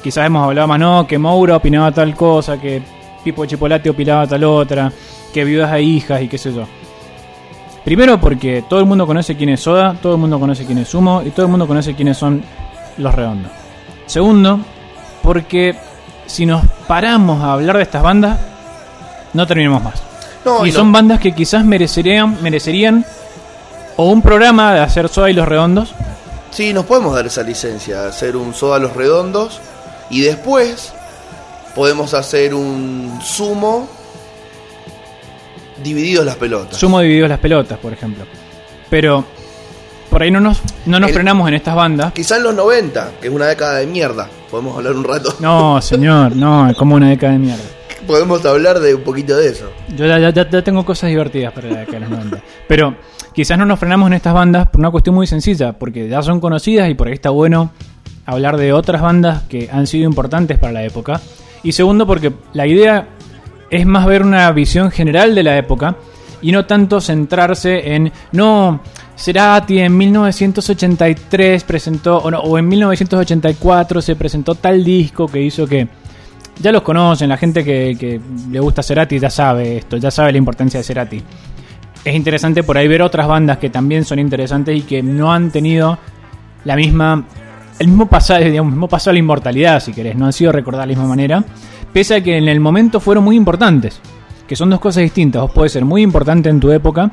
Quizás 0.02 0.26
hemos 0.26 0.44
hablado 0.44 0.68
más, 0.68 0.78
no, 0.78 1.06
que 1.06 1.18
Moura 1.18 1.56
opinaba 1.56 1.90
tal 1.92 2.14
cosa, 2.14 2.60
que 2.60 2.82
Pipo 3.26 3.44
Chipolate 3.44 3.90
opinaba 3.90 4.24
tal 4.24 4.44
otra, 4.44 4.92
que 5.34 5.44
viudas 5.44 5.72
a 5.72 5.80
hijas 5.80 6.22
y 6.22 6.28
qué 6.28 6.38
sé 6.38 6.54
yo. 6.54 6.64
Primero 7.84 8.20
porque 8.20 8.62
todo 8.68 8.78
el 8.78 8.86
mundo 8.86 9.04
conoce 9.04 9.36
quién 9.36 9.48
es 9.48 9.58
Soda, 9.58 9.96
todo 10.00 10.12
el 10.14 10.20
mundo 10.20 10.38
conoce 10.38 10.64
quién 10.64 10.78
es 10.78 10.86
Sumo 10.86 11.22
y 11.26 11.30
todo 11.30 11.46
el 11.46 11.50
mundo 11.50 11.66
conoce 11.66 11.94
quiénes 11.94 12.16
son 12.16 12.44
los 12.98 13.12
redondos. 13.12 13.50
Segundo, 14.06 14.60
porque 15.24 15.74
si 16.26 16.46
nos 16.46 16.64
paramos 16.86 17.42
a 17.42 17.54
hablar 17.54 17.78
de 17.78 17.82
estas 17.82 18.04
bandas, 18.04 18.38
no 19.32 19.44
terminamos 19.44 19.82
más. 19.82 20.00
y, 20.64 20.70
son 20.70 20.92
bandas 20.92 21.18
que 21.18 21.32
quizás 21.32 21.64
merecerían, 21.64 22.40
merecerían 22.44 23.04
o 23.96 24.08
un 24.08 24.22
programa 24.22 24.72
de 24.72 24.80
hacer 24.82 25.08
Soda 25.08 25.30
y 25.30 25.32
los 25.32 25.48
Redondos. 25.48 25.92
Sí, 26.52 26.72
nos 26.72 26.84
podemos 26.84 27.12
dar 27.12 27.26
esa 27.26 27.42
licencia, 27.42 28.06
hacer 28.06 28.36
un 28.36 28.54
Soda 28.54 28.78
los 28.78 28.94
Redondos 28.94 29.60
y 30.10 30.20
después 30.20 30.92
podemos 31.76 32.14
hacer 32.14 32.54
un 32.54 33.20
Sumo 33.22 33.86
divididos 35.84 36.24
las 36.24 36.36
pelotas. 36.36 36.78
Sumo 36.78 37.00
divididos 37.00 37.28
las 37.28 37.38
pelotas, 37.38 37.78
por 37.78 37.92
ejemplo. 37.92 38.24
Pero 38.88 39.24
por 40.08 40.22
ahí 40.22 40.30
no 40.30 40.40
nos, 40.40 40.62
no 40.86 40.98
nos 40.98 41.12
frenamos 41.12 41.46
en 41.48 41.54
estas 41.54 41.74
bandas. 41.74 42.14
Quizá 42.14 42.38
en 42.38 42.44
los 42.44 42.54
90, 42.54 43.10
que 43.20 43.28
es 43.28 43.32
una 43.32 43.46
década 43.46 43.76
de 43.76 43.86
mierda. 43.86 44.26
Podemos 44.50 44.74
hablar 44.74 44.94
un 44.94 45.04
rato. 45.04 45.36
No, 45.38 45.82
señor, 45.82 46.34
no, 46.34 46.70
es 46.70 46.76
como 46.78 46.94
una 46.94 47.10
década 47.10 47.34
de 47.34 47.40
mierda. 47.40 47.64
Podemos 48.06 48.42
hablar 48.46 48.80
de 48.80 48.94
un 48.94 49.02
poquito 49.02 49.36
de 49.36 49.48
eso. 49.48 49.70
Yo 49.94 50.06
ya, 50.06 50.30
ya, 50.30 50.62
tengo 50.62 50.86
cosas 50.86 51.10
divertidas 51.10 51.52
para 51.52 51.68
la 51.68 51.80
década 51.80 51.98
de 51.98 52.00
los 52.00 52.10
90. 52.10 52.42
Pero 52.68 52.96
quizás 53.34 53.58
no 53.58 53.66
nos 53.66 53.78
frenamos 53.78 54.06
en 54.06 54.14
estas 54.14 54.32
bandas 54.32 54.68
por 54.68 54.80
una 54.80 54.90
cuestión 54.90 55.14
muy 55.14 55.26
sencilla, 55.26 55.74
porque 55.74 56.08
ya 56.08 56.22
son 56.22 56.40
conocidas 56.40 56.88
y 56.88 56.94
por 56.94 57.08
ahí 57.08 57.14
está 57.14 57.28
bueno 57.28 57.70
hablar 58.24 58.56
de 58.56 58.72
otras 58.72 59.02
bandas 59.02 59.42
que 59.42 59.68
han 59.70 59.86
sido 59.86 60.06
importantes 60.06 60.58
para 60.58 60.72
la 60.72 60.82
época. 60.82 61.20
Y 61.66 61.72
segundo, 61.72 62.06
porque 62.06 62.32
la 62.52 62.64
idea 62.64 63.08
es 63.68 63.84
más 63.84 64.06
ver 64.06 64.22
una 64.22 64.52
visión 64.52 64.92
general 64.92 65.34
de 65.34 65.42
la 65.42 65.58
época 65.58 65.96
y 66.40 66.52
no 66.52 66.64
tanto 66.64 67.00
centrarse 67.00 67.92
en, 67.92 68.12
no, 68.30 68.80
Cerati 69.16 69.80
en 69.80 69.96
1983 69.96 71.64
presentó, 71.64 72.18
o, 72.18 72.30
no, 72.30 72.38
o 72.38 72.56
en 72.56 72.68
1984 72.68 74.00
se 74.00 74.14
presentó 74.14 74.54
tal 74.54 74.84
disco 74.84 75.26
que 75.26 75.42
hizo 75.42 75.66
que... 75.66 75.88
Ya 76.60 76.70
los 76.70 76.82
conocen, 76.82 77.28
la 77.28 77.36
gente 77.36 77.64
que, 77.64 78.20
le 78.48 78.60
gusta 78.60 78.84
Cerati 78.84 79.18
ya 79.18 79.28
sabe 79.28 79.78
esto, 79.78 79.96
ya 79.96 80.12
sabe 80.12 80.30
la 80.30 80.38
importancia 80.38 80.78
de 80.78 80.84
Cerati. 80.84 81.20
Es 82.04 82.14
interesante 82.14 82.62
por 82.62 82.78
ahí 82.78 82.86
ver 82.86 83.02
otras 83.02 83.26
bandas 83.26 83.58
que 83.58 83.70
también 83.70 84.04
son 84.04 84.20
interesantes 84.20 84.76
y 84.76 84.82
que 84.82 85.02
no 85.02 85.32
han 85.32 85.50
tenido 85.50 85.98
la 86.64 86.76
misma 86.76 87.24
el 87.78 87.88
mismo 87.88 88.06
paso, 88.06 88.36
digamos, 88.36 88.72
mismo 88.72 88.88
paso 88.88 89.10
a 89.10 89.12
la 89.12 89.18
inmortalidad, 89.18 89.80
si 89.80 89.92
querés, 89.92 90.16
no 90.16 90.26
han 90.26 90.32
sido 90.32 90.52
recordadas 90.52 90.86
de 90.86 90.94
la 90.94 90.98
misma 90.98 91.08
manera, 91.08 91.44
pese 91.92 92.16
a 92.16 92.20
que 92.22 92.36
en 92.36 92.48
el 92.48 92.60
momento 92.60 93.00
fueron 93.00 93.24
muy 93.24 93.36
importantes, 93.36 94.00
que 94.46 94.56
son 94.56 94.70
dos 94.70 94.80
cosas 94.80 95.02
distintas. 95.02 95.42
Vos 95.42 95.50
podés 95.50 95.72
ser 95.72 95.84
muy 95.84 96.02
importante 96.02 96.48
en 96.48 96.60
tu 96.60 96.70
época 96.70 97.10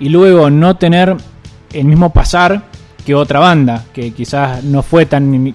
y 0.00 0.08
luego 0.08 0.50
no 0.50 0.76
tener 0.76 1.16
el 1.72 1.84
mismo 1.84 2.12
pasar 2.12 2.62
que 3.04 3.14
otra 3.14 3.40
banda, 3.40 3.84
que 3.92 4.12
quizás 4.12 4.62
no 4.64 4.82
fue 4.82 5.06
tan 5.06 5.54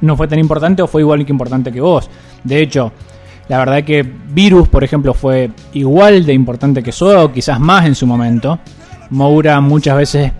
no 0.00 0.16
fue 0.16 0.28
tan 0.28 0.38
importante 0.38 0.82
o 0.82 0.86
fue 0.86 1.00
igual 1.00 1.24
que 1.24 1.32
importante 1.32 1.72
que 1.72 1.80
vos. 1.80 2.10
De 2.44 2.60
hecho, 2.60 2.92
la 3.48 3.58
verdad 3.58 3.84
que 3.84 4.02
Virus, 4.02 4.68
por 4.68 4.84
ejemplo, 4.84 5.14
fue 5.14 5.50
igual 5.72 6.26
de 6.26 6.34
importante 6.34 6.82
que 6.82 6.92
Soda 6.92 7.24
o 7.24 7.32
quizás 7.32 7.58
más 7.60 7.86
en 7.86 7.94
su 7.94 8.06
momento. 8.06 8.58
Moura 9.10 9.60
muchas 9.60 9.96
veces 9.96 10.32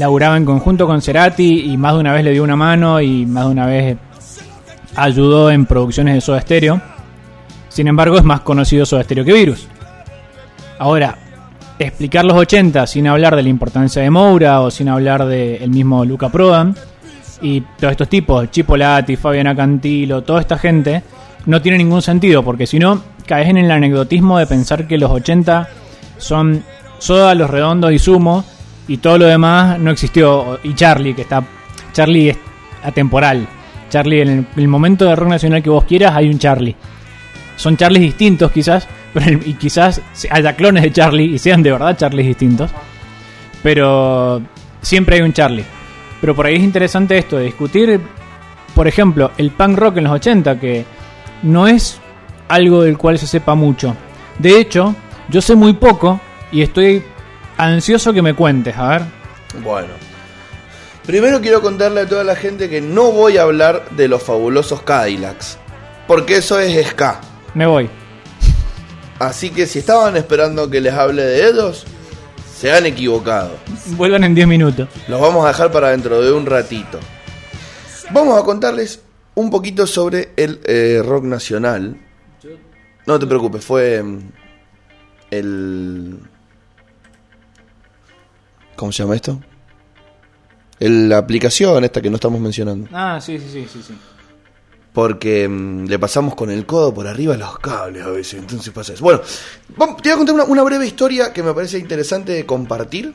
laburaba 0.00 0.38
en 0.38 0.46
conjunto 0.46 0.86
con 0.86 1.02
Cerati 1.02 1.70
y 1.70 1.76
más 1.76 1.92
de 1.92 2.00
una 2.00 2.14
vez 2.14 2.24
le 2.24 2.32
dio 2.32 2.42
una 2.42 2.56
mano 2.56 3.02
y 3.02 3.26
más 3.26 3.44
de 3.44 3.50
una 3.50 3.66
vez 3.66 3.98
ayudó 4.96 5.50
en 5.50 5.66
producciones 5.66 6.14
de 6.14 6.22
Soda 6.22 6.40
Stereo. 6.40 6.80
Sin 7.68 7.86
embargo, 7.86 8.16
es 8.16 8.24
más 8.24 8.40
conocido 8.40 8.86
Soda 8.86 9.02
Stereo 9.02 9.26
que 9.26 9.34
Virus. 9.34 9.68
Ahora, 10.78 11.18
explicar 11.78 12.24
los 12.24 12.34
80 12.34 12.86
sin 12.86 13.08
hablar 13.08 13.36
de 13.36 13.42
la 13.42 13.50
importancia 13.50 14.00
de 14.00 14.08
Moura 14.08 14.62
o 14.62 14.70
sin 14.70 14.88
hablar 14.88 15.26
del 15.26 15.68
mismo 15.68 16.02
Luca 16.06 16.30
Prodan 16.30 16.74
y 17.42 17.60
todos 17.60 17.90
estos 17.90 18.08
tipos, 18.08 18.50
Chipolati, 18.50 19.16
Fabiana 19.16 19.54
Cantilo, 19.54 20.22
toda 20.22 20.40
esta 20.40 20.56
gente, 20.56 21.02
no 21.44 21.60
tiene 21.60 21.76
ningún 21.76 22.00
sentido 22.00 22.42
porque 22.42 22.66
si 22.66 22.78
no 22.78 23.02
caes 23.26 23.50
en 23.50 23.58
el 23.58 23.70
anecdotismo 23.70 24.38
de 24.38 24.46
pensar 24.46 24.88
que 24.88 24.96
los 24.96 25.10
80 25.10 25.68
son 26.16 26.64
Soda, 26.98 27.34
Los 27.34 27.50
Redondos 27.50 27.92
y 27.92 27.98
Sumo 27.98 28.46
y 28.90 28.96
todo 28.96 29.18
lo 29.18 29.26
demás 29.26 29.78
no 29.78 29.92
existió. 29.92 30.58
Y 30.64 30.74
Charlie, 30.74 31.14
que 31.14 31.22
está. 31.22 31.44
Charlie 31.92 32.30
es 32.30 32.38
atemporal. 32.82 33.46
Charlie, 33.88 34.22
en 34.22 34.48
el, 34.56 34.68
momento 34.68 35.04
de 35.04 35.14
rock 35.14 35.28
nacional 35.28 35.62
que 35.62 35.70
vos 35.70 35.84
quieras, 35.84 36.16
hay 36.16 36.28
un 36.28 36.40
Charlie. 36.40 36.74
Son 37.54 37.76
Charlies 37.76 38.02
distintos, 38.02 38.50
quizás, 38.50 38.88
y 39.46 39.54
quizás 39.54 40.02
haya 40.28 40.56
clones 40.56 40.82
de 40.82 40.90
Charlie 40.90 41.34
y 41.34 41.38
sean 41.38 41.62
de 41.62 41.70
verdad 41.70 41.96
Charlies 41.96 42.26
distintos. 42.26 42.72
Pero 43.62 44.42
siempre 44.82 45.16
hay 45.16 45.22
un 45.22 45.32
Charlie. 45.32 45.64
Pero 46.20 46.34
por 46.34 46.46
ahí 46.46 46.56
es 46.56 46.62
interesante 46.62 47.16
esto 47.16 47.36
de 47.36 47.44
discutir, 47.44 48.00
por 48.74 48.88
ejemplo, 48.88 49.30
el 49.38 49.52
punk 49.52 49.78
rock 49.78 49.98
en 49.98 50.04
los 50.04 50.14
80, 50.14 50.58
que 50.58 50.84
no 51.44 51.68
es 51.68 52.00
algo 52.48 52.82
del 52.82 52.98
cual 52.98 53.20
se 53.20 53.28
sepa 53.28 53.54
mucho. 53.54 53.96
De 54.40 54.58
hecho, 54.58 54.96
yo 55.28 55.40
sé 55.40 55.54
muy 55.54 55.74
poco 55.74 56.20
y 56.50 56.62
estoy 56.62 57.04
ansioso 57.64 58.12
que 58.12 58.22
me 58.22 58.34
cuentes, 58.34 58.76
a 58.76 58.88
ver. 58.88 59.02
Bueno. 59.62 59.88
Primero 61.06 61.40
quiero 61.40 61.60
contarle 61.60 62.02
a 62.02 62.08
toda 62.08 62.24
la 62.24 62.36
gente 62.36 62.68
que 62.68 62.80
no 62.80 63.10
voy 63.10 63.36
a 63.36 63.42
hablar 63.42 63.90
de 63.90 64.08
los 64.08 64.22
fabulosos 64.22 64.82
Cadillacs. 64.82 65.58
Porque 66.06 66.36
eso 66.36 66.58
es 66.58 66.86
ska. 66.88 67.20
Me 67.54 67.66
voy. 67.66 67.90
Así 69.18 69.50
que 69.50 69.66
si 69.66 69.80
estaban 69.80 70.16
esperando 70.16 70.70
que 70.70 70.80
les 70.80 70.94
hable 70.94 71.22
de 71.22 71.48
ellos, 71.48 71.84
se 72.56 72.72
han 72.72 72.86
equivocado. 72.86 73.52
Vuelvan 73.96 74.24
en 74.24 74.34
10 74.34 74.46
minutos. 74.46 74.88
Los 75.08 75.20
vamos 75.20 75.44
a 75.44 75.48
dejar 75.48 75.72
para 75.72 75.90
dentro 75.90 76.20
de 76.22 76.32
un 76.32 76.46
ratito. 76.46 76.98
Vamos 78.12 78.40
a 78.40 78.44
contarles 78.44 79.02
un 79.34 79.50
poquito 79.50 79.86
sobre 79.86 80.30
el 80.36 80.60
eh, 80.64 81.02
rock 81.04 81.24
nacional. 81.24 81.96
No 83.06 83.18
te 83.18 83.26
preocupes, 83.26 83.64
fue 83.64 84.02
mm, 84.02 84.18
el... 85.30 86.18
¿Cómo 88.80 88.92
se 88.92 89.02
llama 89.02 89.14
esto? 89.14 89.40
la 90.80 91.18
aplicación 91.18 91.84
esta 91.84 92.00
que 92.00 92.08
no 92.08 92.16
estamos 92.16 92.40
mencionando. 92.40 92.88
Ah, 92.90 93.20
sí, 93.20 93.38
sí, 93.38 93.50
sí, 93.52 93.68
sí. 93.70 93.82
sí 93.82 93.94
porque 94.92 95.48
mm, 95.48 95.86
le 95.86 95.98
pasamos 95.98 96.34
con 96.34 96.50
el 96.50 96.66
codo 96.66 96.92
por 96.92 97.06
arriba 97.06 97.36
los 97.36 97.58
cables 97.58 98.02
a 98.04 98.10
veces, 98.10 98.40
entonces 98.40 98.72
pasa 98.72 98.94
eso. 98.94 99.04
Bueno, 99.04 99.20
te 100.02 100.08
voy 100.08 100.10
a 100.10 100.16
contar 100.16 100.34
una, 100.48 100.62
breve 100.62 100.86
historia 100.86 101.32
que 101.32 101.42
me 101.42 101.54
parece 101.54 101.78
interesante 101.78 102.32
de 102.32 102.46
compartir. 102.46 103.14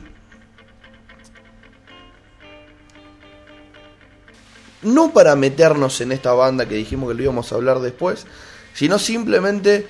No 4.82 5.12
para 5.12 5.34
meternos 5.34 6.00
en 6.00 6.12
esta 6.12 6.32
banda 6.32 6.66
que 6.66 6.76
dijimos 6.76 7.08
que 7.08 7.14
lo 7.14 7.22
íbamos 7.24 7.50
a 7.50 7.56
hablar 7.56 7.80
después, 7.80 8.26
sino 8.72 8.98
simplemente 8.98 9.86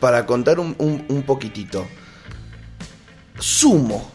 para 0.00 0.24
contar 0.24 0.58
un, 0.58 0.74
un, 0.78 1.22
poquitito. 1.22 1.86
Sumo. 3.38 4.10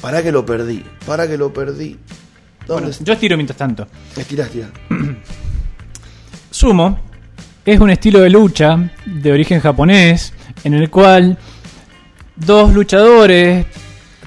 Para 0.00 0.22
que 0.22 0.32
lo 0.32 0.44
perdí, 0.46 0.84
para 1.06 1.28
que 1.28 1.36
lo 1.36 1.52
perdí. 1.52 1.98
yo 3.00 3.12
estiro 3.12 3.36
mientras 3.36 3.56
tanto. 3.56 3.86
Estira. 4.16 4.48
Sumo 6.50 6.98
es 7.64 7.78
un 7.78 7.90
estilo 7.90 8.20
de 8.20 8.30
lucha 8.30 8.90
de 9.04 9.32
origen 9.32 9.60
japonés 9.60 10.32
en 10.64 10.74
el 10.74 10.90
cual 10.90 11.38
dos 12.36 12.72
luchadores 12.72 13.66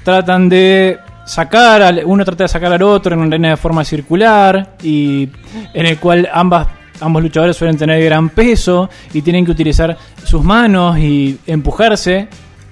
tratan 0.03 0.47
de 0.47 0.99
sacar, 1.25 1.81
al, 1.81 2.03
uno 2.05 2.23
trata 2.23 2.43
de 2.43 2.47
sacar 2.47 2.71
al 2.71 2.83
otro 2.83 3.13
en 3.13 3.19
una 3.19 3.27
arena 3.27 3.49
de 3.49 3.57
forma 3.57 3.83
circular 3.83 4.75
y 4.83 5.29
en 5.73 5.85
el 5.85 5.97
cual 5.97 6.29
ambas 6.31 6.67
ambos 6.99 7.21
luchadores 7.21 7.57
suelen 7.57 7.77
tener 7.77 8.01
gran 8.03 8.29
peso 8.29 8.89
y 9.13 9.21
tienen 9.21 9.45
que 9.45 9.51
utilizar 9.51 9.97
sus 10.23 10.43
manos 10.43 10.97
y 10.97 11.37
empujarse 11.47 12.27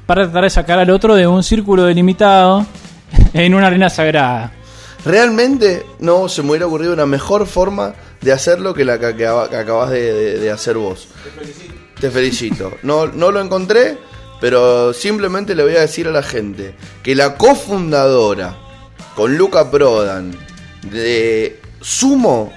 para 0.05 0.23
tratar 0.23 0.43
de 0.43 0.49
sacar 0.49 0.79
al 0.79 0.89
otro 0.89 1.15
de 1.15 1.27
un 1.27 1.43
círculo 1.43 1.83
delimitado 1.83 2.65
en 3.33 3.53
una 3.53 3.67
arena 3.67 3.89
sagrada. 3.89 4.51
Realmente 5.05 5.85
no 5.99 6.29
se 6.29 6.43
me 6.43 6.51
hubiera 6.51 6.67
ocurrido 6.67 6.93
una 6.93 7.05
mejor 7.05 7.47
forma 7.47 7.93
de 8.21 8.31
hacerlo 8.31 8.73
que 8.73 8.85
la 8.85 8.99
que, 8.99 9.07
acaba- 9.07 9.49
que 9.49 9.55
acabas 9.55 9.89
de, 9.89 10.13
de- 10.13 10.39
de 10.39 10.51
hacer 10.51 10.77
vos. 10.77 11.07
Te 11.99 12.11
felicito. 12.11 12.73
No, 12.83 13.07
no 13.07 13.31
lo 13.31 13.41
encontré, 13.41 13.97
pero 14.39 14.93
simplemente 14.93 15.55
le 15.55 15.63
voy 15.63 15.75
a 15.75 15.81
decir 15.81 16.07
a 16.07 16.11
la 16.11 16.21
gente 16.23 16.75
que 17.03 17.15
la 17.15 17.35
cofundadora 17.35 18.55
con 19.15 19.37
Luca 19.37 19.69
Prodan 19.71 20.35
de 20.83 21.59
Sumo 21.81 22.51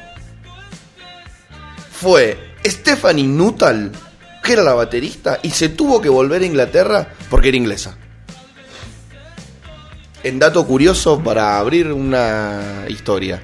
fue 1.91 2.37
Stephanie 2.65 3.27
Nuttall, 3.27 3.91
que 4.43 4.53
era 4.53 4.63
la 4.63 4.75
baterista, 4.75 5.39
y 5.43 5.51
se 5.51 5.71
tuvo 5.71 6.01
que 6.01 6.09
volver 6.09 6.43
a 6.43 6.47
Inglaterra 6.47 7.09
porque 7.31 7.49
era 7.49 7.57
inglesa. 7.57 7.97
En 10.25 10.39
dato 10.39 10.67
curioso 10.67 11.23
para 11.23 11.59
abrir 11.59 11.93
una 11.93 12.87
historia. 12.89 13.43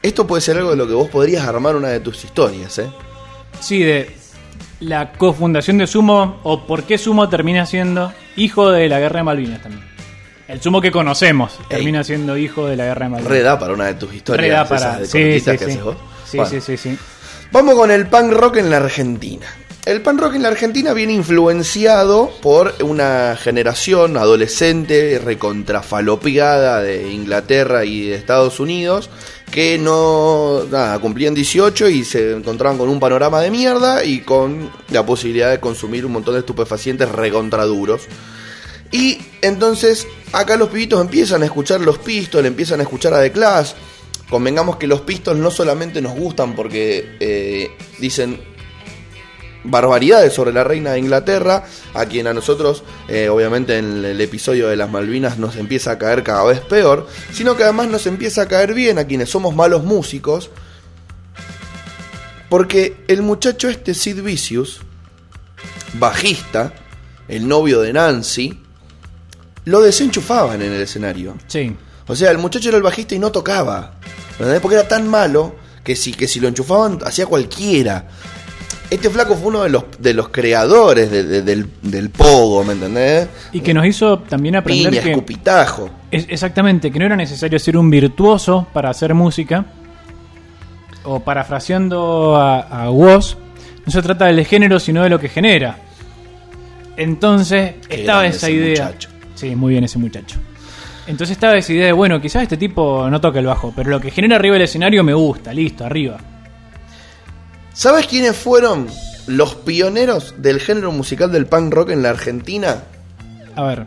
Esto 0.00 0.26
puede 0.28 0.40
ser 0.40 0.56
algo 0.56 0.70
de 0.70 0.76
lo 0.76 0.86
que 0.86 0.94
vos 0.94 1.08
podrías 1.10 1.44
armar 1.44 1.74
una 1.74 1.88
de 1.88 1.98
tus 1.98 2.24
historias, 2.24 2.78
¿eh? 2.78 2.88
Sí, 3.60 3.80
de 3.82 4.14
la 4.78 5.12
cofundación 5.12 5.78
de 5.78 5.88
Sumo 5.88 6.38
o 6.44 6.66
por 6.66 6.84
qué 6.84 6.98
Sumo 6.98 7.28
termina 7.28 7.66
siendo 7.66 8.12
hijo 8.36 8.70
de 8.70 8.88
la 8.88 9.00
guerra 9.00 9.18
de 9.18 9.24
Malvinas 9.24 9.60
también. 9.60 9.84
El 10.46 10.60
Sumo 10.60 10.80
que 10.80 10.92
conocemos 10.92 11.58
termina 11.68 12.04
siendo 12.04 12.36
hijo 12.36 12.66
de 12.68 12.76
la 12.76 12.84
guerra 12.84 13.06
de 13.06 13.10
Malvinas. 13.10 13.32
Reda 13.32 13.58
para 13.58 13.74
una 13.74 13.86
de 13.86 13.94
tus 13.94 14.14
historias. 14.14 14.40
Reda 14.46 14.62
esas 14.62 14.80
para. 14.80 14.98
de 14.98 15.06
Sí, 15.06 15.40
sí, 15.40 15.50
que 15.50 15.58
sí. 15.58 15.64
haces 15.64 15.82
vos. 15.82 15.96
Sí, 16.26 16.36
Bueno, 16.36 16.50
sí, 16.52 16.60
sí, 16.60 16.76
sí. 16.76 16.98
Vamos 17.50 17.74
con 17.74 17.90
el 17.90 18.06
punk 18.06 18.32
rock 18.32 18.56
en 18.58 18.70
la 18.70 18.78
Argentina. 18.78 19.46
El 19.84 20.00
punk 20.00 20.20
rock 20.20 20.34
en 20.36 20.42
la 20.42 20.48
Argentina 20.48 20.94
viene 20.94 21.12
influenciado 21.12 22.30
por 22.40 22.72
una 22.84 23.36
generación 23.36 24.16
adolescente 24.16 25.18
recontrafalopeada 25.18 26.80
de 26.80 27.10
Inglaterra 27.10 27.84
y 27.84 28.06
de 28.06 28.14
Estados 28.14 28.60
Unidos 28.60 29.10
que 29.50 29.78
no 29.78 30.62
nada, 30.70 31.00
cumplían 31.00 31.34
18 31.34 31.88
y 31.88 32.04
se 32.04 32.30
encontraban 32.32 32.78
con 32.78 32.88
un 32.88 33.00
panorama 33.00 33.40
de 33.40 33.50
mierda 33.50 34.04
y 34.04 34.20
con 34.20 34.70
la 34.90 35.04
posibilidad 35.04 35.50
de 35.50 35.58
consumir 35.58 36.06
un 36.06 36.12
montón 36.12 36.34
de 36.34 36.40
estupefacientes 36.40 37.08
recontraduros. 37.10 38.02
Y 38.92 39.18
entonces 39.42 40.06
acá 40.32 40.56
los 40.56 40.68
pibitos 40.68 41.00
empiezan 41.00 41.42
a 41.42 41.46
escuchar 41.46 41.80
los 41.80 41.98
Pistols, 41.98 42.46
empiezan 42.46 42.78
a 42.78 42.84
escuchar 42.84 43.14
a 43.14 43.20
The 43.20 43.32
Clash. 43.32 43.72
Convengamos 44.30 44.76
que 44.76 44.86
los 44.86 45.00
Pistols 45.00 45.40
no 45.40 45.50
solamente 45.50 46.00
nos 46.00 46.14
gustan 46.14 46.54
porque 46.54 47.16
eh, 47.18 47.72
dicen 47.98 48.51
barbaridades 49.64 50.32
sobre 50.32 50.52
la 50.52 50.64
reina 50.64 50.92
de 50.92 50.98
Inglaterra, 50.98 51.64
a 51.94 52.06
quien 52.06 52.26
a 52.26 52.34
nosotros, 52.34 52.82
eh, 53.08 53.28
obviamente 53.28 53.78
en 53.78 54.04
el 54.04 54.20
episodio 54.20 54.68
de 54.68 54.76
las 54.76 54.90
Malvinas 54.90 55.38
nos 55.38 55.56
empieza 55.56 55.92
a 55.92 55.98
caer 55.98 56.22
cada 56.22 56.44
vez 56.44 56.60
peor, 56.60 57.06
sino 57.32 57.56
que 57.56 57.64
además 57.64 57.88
nos 57.88 58.06
empieza 58.06 58.42
a 58.42 58.48
caer 58.48 58.74
bien 58.74 58.98
a 58.98 59.06
quienes 59.06 59.30
somos 59.30 59.54
malos 59.54 59.84
músicos, 59.84 60.50
porque 62.48 62.96
el 63.08 63.22
muchacho 63.22 63.68
este 63.68 63.94
Sid 63.94 64.22
Vicious, 64.22 64.80
bajista, 65.94 66.72
el 67.28 67.48
novio 67.48 67.80
de 67.80 67.92
Nancy, 67.92 68.60
lo 69.64 69.80
desenchufaban 69.80 70.60
en 70.60 70.72
el 70.72 70.82
escenario. 70.82 71.36
Sí. 71.46 71.74
O 72.06 72.16
sea, 72.16 72.30
el 72.30 72.38
muchacho 72.38 72.68
era 72.68 72.76
el 72.76 72.82
bajista 72.82 73.14
y 73.14 73.18
no 73.18 73.30
tocaba. 73.32 73.94
Porque 74.60 74.76
era 74.76 74.88
tan 74.88 75.08
malo 75.08 75.54
que 75.84 75.96
si, 75.96 76.12
que 76.12 76.26
si 76.26 76.40
lo 76.40 76.48
enchufaban 76.48 76.98
hacía 77.04 77.26
cualquiera. 77.26 78.08
Este 78.92 79.08
flaco 79.10 79.34
fue 79.36 79.48
uno 79.48 79.62
de 79.62 79.70
los, 79.70 79.84
de 79.98 80.12
los 80.14 80.28
creadores 80.28 81.10
de- 81.10 81.24
de- 81.24 81.42
del, 81.42 81.66
del 81.82 82.10
pogo, 82.10 82.62
¿me 82.62 82.74
entendés? 82.74 83.26
Y 83.52 83.60
que 83.60 83.72
nos 83.72 83.86
hizo 83.86 84.18
también 84.18 84.56
aprender 84.56 84.90
Piña, 84.90 85.02
que. 85.02 85.10
escupitajo. 85.12 85.88
Es- 86.10 86.26
exactamente, 86.28 86.90
que 86.90 86.98
no 86.98 87.06
era 87.06 87.16
necesario 87.16 87.58
ser 87.58 87.76
un 87.78 87.88
virtuoso 87.90 88.66
para 88.72 88.90
hacer 88.90 89.14
música. 89.14 89.64
O 91.04 91.20
parafraseando 91.20 92.36
a, 92.36 92.60
a 92.84 92.90
Woz, 92.90 93.36
no 93.86 93.90
se 93.90 94.02
trata 94.02 94.26
del 94.26 94.44
género, 94.46 94.78
sino 94.78 95.02
de 95.02 95.08
lo 95.10 95.18
que 95.18 95.28
genera. 95.28 95.78
Entonces, 96.96 97.74
Qué 97.88 98.00
estaba 98.00 98.26
esa 98.26 98.50
idea. 98.50 98.84
muchacho. 98.86 99.08
Sí, 99.34 99.56
muy 99.56 99.72
bien 99.72 99.84
ese 99.84 99.98
muchacho. 99.98 100.38
Entonces 101.06 101.34
estaba 101.36 101.56
esa 101.56 101.72
idea 101.72 101.86
de, 101.86 101.92
bueno, 101.92 102.20
quizás 102.20 102.42
este 102.44 102.56
tipo 102.56 103.08
no 103.10 103.20
toca 103.20 103.38
el 103.40 103.46
bajo, 103.46 103.72
pero 103.74 103.90
lo 103.90 104.00
que 104.00 104.10
genera 104.10 104.36
arriba 104.36 104.52
del 104.54 104.62
escenario 104.62 105.02
me 105.02 105.14
gusta, 105.14 105.52
listo, 105.52 105.84
arriba. 105.84 106.18
¿Sabes 107.74 108.06
quiénes 108.06 108.36
fueron 108.36 108.86
los 109.26 109.54
pioneros 109.54 110.34
del 110.38 110.60
género 110.60 110.92
musical 110.92 111.30
del 111.32 111.46
punk 111.46 111.72
rock 111.72 111.90
en 111.90 112.02
la 112.02 112.10
Argentina? 112.10 112.82
A 113.56 113.62
ver, 113.64 113.86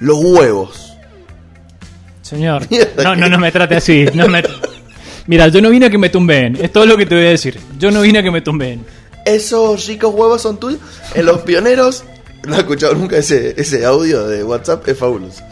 Los 0.00 0.18
huevos. 0.22 0.92
señor. 2.22 2.66
No, 3.02 3.14
no, 3.16 3.28
no 3.28 3.38
me 3.38 3.50
trate 3.52 3.76
así. 3.76 4.06
No 4.14 4.28
me... 4.28 4.42
Mira, 5.26 5.48
yo 5.48 5.60
no 5.60 5.70
vine 5.70 5.86
a 5.86 5.90
que 5.90 5.98
me 5.98 6.08
tumbeen. 6.10 6.56
Es 6.60 6.72
todo 6.72 6.84
lo 6.86 6.96
que 6.96 7.06
te 7.06 7.14
voy 7.14 7.26
a 7.26 7.30
decir. 7.30 7.58
Yo 7.78 7.90
no 7.90 8.00
vine 8.00 8.18
a 8.20 8.22
que 8.22 8.30
me 8.30 8.40
tumbeen. 8.40 8.84
Esos 9.24 9.86
ricos 9.86 10.12
huevos 10.14 10.42
son 10.42 10.58
tuyos. 10.58 10.80
En 11.14 11.26
los 11.26 11.42
pioneros. 11.42 12.04
No 12.46 12.56
he 12.56 12.58
escuchado 12.58 12.94
nunca 12.94 13.16
ese, 13.18 13.54
ese 13.56 13.84
audio 13.86 14.26
de 14.26 14.42
WhatsApp, 14.42 14.88
es 14.88 14.98
fabuloso. 14.98 15.42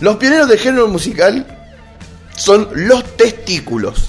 Los 0.00 0.16
pioneros 0.16 0.48
del 0.48 0.58
género 0.60 0.86
musical 0.86 1.44
son 2.36 2.68
los 2.74 3.02
testículos. 3.16 4.04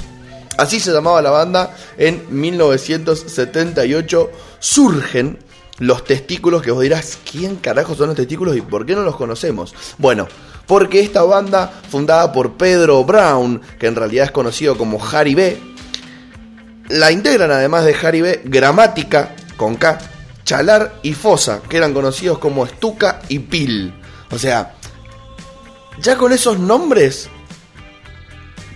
Así 0.57 0.79
se 0.79 0.91
llamaba 0.91 1.21
la 1.21 1.31
banda 1.31 1.75
en 1.97 2.25
1978. 2.29 4.31
Surgen 4.59 5.39
los 5.79 6.03
testículos 6.03 6.63
que 6.63 6.71
vos 6.71 6.81
dirás, 6.81 7.19
¿quién 7.29 7.57
carajo 7.57 7.95
son 7.95 8.07
los 8.07 8.15
testículos 8.15 8.57
y 8.57 8.61
por 8.61 8.85
qué 8.85 8.95
no 8.95 9.03
los 9.03 9.15
conocemos? 9.15 9.75
Bueno, 9.97 10.27
porque 10.65 10.99
esta 10.99 11.23
banda, 11.23 11.71
fundada 11.89 12.31
por 12.31 12.57
Pedro 12.57 13.03
Brown, 13.03 13.61
que 13.79 13.87
en 13.87 13.95
realidad 13.95 14.25
es 14.25 14.31
conocido 14.31 14.77
como 14.77 15.03
Harry 15.05 15.35
B., 15.35 15.59
la 16.89 17.11
integran 17.11 17.51
además 17.51 17.85
de 17.85 17.95
Harry 18.01 18.21
B, 18.21 18.41
Gramática, 18.45 19.35
con 19.55 19.75
K, 19.75 19.99
Chalar 20.43 20.99
y 21.03 21.13
Fosa, 21.13 21.61
que 21.67 21.77
eran 21.77 21.93
conocidos 21.93 22.39
como 22.39 22.65
Estuca 22.65 23.21
y 23.27 23.39
Pil. 23.39 23.93
O 24.31 24.39
sea, 24.39 24.75
ya 26.01 26.17
con 26.17 26.31
esos 26.31 26.59
nombres 26.59 27.29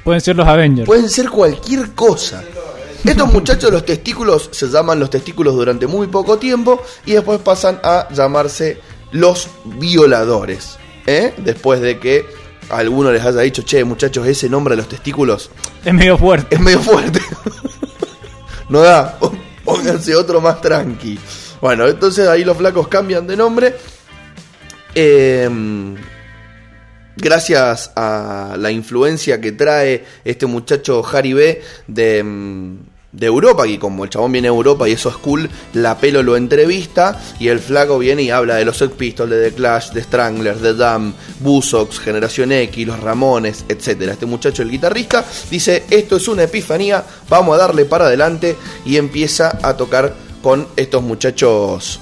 Pueden 0.03 0.21
ser 0.21 0.35
los 0.35 0.47
Avengers. 0.47 0.85
pueden 0.87 1.09
ser 1.09 1.29
cualquier 1.29 1.91
cosa. 1.91 2.43
Estos 3.03 3.31
muchachos, 3.33 3.71
los 3.71 3.83
testículos, 3.85 4.49
se 4.51 4.67
llaman 4.67 4.99
los 4.99 5.09
testículos 5.09 5.55
durante 5.55 5.87
muy 5.87 6.07
poco 6.07 6.37
tiempo 6.37 6.81
y 7.05 7.13
después 7.13 7.39
pasan 7.39 7.79
a 7.83 8.07
llamarse 8.13 8.79
los 9.11 9.47
violadores. 9.65 10.77
¿eh? 11.07 11.33
Después 11.37 11.81
de 11.81 11.99
que 11.99 12.25
alguno 12.69 13.11
les 13.11 13.23
haya 13.25 13.41
dicho, 13.41 13.63
che, 13.63 13.83
muchachos, 13.83 14.27
ese 14.27 14.49
nombre 14.49 14.75
de 14.75 14.77
los 14.81 14.87
testículos 14.89 15.49
Es 15.83 15.93
medio 15.93 16.17
fuerte. 16.17 16.55
es 16.55 16.61
medio 16.61 16.79
fuerte. 16.79 17.19
no 18.69 18.81
da, 18.81 19.17
pónganse 19.65 20.15
otro 20.15 20.39
más 20.41 20.61
tranqui. 20.61 21.17
Bueno, 21.59 21.87
entonces 21.87 22.27
ahí 22.27 22.43
los 22.43 22.57
flacos 22.57 22.87
cambian 22.87 23.25
de 23.27 23.35
nombre. 23.35 23.75
Eh, 24.93 25.49
gracias 27.15 27.91
a 27.95 28.55
la 28.57 28.71
influencia 28.71 29.39
que 29.41 29.51
trae 29.51 30.03
este 30.23 30.45
muchacho 30.45 31.03
Harry 31.11 31.33
B 31.33 31.61
de, 31.87 32.23
mm, 32.23 32.77
de 33.11 33.27
Europa, 33.27 33.67
y 33.67 33.77
como 33.77 34.03
el 34.03 34.09
chabón 34.09 34.31
viene 34.31 34.47
de 34.47 34.55
Europa 34.55 34.87
y 34.87 34.93
eso 34.93 35.09
es 35.09 35.17
cool, 35.17 35.49
la 35.73 35.97
pelo 35.97 36.23
lo 36.23 36.37
entrevista 36.37 37.21
y 37.39 37.49
el 37.49 37.59
flaco 37.59 37.99
viene 37.99 38.23
y 38.23 38.29
habla 38.29 38.55
de 38.55 38.65
los 38.65 38.77
Sex 38.77 38.93
Pistols, 38.93 39.29
de 39.29 39.49
The 39.49 39.55
Clash, 39.55 39.91
de 39.91 40.03
Stranglers, 40.03 40.61
de 40.61 40.73
Dam, 40.73 41.13
Buzzcocks, 41.41 41.99
Generación 41.99 42.51
X, 42.53 42.87
los 42.87 42.99
Ramones, 42.99 43.65
etcétera. 43.67 44.13
Este 44.13 44.25
muchacho, 44.25 44.61
el 44.61 44.71
guitarrista, 44.71 45.25
dice, 45.49 45.83
esto 45.89 46.15
es 46.15 46.27
una 46.27 46.43
epifanía, 46.43 47.03
vamos 47.27 47.55
a 47.55 47.59
darle 47.59 47.85
para 47.85 48.05
adelante 48.05 48.55
y 48.85 48.97
empieza 48.97 49.59
a 49.61 49.75
tocar 49.75 50.13
con 50.41 50.67
estos 50.75 51.03
muchachos 51.03 51.99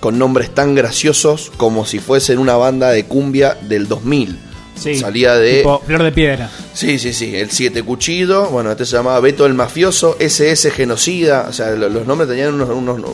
con 0.00 0.18
nombres 0.18 0.54
tan 0.54 0.74
graciosos 0.74 1.50
como 1.56 1.84
si 1.86 1.98
fuesen 1.98 2.38
una 2.38 2.56
banda 2.56 2.90
de 2.90 3.04
cumbia 3.06 3.54
del 3.62 3.88
2000. 3.88 4.38
Sí. 4.76 4.94
Salía 4.96 5.34
de... 5.34 5.56
Tipo 5.58 5.80
Flor 5.84 6.04
de 6.04 6.12
Piedra. 6.12 6.48
Sí, 6.72 7.00
sí, 7.00 7.12
sí, 7.12 7.34
el 7.34 7.50
Siete 7.50 7.82
Cuchillo, 7.82 8.46
bueno, 8.46 8.70
este 8.70 8.86
se 8.86 8.96
llamaba 8.96 9.18
Beto 9.18 9.44
el 9.44 9.54
Mafioso, 9.54 10.16
SS 10.20 10.70
Genocida, 10.70 11.46
o 11.48 11.52
sea, 11.52 11.70
lo- 11.72 11.88
los 11.88 12.06
nombres 12.06 12.28
tenían 12.30 12.54
unos, 12.54 12.68
unos- 12.70 12.98
unos- 12.98 13.12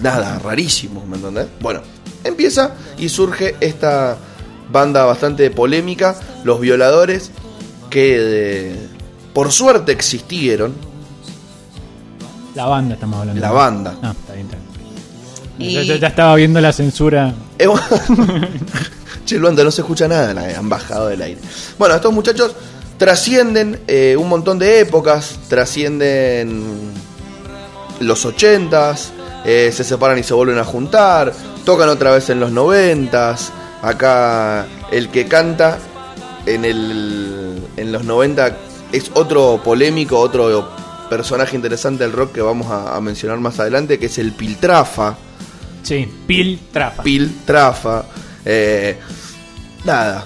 nada, 0.00 0.38
rarísimos, 0.38 1.04
¿me 1.08 1.16
entendés? 1.16 1.46
Bueno, 1.60 1.80
empieza 2.22 2.74
y 2.98 3.08
surge 3.08 3.56
esta 3.58 4.16
banda 4.70 5.04
bastante 5.04 5.50
polémica, 5.50 6.14
Los 6.44 6.60
Violadores, 6.60 7.32
que 7.90 8.16
eh, 8.20 8.76
por 9.34 9.50
suerte 9.50 9.90
existieron, 9.90 10.72
La 12.54 12.66
banda 12.66 12.94
estamos 12.94 13.18
hablando. 13.18 13.40
la 13.40 13.50
banda. 13.50 13.94
Ah, 14.02 14.14
está 14.18 14.34
bien, 14.34 14.46
está 14.46 14.56
bien. 14.58 14.71
Y- 15.62 15.98
ya 15.98 16.08
estaba 16.08 16.34
viendo 16.36 16.60
la 16.60 16.72
censura. 16.72 17.32
Che, 19.24 19.38
Luanda, 19.38 19.62
no 19.62 19.70
se 19.70 19.82
escucha 19.82 20.08
nada, 20.08 20.34
la 20.34 20.58
han 20.58 20.68
bajado 20.68 21.06
del 21.08 21.22
aire. 21.22 21.40
Bueno, 21.78 21.94
estos 21.94 22.12
muchachos 22.12 22.54
trascienden 22.98 23.80
eh, 23.86 24.16
un 24.18 24.28
montón 24.28 24.58
de 24.58 24.80
épocas, 24.80 25.38
trascienden 25.48 26.90
los 28.00 28.24
ochentas, 28.24 29.12
eh, 29.44 29.70
se 29.72 29.84
separan 29.84 30.18
y 30.18 30.22
se 30.24 30.34
vuelven 30.34 30.58
a 30.58 30.64
juntar, 30.64 31.32
tocan 31.64 31.88
otra 31.88 32.10
vez 32.12 32.30
en 32.30 32.40
los 32.40 32.50
noventas, 32.50 33.52
acá 33.80 34.66
el 34.90 35.08
que 35.10 35.26
canta 35.26 35.78
en, 36.46 36.64
el, 36.64 37.62
en 37.76 37.92
los 37.92 38.04
90 38.04 38.56
es 38.90 39.10
otro 39.14 39.60
polémico, 39.64 40.18
otro 40.18 40.68
personaje 41.08 41.54
interesante 41.54 42.02
del 42.04 42.12
rock 42.12 42.32
que 42.32 42.40
vamos 42.42 42.70
a, 42.72 42.96
a 42.96 43.00
mencionar 43.00 43.38
más 43.38 43.60
adelante, 43.60 43.98
que 44.00 44.06
es 44.06 44.18
el 44.18 44.32
Piltrafa. 44.32 45.16
Sí, 45.82 46.08
Piltrafa. 46.26 47.02
Piltrafa. 47.02 48.04
Eh, 48.44 48.96
nada, 49.84 50.24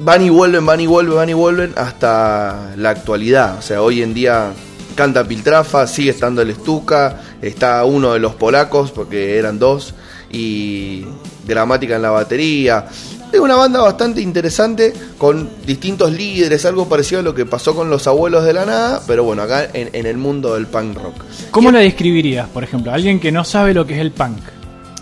van 0.00 0.22
y 0.22 0.30
vuelven, 0.30 0.64
van 0.64 0.80
y 0.80 0.86
vuelven, 0.86 1.16
van 1.16 1.28
y 1.28 1.34
vuelven 1.34 1.72
hasta 1.76 2.72
la 2.76 2.90
actualidad. 2.90 3.58
O 3.58 3.62
sea, 3.62 3.82
hoy 3.82 4.02
en 4.02 4.14
día 4.14 4.52
canta 4.94 5.26
Piltrafa, 5.26 5.86
sigue 5.86 6.10
estando 6.10 6.42
el 6.42 6.54
Stuka, 6.54 7.20
está 7.40 7.84
uno 7.84 8.12
de 8.12 8.18
los 8.18 8.34
polacos, 8.34 8.90
porque 8.90 9.38
eran 9.38 9.58
dos, 9.58 9.94
y 10.30 11.04
gramática 11.46 11.96
en 11.96 12.02
la 12.02 12.10
batería. 12.10 12.86
Es 13.30 13.38
una 13.38 13.56
banda 13.56 13.80
bastante 13.80 14.22
interesante 14.22 14.92
con 15.18 15.50
distintos 15.66 16.10
líderes, 16.10 16.64
algo 16.64 16.88
parecido 16.88 17.20
a 17.20 17.22
lo 17.22 17.34
que 17.34 17.44
pasó 17.44 17.74
con 17.74 17.90
los 17.90 18.06
abuelos 18.06 18.44
de 18.44 18.54
la 18.54 18.64
nada, 18.64 19.02
pero 19.06 19.22
bueno, 19.22 19.42
acá 19.42 19.68
en, 19.72 19.90
en 19.92 20.06
el 20.06 20.16
mundo 20.16 20.54
del 20.54 20.66
punk 20.66 20.96
rock. 20.96 21.14
¿Cómo 21.50 21.70
la 21.70 21.80
describirías, 21.80 22.48
por 22.48 22.64
ejemplo? 22.64 22.90
Alguien 22.90 23.20
que 23.20 23.30
no 23.30 23.44
sabe 23.44 23.74
lo 23.74 23.86
que 23.86 23.94
es 23.94 24.00
el 24.00 24.12
punk 24.12 24.38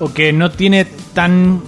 o 0.01 0.13
que 0.13 0.33
no 0.33 0.51
tiene 0.51 0.85
tan. 1.15 1.63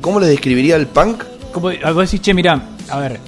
¿Cómo 0.00 0.20
le 0.20 0.26
describiría 0.26 0.76
el 0.76 0.86
punk? 0.86 1.24
Como, 1.52 1.70
vos 1.70 2.10
decís, 2.10 2.20
che, 2.20 2.34
mira, 2.34 2.60
a 2.90 2.98
ver, 2.98 3.18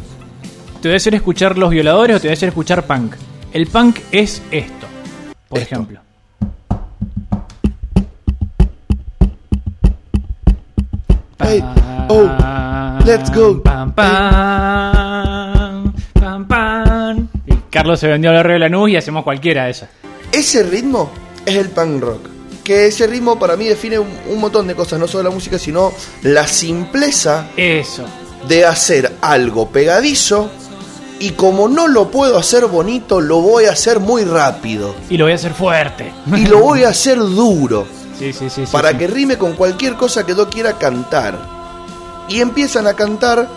te 0.80 0.88
voy 0.88 0.94
a 0.94 0.96
hacer 0.96 1.14
escuchar 1.14 1.58
Los 1.58 1.70
Violadores 1.70 2.16
o 2.16 2.20
te 2.20 2.28
voy 2.28 2.32
a 2.32 2.34
hacer 2.34 2.50
escuchar 2.50 2.86
punk. 2.86 3.14
El 3.52 3.66
punk 3.66 3.98
es 4.12 4.42
esto, 4.50 4.86
por 5.48 5.58
Esto. 5.58 5.74
ejemplo. 5.74 6.00
Hey, 11.40 11.64
oh, 12.08 12.28
let's 13.06 13.34
go. 13.34 13.62
Pam, 13.62 13.92
pam, 13.92 15.94
pam, 16.12 16.46
pam. 16.46 17.28
Y 17.46 17.54
Carlos 17.70 18.00
se 18.00 18.08
vendió 18.08 18.30
a 18.30 18.34
la 18.34 18.58
Lanús 18.58 18.90
y 18.90 18.96
hacemos 18.96 19.24
cualquiera 19.24 19.64
de 19.64 19.70
esas. 19.70 19.88
Ese 20.30 20.62
ritmo 20.62 21.10
es 21.46 21.56
el 21.56 21.70
punk 21.70 22.02
rock. 22.02 22.37
Que 22.68 22.86
ese 22.86 23.06
ritmo 23.06 23.38
para 23.38 23.56
mí 23.56 23.64
define 23.64 23.98
un, 23.98 24.14
un 24.28 24.40
montón 24.40 24.66
de 24.66 24.74
cosas, 24.74 24.98
no 24.98 25.08
solo 25.08 25.30
la 25.30 25.34
música, 25.34 25.58
sino 25.58 25.90
la 26.20 26.46
simpleza 26.46 27.48
Eso. 27.56 28.04
de 28.46 28.66
hacer 28.66 29.16
algo 29.22 29.70
pegadizo 29.70 30.50
y 31.18 31.30
como 31.30 31.66
no 31.66 31.88
lo 31.88 32.10
puedo 32.10 32.36
hacer 32.36 32.66
bonito, 32.66 33.22
lo 33.22 33.40
voy 33.40 33.64
a 33.64 33.72
hacer 33.72 34.00
muy 34.00 34.24
rápido. 34.24 34.94
Y 35.08 35.16
lo 35.16 35.24
voy 35.24 35.32
a 35.32 35.36
hacer 35.36 35.54
fuerte. 35.54 36.12
Y 36.36 36.44
lo 36.44 36.58
voy 36.60 36.84
a 36.84 36.90
hacer 36.90 37.18
duro. 37.18 37.86
Sí, 38.18 38.34
sí, 38.34 38.50
sí. 38.50 38.64
para 38.70 38.90
sí. 38.90 38.98
que 38.98 39.06
rime 39.06 39.38
con 39.38 39.54
cualquier 39.54 39.94
cosa 39.94 40.26
que 40.26 40.34
yo 40.34 40.50
quiera 40.50 40.76
cantar. 40.76 41.38
Y 42.28 42.42
empiezan 42.42 42.86
a 42.86 42.92
cantar 42.92 43.48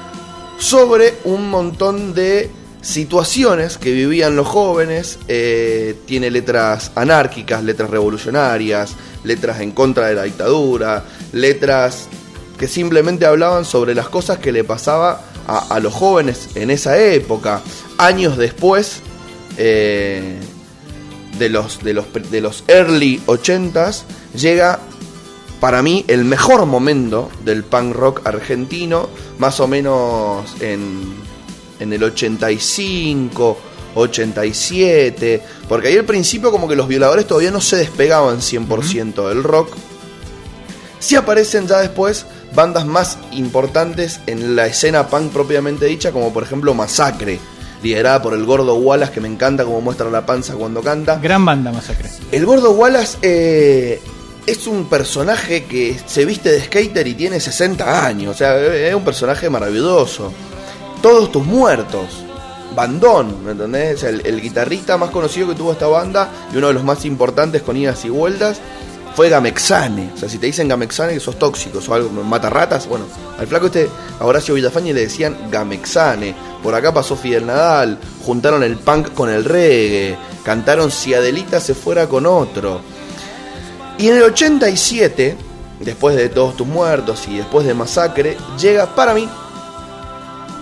sobre 0.58 1.18
un 1.26 1.50
montón 1.50 2.14
de 2.14 2.50
situaciones 2.82 3.78
que 3.78 3.92
vivían 3.92 4.36
los 4.36 4.48
jóvenes. 4.48 5.20
eh, 5.28 5.96
tiene 6.06 6.30
letras 6.32 6.92
anárquicas, 6.96 7.64
letras 7.64 7.90
revolucionarias, 7.90 8.96
letras 9.24 9.62
en 9.62 9.72
contra 9.72 10.08
de 10.08 10.16
la 10.16 10.24
dictadura, 10.24 11.04
letras 11.32 12.08
que 12.58 12.68
simplemente 12.68 13.26
hablaban 13.26 13.66
sobre 13.66 13.96
las 13.96 14.10
cosas 14.10 14.38
que 14.40 14.52
le 14.52 14.64
pasaba 14.64 15.22
a, 15.48 15.76
a 15.76 15.80
los 15.80 15.94
jóvenes 15.94 16.50
en 16.56 16.70
esa 16.72 17.00
época. 17.00 17.62
Años 17.98 18.38
después, 18.38 19.02
eh, 19.58 20.40
de 21.38 21.50
los, 21.50 21.84
de 21.84 21.94
los, 21.94 22.06
de 22.30 22.42
los 22.42 22.64
early 22.68 23.22
80s, 23.26 24.04
llega 24.36 24.80
para 25.60 25.82
mí 25.82 26.06
el 26.08 26.26
mejor 26.26 26.66
momento 26.66 27.30
del 27.46 27.64
punk 27.64 27.96
rock 27.96 28.22
argentino, 28.26 29.10
más 29.38 29.60
o 29.60 29.68
menos 29.68 30.46
en, 30.60 31.14
en 31.82 31.92
el 31.92 32.04
85, 32.04 33.58
87, 33.96 35.42
porque 35.68 35.90
ahí 35.90 35.98
al 35.98 36.06
principio 36.06 36.52
como 36.52 36.68
que 36.68 36.76
los 36.76 36.88
violadores 36.88 37.28
todavía 37.28 37.52
no 37.52 37.60
se 37.60 37.78
despegaban 37.78 38.40
100% 38.40 39.28
del 39.28 39.44
rock. 39.44 39.76
Sí 41.00 41.16
aparecen 41.16 41.68
ya 41.68 41.80
después 41.80 42.26
bandas 42.54 42.86
más 42.86 43.18
importantes 43.32 44.20
en 44.28 44.56
la 44.56 44.68
escena 44.68 45.08
punk 45.08 45.32
propiamente 45.32 45.86
dicha, 45.86 46.12
como 46.12 46.32
por 46.32 46.44
ejemplo 46.44 46.74
Masacre, 46.74 47.40
liderada 47.82 48.22
por 48.22 48.34
el 48.34 48.46
gordo 48.46 48.76
Wallace, 48.76 49.12
que 49.12 49.22
me 49.22 49.28
encanta 49.28 49.64
como 49.64 49.82
muestra 49.82 50.10
la 50.10 50.26
panza 50.26 50.54
cuando 50.54 50.82
canta. 50.82 51.18
Gran 51.18 51.44
banda, 51.44 51.72
masacre. 51.72 52.10
El 52.32 52.46
gordo 52.46 52.72
Wallace 52.72 53.18
eh, 53.24 54.02
es 54.46 54.68
un 54.68 54.86
personaje 54.86 55.66
que 55.66 56.00
se 56.06 56.26
viste 56.26 56.52
de 56.52 56.62
skater 56.62 57.08
y 57.08 57.16
tiene 57.16 57.40
60 57.40 58.06
años. 58.06 58.36
O 58.36 58.38
sea, 58.38 58.58
es 58.58 58.94
un 58.94 59.04
personaje 59.04 59.50
maravilloso. 59.50 60.32
Todos 61.02 61.32
tus 61.32 61.46
muertos. 61.46 62.24
Bandón, 62.76 63.44
¿me 63.44 63.52
entendés? 63.52 64.04
El 64.04 64.42
guitarrista 64.42 64.98
más 64.98 65.10
conocido 65.10 65.50
que 65.50 65.56
tuvo 65.56 65.74
esta 65.74 65.88
banda 65.88 66.30
y 66.54 66.58
uno 66.58 66.68
de 66.68 66.74
los 66.74 66.84
más 66.84 67.04
importantes 67.06 67.62
con 67.64 67.76
idas 67.76 68.06
y 68.06 68.10
vueltas 68.10 68.62
fue 69.16 69.30
Gamexane. 69.30 70.12
O 70.14 70.18
sea, 70.18 70.30
si 70.30 70.38
te 70.38 70.46
dicen 70.46 70.68
Gamexane 70.68 71.14
que 71.14 71.20
sos 71.20 71.38
tóxico 71.38 71.80
o 71.86 71.94
algo, 71.94 72.10
mata 72.24 72.50
ratas, 72.50 72.88
bueno, 72.88 73.06
al 73.38 73.48
flaco 73.48 73.66
este, 73.68 73.90
a 74.20 74.26
Horacio 74.26 74.56
Villafañe 74.56 74.94
le 74.94 75.02
decían 75.02 75.38
Gamexane. 75.50 76.36
Por 76.64 76.76
acá 76.76 76.94
pasó 76.94 77.16
Fidel 77.16 77.48
Nadal, 77.48 78.00
juntaron 78.26 78.64
el 78.64 78.78
punk 78.78 79.14
con 79.14 79.30
el 79.30 79.44
reggae, 79.44 80.18
cantaron 80.44 80.92
Si 80.92 81.14
Adelita 81.14 81.60
se 81.60 81.74
fuera 81.74 82.08
con 82.08 82.26
otro. 82.26 82.82
Y 83.98 84.08
en 84.08 84.18
el 84.18 84.24
87, 84.24 85.36
después 85.80 86.16
de 86.16 86.30
Todos 86.30 86.56
tus 86.56 86.68
muertos 86.68 87.28
y 87.28 87.38
después 87.38 87.66
de 87.66 87.74
Masacre, 87.74 88.38
llega 88.60 88.96
para 88.96 89.14
mí 89.14 89.28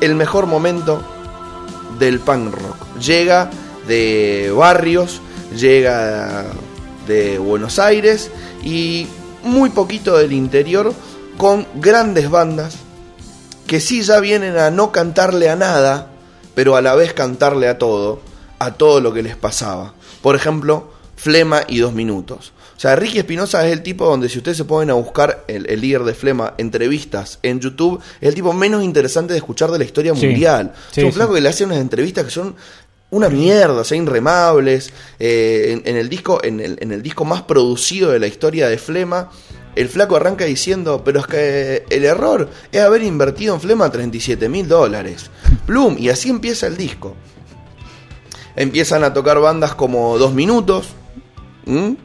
el 0.01 0.15
mejor 0.15 0.45
momento 0.45 1.01
del 1.97 2.19
punk 2.19 2.53
rock. 2.53 2.99
Llega 2.99 3.49
de 3.87 4.51
barrios, 4.55 5.21
llega 5.55 6.45
de 7.07 7.37
Buenos 7.39 7.79
Aires 7.79 8.31
y 8.63 9.07
muy 9.43 9.69
poquito 9.69 10.17
del 10.17 10.33
interior 10.33 10.93
con 11.37 11.65
grandes 11.75 12.29
bandas 12.29 12.77
que 13.65 13.79
sí 13.79 14.01
ya 14.01 14.19
vienen 14.19 14.57
a 14.57 14.71
no 14.71 14.91
cantarle 14.91 15.49
a 15.49 15.55
nada, 15.55 16.07
pero 16.55 16.75
a 16.75 16.81
la 16.81 16.95
vez 16.95 17.13
cantarle 17.13 17.67
a 17.67 17.77
todo, 17.77 18.19
a 18.57 18.73
todo 18.73 18.99
lo 18.99 19.13
que 19.13 19.21
les 19.21 19.35
pasaba. 19.35 19.93
Por 20.21 20.35
ejemplo, 20.35 20.91
Flema 21.15 21.61
y 21.67 21.77
Dos 21.77 21.93
Minutos. 21.93 22.51
O 22.80 22.82
sea, 22.82 22.95
Ricky 22.95 23.17
Espinosa 23.19 23.67
es 23.67 23.73
el 23.73 23.84
tipo 23.84 24.05
donde 24.05 24.30
si 24.30 24.38
ustedes 24.38 24.55
se 24.55 24.63
ponen 24.63 24.89
a 24.89 24.93
buscar 24.93 25.43
el, 25.49 25.69
el 25.69 25.82
líder 25.82 26.03
de 26.05 26.13
Flema, 26.13 26.53
entrevistas 26.57 27.38
en 27.43 27.59
YouTube, 27.59 27.99
es 28.21 28.30
el 28.30 28.36
tipo 28.36 28.53
menos 28.53 28.86
interesante 28.86 29.34
de 29.34 29.38
escuchar 29.39 29.69
de 29.69 29.80
la 29.80 29.84
historia 29.84 30.15
Sí. 30.15 30.25
mundial. 30.27 30.71
Sí, 30.89 31.01
es 31.01 31.03
un 31.03 31.11
sí. 31.11 31.15
flaco 31.17 31.34
que 31.34 31.41
le 31.41 31.49
hace 31.49 31.65
unas 31.65 31.80
entrevistas 31.80 32.23
que 32.23 32.32
son 32.32 32.55
una 33.09 33.27
mierda, 33.27 33.82
o 33.82 33.84
sea, 33.84 33.97
inremables. 33.97 34.93
Eh, 35.19 35.73
en, 35.73 35.82
en 35.84 35.97
el 35.97 36.07
disco, 36.07 36.39
en 36.41 36.61
el, 36.61 36.77
en 36.80 36.93
el 36.93 37.03
disco 37.03 37.25
más 37.25 37.41
producido 37.41 38.11
de 38.11 38.19
la 38.19 38.27
historia 38.27 38.69
de 38.69 38.77
Flema, 38.77 39.30
el 39.75 39.89
flaco 39.89 40.15
arranca 40.15 40.45
diciendo, 40.45 41.01
pero 41.03 41.19
es 41.19 41.27
que 41.27 41.84
el 41.89 42.05
error 42.05 42.49
es 42.71 42.80
haber 42.82 43.03
invertido 43.03 43.55
en 43.55 43.59
Flema 43.59 43.91
37 43.91 44.47
mil 44.47 44.69
dólares. 44.69 45.30
Plum, 45.65 45.97
y 45.99 46.07
así 46.07 46.30
empieza 46.30 46.67
el 46.67 46.77
disco. 46.77 47.13
Empiezan 48.55 49.03
a 49.03 49.13
tocar 49.13 49.38
bandas 49.41 49.75
como 49.75 50.17
Dos 50.17 50.34
Minutos. 50.34 50.88
¿m? 51.65 51.97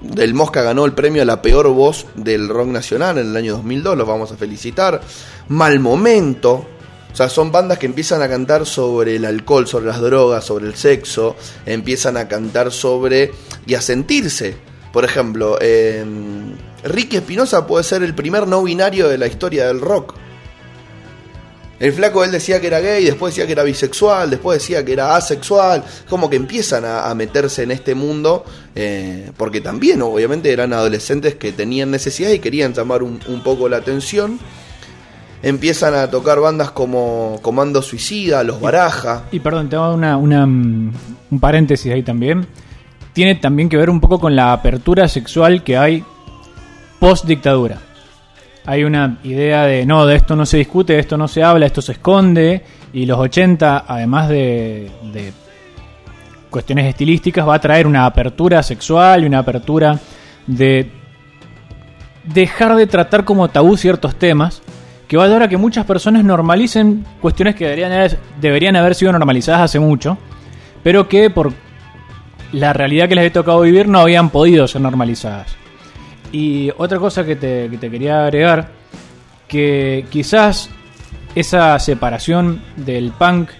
Del 0.00 0.32
Mosca 0.32 0.62
ganó 0.62 0.86
el 0.86 0.92
premio 0.92 1.22
a 1.22 1.26
la 1.26 1.42
peor 1.42 1.68
voz 1.68 2.06
del 2.14 2.48
rock 2.48 2.68
nacional 2.68 3.18
en 3.18 3.28
el 3.28 3.36
año 3.36 3.52
2002, 3.56 3.98
los 3.98 4.08
vamos 4.08 4.32
a 4.32 4.36
felicitar. 4.36 5.00
Mal 5.48 5.78
Momento, 5.78 6.66
o 7.12 7.16
sea, 7.16 7.28
son 7.28 7.52
bandas 7.52 7.78
que 7.78 7.86
empiezan 7.86 8.22
a 8.22 8.28
cantar 8.28 8.64
sobre 8.64 9.16
el 9.16 9.24
alcohol, 9.24 9.66
sobre 9.66 9.86
las 9.86 10.00
drogas, 10.00 10.44
sobre 10.44 10.66
el 10.66 10.74
sexo, 10.74 11.36
empiezan 11.66 12.16
a 12.16 12.28
cantar 12.28 12.72
sobre 12.72 13.32
y 13.66 13.74
a 13.74 13.80
sentirse. 13.80 14.56
Por 14.92 15.04
ejemplo, 15.04 15.58
eh, 15.60 16.04
Ricky 16.84 17.16
Espinosa 17.16 17.66
puede 17.66 17.84
ser 17.84 18.02
el 18.02 18.14
primer 18.14 18.48
no 18.48 18.62
binario 18.62 19.08
de 19.08 19.18
la 19.18 19.26
historia 19.26 19.66
del 19.66 19.80
rock. 19.80 20.14
El 21.80 21.94
flaco 21.94 22.22
él 22.22 22.30
decía 22.30 22.60
que 22.60 22.66
era 22.66 22.78
gay, 22.80 23.02
después 23.04 23.34
decía 23.34 23.46
que 23.46 23.52
era 23.52 23.62
bisexual, 23.62 24.28
después 24.28 24.58
decía 24.58 24.84
que 24.84 24.92
era 24.92 25.16
asexual, 25.16 25.82
como 26.10 26.28
que 26.28 26.36
empiezan 26.36 26.84
a, 26.84 27.08
a 27.08 27.14
meterse 27.14 27.62
en 27.62 27.70
este 27.70 27.94
mundo, 27.94 28.44
eh, 28.74 29.32
porque 29.38 29.62
también 29.62 30.02
obviamente 30.02 30.52
eran 30.52 30.74
adolescentes 30.74 31.36
que 31.36 31.52
tenían 31.52 31.90
necesidad 31.90 32.30
y 32.30 32.38
querían 32.38 32.74
llamar 32.74 33.02
un, 33.02 33.18
un 33.26 33.42
poco 33.42 33.66
la 33.70 33.78
atención. 33.78 34.38
Empiezan 35.42 35.94
a 35.94 36.10
tocar 36.10 36.38
bandas 36.38 36.70
como 36.70 37.38
Comando 37.40 37.80
Suicida, 37.80 38.44
Los 38.44 38.60
Baraja. 38.60 39.22
Y 39.32 39.40
perdón, 39.40 39.70
te 39.70 39.76
hago 39.76 39.94
una, 39.94 40.18
una, 40.18 40.44
mm, 40.44 40.92
un 41.30 41.40
paréntesis 41.40 41.90
ahí 41.90 42.02
también. 42.02 42.46
Tiene 43.14 43.36
también 43.36 43.70
que 43.70 43.78
ver 43.78 43.88
un 43.88 44.02
poco 44.02 44.20
con 44.20 44.36
la 44.36 44.52
apertura 44.52 45.08
sexual 45.08 45.64
que 45.64 45.78
hay 45.78 46.04
post 46.98 47.24
dictadura. 47.24 47.78
Hay 48.70 48.84
una 48.84 49.18
idea 49.24 49.64
de 49.64 49.84
no, 49.84 50.06
de 50.06 50.14
esto 50.14 50.36
no 50.36 50.46
se 50.46 50.58
discute, 50.58 50.92
de 50.92 51.00
esto 51.00 51.16
no 51.18 51.26
se 51.26 51.42
habla, 51.42 51.66
esto 51.66 51.82
se 51.82 51.90
esconde. 51.90 52.62
Y 52.92 53.04
los 53.04 53.18
80, 53.18 53.84
además 53.84 54.28
de, 54.28 54.88
de 55.12 55.32
cuestiones 56.50 56.86
estilísticas, 56.86 57.48
va 57.48 57.56
a 57.56 57.60
traer 57.60 57.88
una 57.88 58.06
apertura 58.06 58.62
sexual 58.62 59.24
y 59.24 59.26
una 59.26 59.40
apertura 59.40 59.98
de 60.46 60.88
dejar 62.22 62.76
de 62.76 62.86
tratar 62.86 63.24
como 63.24 63.48
tabú 63.48 63.76
ciertos 63.76 64.14
temas 64.14 64.62
que 65.08 65.16
va 65.16 65.24
a 65.24 65.28
dar 65.28 65.42
a 65.42 65.48
que 65.48 65.56
muchas 65.56 65.84
personas 65.84 66.22
normalicen 66.22 67.04
cuestiones 67.20 67.56
que 67.56 67.64
deberían 67.64 68.18
deberían 68.40 68.76
haber 68.76 68.94
sido 68.94 69.10
normalizadas 69.10 69.62
hace 69.62 69.80
mucho, 69.80 70.16
pero 70.84 71.08
que 71.08 71.28
por 71.28 71.52
la 72.52 72.72
realidad 72.72 73.08
que 73.08 73.16
les 73.16 73.26
he 73.26 73.30
tocado 73.30 73.62
vivir 73.62 73.88
no 73.88 73.98
habían 73.98 74.30
podido 74.30 74.68
ser 74.68 74.80
normalizadas. 74.80 75.56
Y 76.32 76.70
otra 76.76 76.98
cosa 76.98 77.24
que 77.24 77.36
te, 77.36 77.68
que 77.68 77.78
te 77.78 77.90
quería 77.90 78.24
agregar, 78.24 78.70
que 79.48 80.04
quizás 80.10 80.70
esa 81.34 81.78
separación 81.78 82.62
del 82.76 83.12
punk 83.12 83.50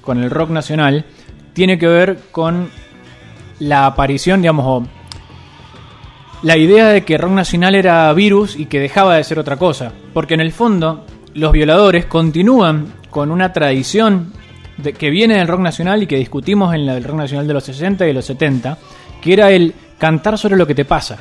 con 0.00 0.22
el 0.22 0.30
rock 0.30 0.50
nacional 0.50 1.04
tiene 1.52 1.78
que 1.78 1.86
ver 1.86 2.18
con 2.30 2.68
la 3.58 3.86
aparición, 3.86 4.42
digamos, 4.42 4.88
la 6.42 6.56
idea 6.56 6.88
de 6.88 7.04
que 7.04 7.16
rock 7.16 7.32
nacional 7.32 7.74
era 7.74 8.12
virus 8.12 8.56
y 8.56 8.66
que 8.66 8.80
dejaba 8.80 9.16
de 9.16 9.24
ser 9.24 9.38
otra 9.38 9.56
cosa. 9.56 9.92
Porque 10.12 10.34
en 10.34 10.40
el 10.40 10.52
fondo, 10.52 11.06
los 11.32 11.52
violadores 11.52 12.06
continúan 12.06 12.92
con 13.10 13.30
una 13.30 13.52
tradición 13.52 14.32
de, 14.76 14.92
que 14.92 15.10
viene 15.10 15.38
del 15.38 15.48
rock 15.48 15.60
nacional 15.60 16.02
y 16.02 16.06
que 16.06 16.16
discutimos 16.16 16.74
en 16.74 16.88
el 16.88 17.02
rock 17.02 17.16
nacional 17.16 17.46
de 17.46 17.54
los 17.54 17.64
60 17.64 18.04
y 18.04 18.08
de 18.08 18.14
los 18.14 18.26
70, 18.26 18.76
que 19.22 19.32
era 19.32 19.50
el 19.50 19.74
cantar 19.98 20.36
sobre 20.36 20.56
lo 20.56 20.66
que 20.66 20.74
te 20.74 20.84
pasa. 20.84 21.18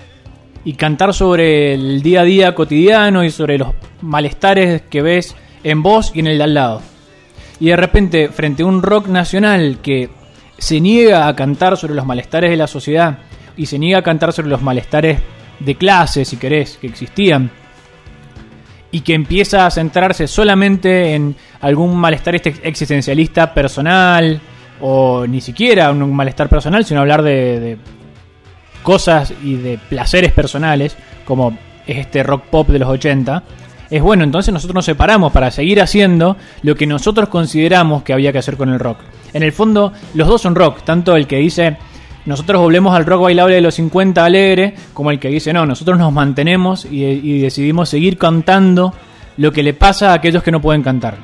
Y 0.66 0.74
cantar 0.74 1.14
sobre 1.14 1.74
el 1.74 2.02
día 2.02 2.22
a 2.22 2.26
día 2.26 2.56
cotidiano 2.56 3.24
y 3.24 3.32
sobre 3.32 3.58
los 3.58 3.70
malestares 4.02 4.82
que 4.84 5.02
ves 5.02 5.36
en 5.64 5.84
vos 5.84 6.12
y 6.14 6.20
en 6.20 6.28
el 6.28 6.38
de 6.38 6.44
al 6.44 6.54
lado. 6.54 6.82
Y 7.60 7.68
de 7.68 7.76
repente, 7.76 8.30
frente 8.30 8.64
a 8.64 8.66
un 8.66 8.82
rock 8.82 9.08
nacional 9.08 9.80
que 9.82 10.10
se 10.58 10.80
niega 10.80 11.28
a 11.28 11.36
cantar 11.36 11.78
sobre 11.78 11.96
los 11.96 12.06
malestares 12.06 12.50
de 12.50 12.58
la 12.58 12.68
sociedad 12.68 13.20
y 13.58 13.66
se 13.66 13.80
niega 13.80 14.00
a 14.00 14.04
cantar 14.04 14.34
sobre 14.34 14.50
los 14.50 14.62
malestares 14.62 15.20
de 15.60 15.76
clase, 15.76 16.26
si 16.26 16.38
querés, 16.38 16.78
que 16.78 16.88
existían, 16.88 17.52
y 18.92 19.02
que 19.02 19.14
empieza 19.14 19.66
a 19.66 19.72
centrarse 19.72 20.28
solamente 20.28 21.16
en 21.16 21.36
algún 21.62 21.98
malestar 21.98 22.36
existencialista 22.36 23.54
personal, 23.54 24.40
o 24.82 25.26
ni 25.28 25.42
siquiera 25.42 25.92
un 25.92 26.14
malestar 26.14 26.50
personal, 26.50 26.86
sino 26.86 27.02
hablar 27.02 27.24
de, 27.24 27.60
de 27.60 27.78
cosas 28.84 29.34
y 29.44 29.56
de 29.56 29.80
placeres 29.90 30.32
personales, 30.32 30.96
como 31.26 31.58
es 31.88 31.98
este 31.98 32.22
rock 32.22 32.44
pop 32.46 32.70
de 32.70 32.80
los 32.80 32.90
80, 32.90 33.44
es 33.90 34.02
bueno, 34.02 34.24
entonces 34.24 34.54
nosotros 34.54 34.76
nos 34.76 34.86
separamos 34.86 35.32
para 35.32 35.52
seguir 35.52 35.82
haciendo 35.82 36.38
lo 36.62 36.76
que 36.76 36.88
nosotros 36.88 37.30
consideramos 37.30 38.04
que 38.04 38.14
había 38.14 38.32
que 38.32 38.40
hacer 38.40 38.58
con 38.58 38.70
el 38.70 38.80
rock. 38.80 39.00
En 39.34 39.44
el 39.44 39.52
fondo, 39.52 39.94
los 40.14 40.28
dos 40.28 40.42
son 40.42 40.56
rock, 40.56 40.84
tanto 40.84 41.16
el 41.16 41.28
que 41.28 41.38
dice 41.38 41.78
nosotros 42.26 42.62
volvemos 42.62 42.96
al 42.96 43.06
rock 43.06 43.24
bailable 43.24 43.56
de 43.56 43.62
los 43.62 43.76
50 43.76 44.24
alegre, 44.24 44.76
como 44.94 45.12
el 45.12 45.20
que 45.20 45.28
dice 45.28 45.52
no, 45.52 45.66
nosotros 45.66 45.98
nos 45.98 46.14
mantenemos 46.14 46.86
y, 46.86 47.04
y 47.04 47.42
decidimos 47.42 47.90
seguir 47.90 48.18
cantando 48.18 48.94
lo 49.38 49.52
que 49.52 49.64
le 49.64 49.74
pasa 49.74 50.12
a 50.12 50.14
aquellos 50.14 50.42
que 50.44 50.52
no 50.52 50.62
pueden 50.62 50.84
cantar. 50.84 51.18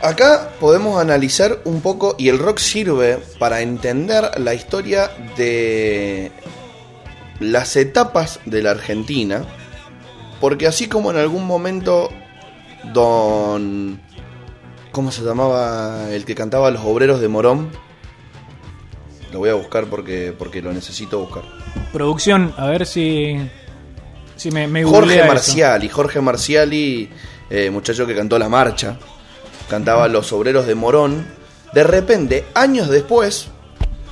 Acá 0.00 0.50
podemos 0.60 1.00
analizar 1.00 1.58
un 1.64 1.80
poco, 1.80 2.14
y 2.18 2.28
el 2.28 2.38
rock 2.38 2.58
sirve 2.58 3.18
para 3.38 3.62
entender 3.62 4.30
la 4.38 4.54
historia 4.54 5.10
de 5.36 6.30
las 7.40 7.74
etapas 7.76 8.38
de 8.44 8.62
la 8.62 8.70
Argentina, 8.70 9.44
porque 10.40 10.66
así 10.66 10.88
como 10.88 11.10
en 11.10 11.16
algún 11.16 11.46
momento 11.46 12.10
don... 12.92 14.00
¿Cómo 14.92 15.12
se 15.12 15.22
llamaba 15.22 16.10
el 16.10 16.24
que 16.24 16.34
cantaba 16.34 16.70
Los 16.70 16.82
Obreros 16.84 17.20
de 17.20 17.28
Morón? 17.28 17.70
Lo 19.32 19.40
voy 19.40 19.50
a 19.50 19.54
buscar 19.54 19.86
porque, 19.86 20.34
porque 20.36 20.62
lo 20.62 20.72
necesito 20.72 21.20
buscar. 21.20 21.42
Producción, 21.92 22.54
a 22.56 22.66
ver 22.66 22.86
si, 22.86 23.36
si 24.36 24.50
me, 24.50 24.66
me 24.66 24.84
Jorge. 24.84 25.24
Marciali, 25.24 25.88
Jorge 25.88 26.20
Marciali, 26.20 27.10
eh, 27.50 27.70
muchacho 27.70 28.06
que 28.06 28.14
cantó 28.16 28.38
La 28.38 28.48
Marcha, 28.48 28.98
cantaba 29.68 30.08
Los 30.08 30.32
Obreros 30.32 30.66
de 30.66 30.74
Morón. 30.74 31.26
De 31.72 31.84
repente, 31.84 32.46
años 32.54 32.88
después, 32.88 33.48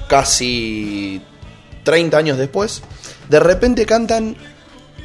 casi 0.09 1.23
30 1.85 2.17
años 2.17 2.39
después, 2.39 2.83
de 3.29 3.41
repente 3.41 3.87
cantan 3.87 4.37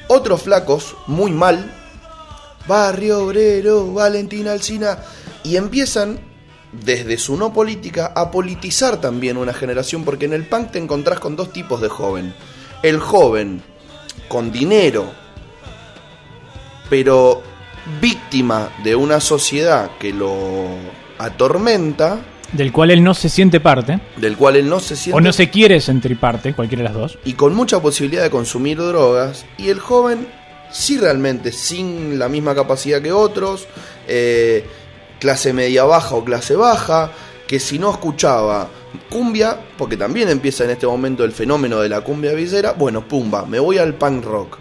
otros 0.08 0.44
flacos, 0.44 0.96
muy 1.08 1.32
mal, 1.32 1.74
Barrio 2.68 3.26
Obrero, 3.26 3.94
Valentina 3.94 4.52
Alcina, 4.52 5.00
y 5.44 5.56
empiezan 5.56 6.20
desde 6.72 7.18
su 7.18 7.36
no 7.36 7.52
política 7.54 8.14
a 8.16 8.32
politizar 8.32 8.98
también 9.02 9.38
una 9.38 9.54
generación, 9.54 10.04
porque 10.04 10.26
en 10.26 10.34
el 10.34 10.46
punk 10.46 10.72
te 10.72 10.80
encontrás 10.80 11.20
con 11.20 11.36
dos 11.36 11.52
tipos 11.52 11.82
de 11.82 11.90
joven. 11.90 12.34
El 12.84 13.00
joven 13.00 13.62
con 14.28 14.52
dinero, 14.52 15.12
pero 16.90 17.44
víctima 18.02 18.70
de 18.84 18.96
una 18.96 19.20
sociedad 19.20 19.92
que 20.00 20.14
lo 20.14 20.68
atormenta, 21.18 22.20
Del 22.52 22.72
cual 22.72 22.92
él 22.92 23.04
no 23.04 23.14
se 23.14 23.30
siente 23.30 23.60
parte, 23.60 24.00
del 24.18 24.36
cual 24.38 24.58
él 24.58 24.68
no 24.70 24.80
se 24.80 24.96
siente 24.96 25.18
o 25.18 25.22
no 25.22 25.32
se 25.32 25.50
quiere 25.50 25.80
sentir 25.80 26.20
parte, 26.20 26.54
cualquiera 26.54 26.84
de 26.84 26.90
las 26.90 26.98
dos. 26.98 27.18
y 27.26 27.34
con 27.34 27.54
mucha 27.56 27.82
posibilidad 27.82 28.24
de 28.24 28.30
consumir 28.30 28.78
drogas, 28.78 29.46
y 29.58 29.70
el 29.70 29.80
joven 29.80 30.28
sí 30.72 30.98
realmente 30.98 31.52
sin 31.52 32.18
la 32.18 32.30
misma 32.30 32.56
capacidad 32.56 33.02
que 33.02 33.12
otros, 33.12 33.68
eh, 34.08 34.66
clase 35.20 35.54
media 35.54 35.84
baja 35.84 36.16
o 36.16 36.24
clase 36.24 36.56
baja, 36.56 37.12
que 37.48 37.60
si 37.60 37.78
no 37.78 37.92
escuchaba 37.92 38.70
cumbia, 39.10 39.58
porque 39.78 39.98
también 39.98 40.30
empieza 40.30 40.64
en 40.64 40.72
este 40.72 40.88
momento 40.88 41.24
el 41.24 41.32
fenómeno 41.32 41.80
de 41.80 41.90
la 41.90 42.02
cumbia 42.02 42.34
visera, 42.34 42.74
bueno, 42.74 43.08
pumba, 43.08 43.46
me 43.46 43.60
voy 43.60 43.78
al 43.78 43.94
punk 43.96 44.24
rock. 44.26 44.58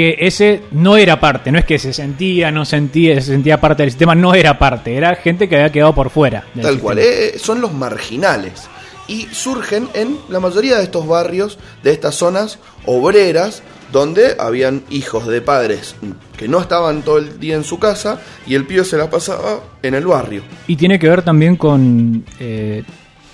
Que 0.00 0.16
ese 0.26 0.62
no 0.70 0.96
era 0.96 1.20
parte, 1.20 1.52
no 1.52 1.58
es 1.58 1.66
que 1.66 1.78
se 1.78 1.92
sentía, 1.92 2.50
no 2.50 2.64
sentía, 2.64 3.16
se 3.16 3.32
sentía 3.32 3.60
parte 3.60 3.82
del 3.82 3.90
sistema, 3.90 4.14
no 4.14 4.34
era 4.34 4.58
parte, 4.58 4.96
era 4.96 5.14
gente 5.14 5.46
que 5.46 5.56
había 5.56 5.70
quedado 5.70 5.94
por 5.94 6.08
fuera. 6.08 6.44
del 6.54 6.62
Tal 6.62 6.72
sistema. 6.72 6.82
cual, 6.82 6.98
eh, 7.00 7.38
son 7.38 7.60
los 7.60 7.74
marginales. 7.74 8.68
Y 9.08 9.26
surgen 9.32 9.88
en 9.92 10.16
la 10.30 10.40
mayoría 10.40 10.78
de 10.78 10.84
estos 10.84 11.06
barrios, 11.06 11.58
de 11.82 11.90
estas 11.92 12.14
zonas 12.14 12.60
obreras, 12.86 13.62
donde 13.92 14.36
habían 14.38 14.84
hijos 14.88 15.26
de 15.26 15.42
padres 15.42 15.96
que 16.38 16.48
no 16.48 16.60
estaban 16.60 17.02
todo 17.02 17.18
el 17.18 17.38
día 17.38 17.56
en 17.56 17.64
su 17.64 17.78
casa 17.78 18.20
y 18.46 18.54
el 18.54 18.64
pío 18.66 18.84
se 18.84 18.96
la 18.96 19.10
pasaba 19.10 19.60
en 19.82 19.94
el 19.94 20.06
barrio. 20.06 20.42
Y 20.66 20.76
tiene 20.76 20.98
que 20.98 21.10
ver 21.10 21.20
también 21.22 21.56
con 21.56 22.24
eh, 22.38 22.84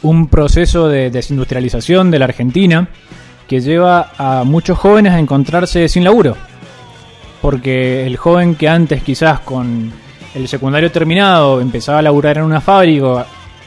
un 0.02 0.26
proceso 0.26 0.88
de 0.88 1.10
desindustrialización 1.10 2.10
de 2.10 2.18
la 2.18 2.24
Argentina 2.24 2.88
que 3.46 3.60
lleva 3.60 4.12
a 4.18 4.42
muchos 4.44 4.76
jóvenes 4.78 5.12
a 5.12 5.20
encontrarse 5.20 5.88
sin 5.88 6.02
laburo. 6.02 6.36
Porque 7.46 8.04
el 8.04 8.16
joven 8.16 8.56
que 8.56 8.68
antes 8.68 9.04
quizás 9.04 9.38
con 9.38 9.92
el 10.34 10.48
secundario 10.48 10.90
terminado 10.90 11.60
empezaba 11.60 12.00
a 12.00 12.02
laburar 12.02 12.38
en 12.38 12.42
una 12.42 12.60
fábrica, 12.60 13.24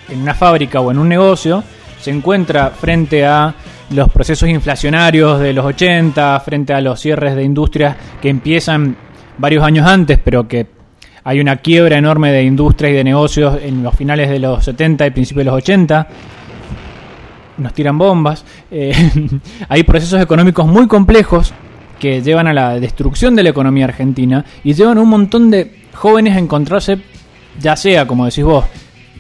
en 0.10 0.22
una 0.22 0.34
fábrica 0.34 0.82
o 0.82 0.92
en 0.92 0.98
un 0.98 1.08
negocio, 1.08 1.64
se 1.98 2.12
encuentra 2.12 2.72
frente 2.72 3.26
a 3.26 3.56
los 3.92 4.10
procesos 4.10 4.50
inflacionarios 4.50 5.40
de 5.40 5.54
los 5.54 5.64
80, 5.64 6.42
frente 6.42 6.74
a 6.74 6.82
los 6.82 7.00
cierres 7.00 7.38
de 7.38 7.44
industrias 7.44 7.96
que 8.22 8.28
empiezan 8.28 8.98
varios 9.38 9.64
años 9.64 9.88
antes, 9.88 10.20
pero 10.22 10.46
que 10.46 10.68
hay 11.24 11.40
una 11.40 11.56
quiebra 11.56 11.98
enorme 11.98 12.34
de 12.34 12.44
industrias 12.44 12.92
y 12.92 12.96
de 12.96 13.04
negocios 13.06 13.60
en 13.64 13.82
los 13.82 13.96
finales 13.96 14.30
de 14.30 14.40
los 14.40 14.66
70 14.66 15.08
y 15.08 15.12
principios 15.12 15.46
de 15.46 15.52
los 15.52 15.56
80. 15.56 16.08
Nos 17.60 17.74
tiran 17.74 17.98
bombas. 17.98 18.44
Eh, 18.70 18.94
hay 19.70 19.84
procesos 19.84 20.22
económicos 20.22 20.68
muy 20.68 20.86
complejos 20.86 21.54
que 22.00 22.22
llevan 22.22 22.48
a 22.48 22.54
la 22.54 22.80
destrucción 22.80 23.36
de 23.36 23.44
la 23.44 23.50
economía 23.50 23.86
argentina 23.86 24.46
y 24.64 24.74
llevan 24.74 24.98
a 24.98 25.02
un 25.02 25.10
montón 25.10 25.52
de 25.52 25.84
jóvenes 25.94 26.36
a 26.36 26.40
encontrarse, 26.40 27.00
ya 27.60 27.76
sea, 27.76 28.08
como 28.08 28.26
decís 28.26 28.44
vos, 28.44 28.66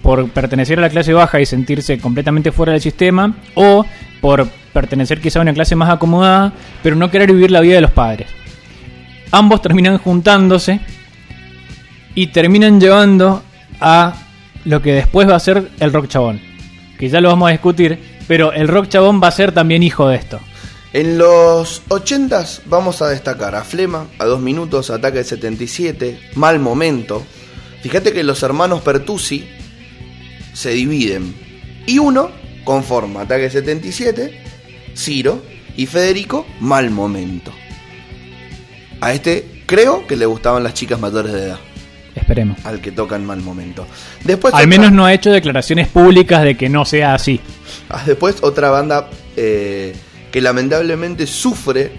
por 0.01 0.30
pertenecer 0.30 0.80
a 0.80 0.84
la 0.84 0.89
clase 0.89 1.13
baja 1.13 1.39
y 1.39 1.45
sentirse 1.45 1.99
completamente 1.99 2.51
fuera 2.51 2.71
del 2.71 2.82
sistema, 2.82 3.36
o 3.55 3.86
por 4.21 4.47
pertenecer 4.73 5.19
quizá 5.19 5.39
a 5.39 5.41
una 5.41 5.53
clase 5.53 5.75
más 5.75 5.89
acomodada, 5.89 6.53
pero 6.82 6.95
no 6.95 7.11
querer 7.11 7.32
vivir 7.32 7.51
la 7.51 7.61
vida 7.61 7.75
de 7.75 7.82
los 7.82 7.91
padres. 7.91 8.27
Ambos 9.32 9.61
terminan 9.61 9.97
juntándose 9.97 10.80
y 12.15 12.27
terminan 12.27 12.80
llevando 12.80 13.43
a 13.80 14.13
lo 14.65 14.82
que 14.82 14.93
después 14.93 15.30
va 15.30 15.36
a 15.36 15.39
ser 15.39 15.69
el 15.80 15.93
rock 15.93 16.07
chabón. 16.07 16.41
Que 16.97 17.09
ya 17.09 17.21
lo 17.21 17.30
vamos 17.30 17.49
a 17.49 17.51
discutir, 17.51 17.99
pero 18.27 18.51
el 18.51 18.67
rock 18.67 18.88
chabón 18.88 19.21
va 19.21 19.27
a 19.27 19.32
ser 19.32 19.51
también 19.51 19.84
hijo 19.84 20.07
de 20.07 20.17
esto. 20.17 20.39
En 20.92 21.18
los 21.20 21.84
80s 21.90 22.62
vamos 22.66 23.02
a 23.02 23.10
destacar 23.10 23.54
a 23.56 23.64
Flema, 23.64 24.08
a 24.18 24.26
dos 24.26 24.42
minutos, 24.42 24.90
Ataque 24.90 25.24
77, 25.24 26.20
Mal 26.36 26.60
Momento. 26.60 27.24
Fíjate 27.84 28.12
que 28.12 28.24
los 28.24 28.42
hermanos 28.42 28.82
Pertusi 28.82 29.48
se 30.54 30.72
dividen. 30.72 31.36
Y 31.86 32.00
uno 32.00 32.32
conforma 32.64 33.22
Ataque 33.22 33.50
77, 33.50 34.42
Ciro 34.96 35.44
y 35.78 35.86
Federico, 35.86 36.46
Mal 36.60 36.90
Momento. 36.90 37.54
A 39.02 39.14
este 39.14 39.64
creo 39.68 40.08
que 40.08 40.16
le 40.16 40.26
gustaban 40.26 40.64
las 40.64 40.74
chicas 40.74 41.00
mayores 41.00 41.32
de 41.32 41.44
edad, 41.46 41.60
Esperemos. 42.16 42.58
al 42.66 42.82
que 42.82 42.92
toca 42.92 43.16
en 43.16 43.26
mal 43.26 43.40
momento. 43.40 43.86
Después 44.26 44.54
Al 44.54 44.62
otra- 44.66 44.68
menos 44.68 44.92
no 44.92 45.06
ha 45.06 45.14
hecho 45.14 45.32
declaraciones 45.32 45.88
públicas 45.88 46.44
de 46.44 46.58
que 46.58 46.68
no 46.68 46.84
sea 46.84 47.14
así. 47.14 47.40
Ah, 47.90 48.04
Después 48.06 48.38
otra 48.42 48.72
banda 48.72 49.10
eh, 49.38 49.96
que 50.32 50.41
lamentablemente 50.41 51.25
sufre, 51.27 51.91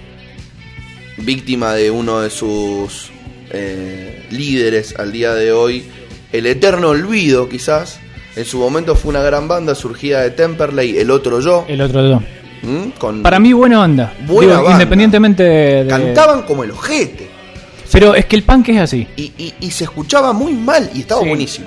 víctima 1.18 1.74
de 1.74 1.90
uno 1.90 2.20
de 2.20 2.30
sus 2.30 3.10
eh, 3.50 4.26
líderes 4.30 4.94
al 4.98 5.12
día 5.12 5.34
de 5.34 5.52
hoy, 5.52 5.84
el 6.32 6.46
eterno 6.46 6.88
olvido 6.88 7.48
quizás. 7.48 7.98
En 8.36 8.44
su 8.44 8.58
momento 8.58 8.94
fue 8.94 9.10
una 9.10 9.22
gran 9.22 9.48
banda 9.48 9.74
surgida 9.74 10.20
de 10.22 10.30
Temperley, 10.30 10.96
El 10.98 11.10
Otro 11.10 11.40
Yo. 11.40 11.64
El 11.68 11.80
otro 11.80 12.02
dos. 12.02 12.22
¿m? 12.62 12.92
Con, 12.96 13.22
Para 13.22 13.40
mí, 13.40 13.52
buena 13.52 13.82
onda. 13.82 14.14
Buena 14.26 14.56
banda. 14.60 14.72
Independientemente 14.72 15.42
de. 15.42 15.84
de- 15.84 15.88
Cantaban 15.90 16.42
como 16.42 16.62
el 16.62 16.70
ojete. 16.70 17.28
Pero 17.90 18.14
es 18.14 18.26
que 18.26 18.36
el 18.36 18.44
punk 18.44 18.68
es 18.68 18.80
así. 18.80 19.04
Y, 19.16 19.32
y- 19.36 19.54
y 19.60 19.70
se 19.72 19.82
escuchaba 19.84 20.32
muy 20.32 20.52
mal 20.52 20.88
y 20.94 21.00
estaba 21.00 21.22
Sí. 21.22 21.28
buenísimo. 21.28 21.66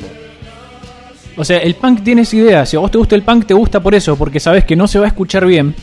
O 1.35 1.43
sea, 1.43 1.57
el 1.57 1.75
punk 1.75 2.01
tiene 2.01 2.21
esa 2.21 2.35
idea. 2.37 2.65
Si 2.65 2.77
a 2.77 2.79
vos 2.79 2.89
te 2.91 2.97
gusta 2.97 3.15
el 3.15 3.23
punk, 3.23 3.45
te 3.45 3.53
gusta 3.53 3.81
por 3.83 3.93
eso, 3.93 4.15
porque 4.15 4.39
sabes 4.39 4.63
que 4.63 4.77
no 4.77 4.87
se 4.87 4.99
va 4.99 5.05
a 5.05 5.09
escuchar 5.09 5.45
bien. 5.45 5.75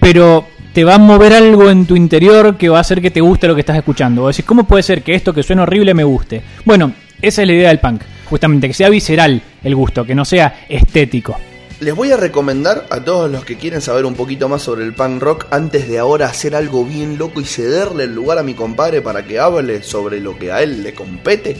Pero 0.00 0.46
te 0.72 0.84
va 0.84 0.94
a 0.94 0.98
mover 0.98 1.32
algo 1.32 1.70
en 1.70 1.86
tu 1.86 1.96
interior 1.96 2.56
que 2.56 2.68
va 2.68 2.78
a 2.78 2.80
hacer 2.80 3.02
que 3.02 3.10
te 3.10 3.20
guste 3.20 3.46
lo 3.46 3.54
que 3.54 3.60
estás 3.60 3.76
escuchando. 3.76 4.22
Vos 4.22 4.36
decís, 4.36 4.46
¿cómo 4.46 4.64
puede 4.64 4.82
ser 4.82 5.02
que 5.02 5.14
esto 5.14 5.32
que 5.32 5.42
suena 5.42 5.62
horrible 5.62 5.94
me 5.94 6.04
guste? 6.04 6.42
Bueno, 6.64 6.92
esa 7.20 7.42
es 7.42 7.48
la 7.48 7.54
idea 7.54 7.68
del 7.68 7.80
punk. 7.80 8.02
Justamente, 8.24 8.68
que 8.68 8.74
sea 8.74 8.88
visceral 8.88 9.42
el 9.62 9.74
gusto, 9.74 10.04
que 10.04 10.14
no 10.14 10.24
sea 10.24 10.64
estético. 10.68 11.36
Les 11.80 11.94
voy 11.94 12.12
a 12.12 12.16
recomendar 12.16 12.86
a 12.90 13.00
todos 13.00 13.30
los 13.30 13.44
que 13.44 13.56
quieren 13.56 13.80
saber 13.80 14.04
un 14.04 14.14
poquito 14.14 14.48
más 14.48 14.62
sobre 14.62 14.84
el 14.84 14.94
punk 14.94 15.22
rock 15.22 15.46
antes 15.50 15.88
de 15.88 15.98
ahora 15.98 16.26
hacer 16.26 16.54
algo 16.54 16.84
bien 16.84 17.18
loco 17.18 17.40
y 17.40 17.44
cederle 17.44 18.04
el 18.04 18.14
lugar 18.14 18.38
a 18.38 18.42
mi 18.42 18.54
compadre 18.54 19.00
para 19.00 19.24
que 19.24 19.38
hable 19.38 19.82
sobre 19.82 20.20
lo 20.20 20.38
que 20.38 20.52
a 20.52 20.62
él 20.62 20.82
le 20.82 20.94
compete. 20.94 21.56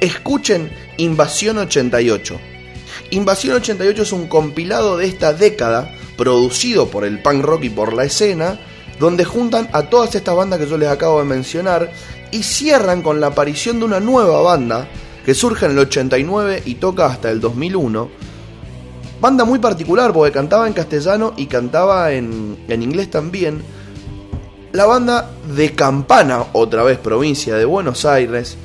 Escuchen 0.00 0.70
Invasión 0.98 1.58
88. 1.58 2.38
Invasión 3.10 3.56
88 3.56 4.02
es 4.02 4.12
un 4.12 4.28
compilado 4.28 4.98
de 4.98 5.06
esta 5.06 5.32
década 5.32 5.94
producido 6.16 6.88
por 6.88 7.04
el 7.04 7.20
punk 7.20 7.44
rock 7.44 7.64
y 7.64 7.70
por 7.70 7.92
la 7.92 8.04
escena, 8.04 8.58
donde 8.98 9.24
juntan 9.24 9.68
a 9.72 9.84
todas 9.84 10.14
estas 10.14 10.36
bandas 10.36 10.58
que 10.58 10.66
yo 10.66 10.78
les 10.78 10.88
acabo 10.88 11.18
de 11.18 11.24
mencionar 11.26 11.92
y 12.30 12.42
cierran 12.42 13.02
con 13.02 13.20
la 13.20 13.28
aparición 13.28 13.78
de 13.78 13.84
una 13.86 14.00
nueva 14.00 14.40
banda 14.42 14.88
que 15.24 15.34
surge 15.34 15.66
en 15.66 15.72
el 15.72 15.78
89 15.78 16.62
y 16.64 16.74
toca 16.76 17.06
hasta 17.06 17.30
el 17.30 17.40
2001 17.40 18.32
Banda 19.22 19.44
muy 19.44 19.60
particular 19.60 20.12
porque 20.12 20.32
cantaba 20.32 20.66
en 20.66 20.72
castellano 20.72 21.32
y 21.36 21.46
cantaba 21.46 22.10
en, 22.12 22.58
en 22.66 22.82
inglés 22.82 23.08
también. 23.08 23.62
La 24.72 24.84
banda 24.84 25.30
de 25.54 25.76
Campana, 25.76 26.46
otra 26.52 26.82
vez 26.82 26.98
provincia 26.98 27.54
de 27.54 27.64
Buenos 27.64 28.04
Aires, 28.04 28.56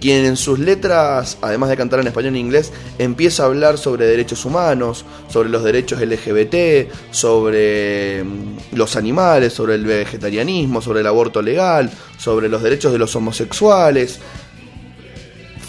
quien 0.00 0.24
en 0.24 0.36
sus 0.36 0.58
letras, 0.58 1.38
además 1.42 1.70
de 1.70 1.76
cantar 1.76 2.00
en 2.00 2.06
español 2.06 2.36
e 2.36 2.38
inglés, 2.38 2.72
empieza 2.98 3.42
a 3.42 3.46
hablar 3.46 3.78
sobre 3.78 4.06
derechos 4.06 4.44
humanos, 4.44 5.04
sobre 5.28 5.48
los 5.48 5.64
derechos 5.64 6.00
LGBT, 6.00 6.90
sobre 7.10 8.22
mm, 8.24 8.76
los 8.76 8.96
animales, 8.96 9.52
sobre 9.52 9.74
el 9.74 9.84
vegetarianismo, 9.84 10.80
sobre 10.80 11.00
el 11.00 11.06
aborto 11.06 11.42
legal, 11.42 11.90
sobre 12.16 12.48
los 12.48 12.62
derechos 12.62 12.92
de 12.92 12.98
los 12.98 13.14
homosexuales. 13.16 14.20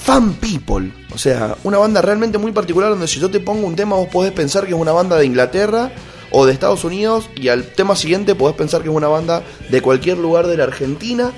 Fan 0.03 0.33
People, 0.33 0.91
o 1.13 1.17
sea, 1.17 1.55
una 1.63 1.77
banda 1.77 2.01
realmente 2.01 2.37
muy 2.37 2.51
particular 2.51 2.89
donde 2.89 3.07
si 3.07 3.19
yo 3.19 3.29
te 3.29 3.39
pongo 3.39 3.67
un 3.67 3.75
tema 3.75 3.95
vos 3.95 4.07
podés 4.07 4.31
pensar 4.31 4.65
que 4.65 4.71
es 4.71 4.79
una 4.79 4.91
banda 4.91 5.17
de 5.17 5.25
Inglaterra 5.25 5.91
o 6.31 6.45
de 6.45 6.53
Estados 6.53 6.83
Unidos 6.83 7.29
y 7.35 7.49
al 7.49 7.65
tema 7.65 7.95
siguiente 7.95 8.33
podés 8.33 8.55
pensar 8.55 8.81
que 8.81 8.89
es 8.89 8.95
una 8.95 9.07
banda 9.07 9.43
de 9.69 9.81
cualquier 9.81 10.17
lugar 10.17 10.47
de 10.47 10.57
la 10.57 10.63
Argentina, 10.63 11.31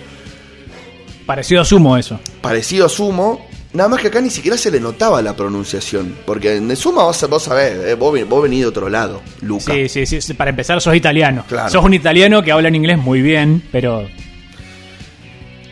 Parecido 1.31 1.61
a 1.61 1.65
Sumo 1.65 1.95
eso. 1.95 2.19
parecido 2.41 2.87
a 2.87 2.89
Sumo, 2.89 3.47
nada 3.71 3.87
más 3.87 4.01
que 4.01 4.07
acá 4.07 4.19
ni 4.19 4.29
siquiera 4.29 4.57
se 4.57 4.69
le 4.69 4.81
notaba 4.81 5.21
la 5.21 5.33
pronunciación, 5.33 6.17
porque 6.25 6.57
en 6.57 6.75
Sumo 6.75 7.03
vos, 7.05 7.29
vos 7.29 7.43
sabés, 7.43 7.77
eh, 7.85 7.95
vos, 7.95 8.19
vos 8.27 8.43
venís 8.43 8.59
de 8.59 8.65
otro 8.65 8.89
lado, 8.89 9.21
Luca. 9.39 9.73
Sí, 9.73 9.87
sí, 9.87 10.05
sí, 10.05 10.19
sí, 10.19 10.33
Para 10.33 10.49
empezar, 10.49 10.81
sos 10.81 10.93
italiano. 10.93 11.45
Claro. 11.47 11.69
Sos 11.69 11.85
un 11.85 11.93
italiano 11.93 12.43
que 12.43 12.51
habla 12.51 12.67
en 12.67 12.75
inglés 12.75 12.97
muy 12.97 13.21
bien, 13.21 13.63
pero 13.71 14.07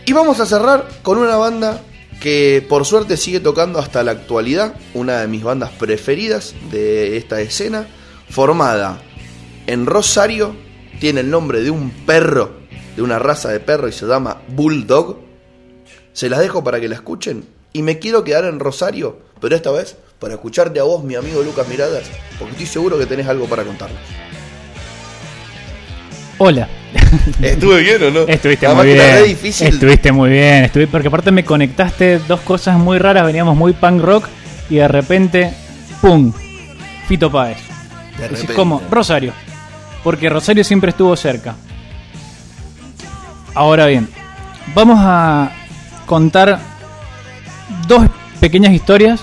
Y 0.05 0.13
vamos 0.13 0.39
a 0.39 0.45
cerrar 0.45 0.87
con 1.01 1.17
una 1.17 1.35
banda 1.35 1.81
que 2.21 2.65
por 2.67 2.85
suerte 2.85 3.17
sigue 3.17 3.41
tocando 3.41 3.79
hasta 3.79 4.01
la 4.01 4.11
actualidad, 4.11 4.75
una 4.93 5.19
de 5.19 5.27
mis 5.27 5.43
bandas 5.43 5.71
preferidas 5.71 6.55
de 6.71 7.17
esta 7.17 7.41
escena, 7.41 7.85
formada 8.29 9.01
en 9.67 9.85
Rosario, 9.85 10.55
tiene 11.01 11.19
el 11.19 11.29
nombre 11.29 11.61
de 11.61 11.69
un 11.69 11.91
perro, 12.05 12.59
de 12.95 13.01
una 13.01 13.19
raza 13.19 13.49
de 13.49 13.59
perro 13.59 13.87
y 13.89 13.91
se 13.91 14.05
llama 14.07 14.37
Bulldog. 14.47 15.28
Se 16.19 16.27
las 16.29 16.41
dejo 16.41 16.65
para 16.65 16.81
que 16.81 16.89
la 16.89 16.95
escuchen 16.95 17.45
y 17.71 17.81
me 17.81 17.97
quiero 17.97 18.25
quedar 18.25 18.43
en 18.43 18.59
Rosario, 18.59 19.19
pero 19.39 19.55
esta 19.55 19.71
vez 19.71 19.95
para 20.19 20.33
escucharte 20.33 20.77
a 20.81 20.83
vos, 20.83 21.01
mi 21.01 21.15
amigo 21.15 21.41
Lucas 21.43 21.65
Miradas, 21.69 22.11
porque 22.37 22.51
estoy 22.51 22.65
seguro 22.65 22.99
que 22.99 23.05
tenés 23.05 23.25
algo 23.25 23.45
para 23.45 23.63
contarnos. 23.63 24.01
hola. 26.39 26.67
¿Estuve 27.41 27.79
bien 27.83 28.03
o 28.03 28.11
no? 28.11 28.19
Estuviste 28.27 28.65
Además 28.65 28.85
muy 28.85 28.93
bien. 28.95 29.23
difícil. 29.23 29.67
Estuviste 29.67 30.11
muy 30.11 30.29
bien. 30.31 30.65
Estuve, 30.65 30.87
porque 30.87 31.07
aparte 31.07 31.31
me 31.31 31.45
conectaste 31.45 32.19
dos 32.27 32.41
cosas 32.41 32.77
muy 32.77 32.97
raras. 32.97 33.25
Veníamos 33.25 33.55
muy 33.55 33.71
punk 33.71 34.01
rock 34.01 34.27
y 34.69 34.75
de 34.75 34.89
repente, 34.89 35.53
¡pum! 36.01 36.33
Fito 37.07 37.31
Páez. 37.31 37.59
De 38.17 38.23
Decís, 38.23 38.31
repente. 38.41 38.53
¿Cómo? 38.55 38.81
Rosario. 38.91 39.31
Porque 40.03 40.27
Rosario 40.29 40.65
siempre 40.65 40.89
estuvo 40.89 41.15
cerca. 41.15 41.55
Ahora 43.55 43.85
bien, 43.85 44.09
vamos 44.75 44.97
a 44.99 45.53
contar 46.09 46.59
dos 47.87 48.07
pequeñas 48.39 48.73
historias. 48.73 49.21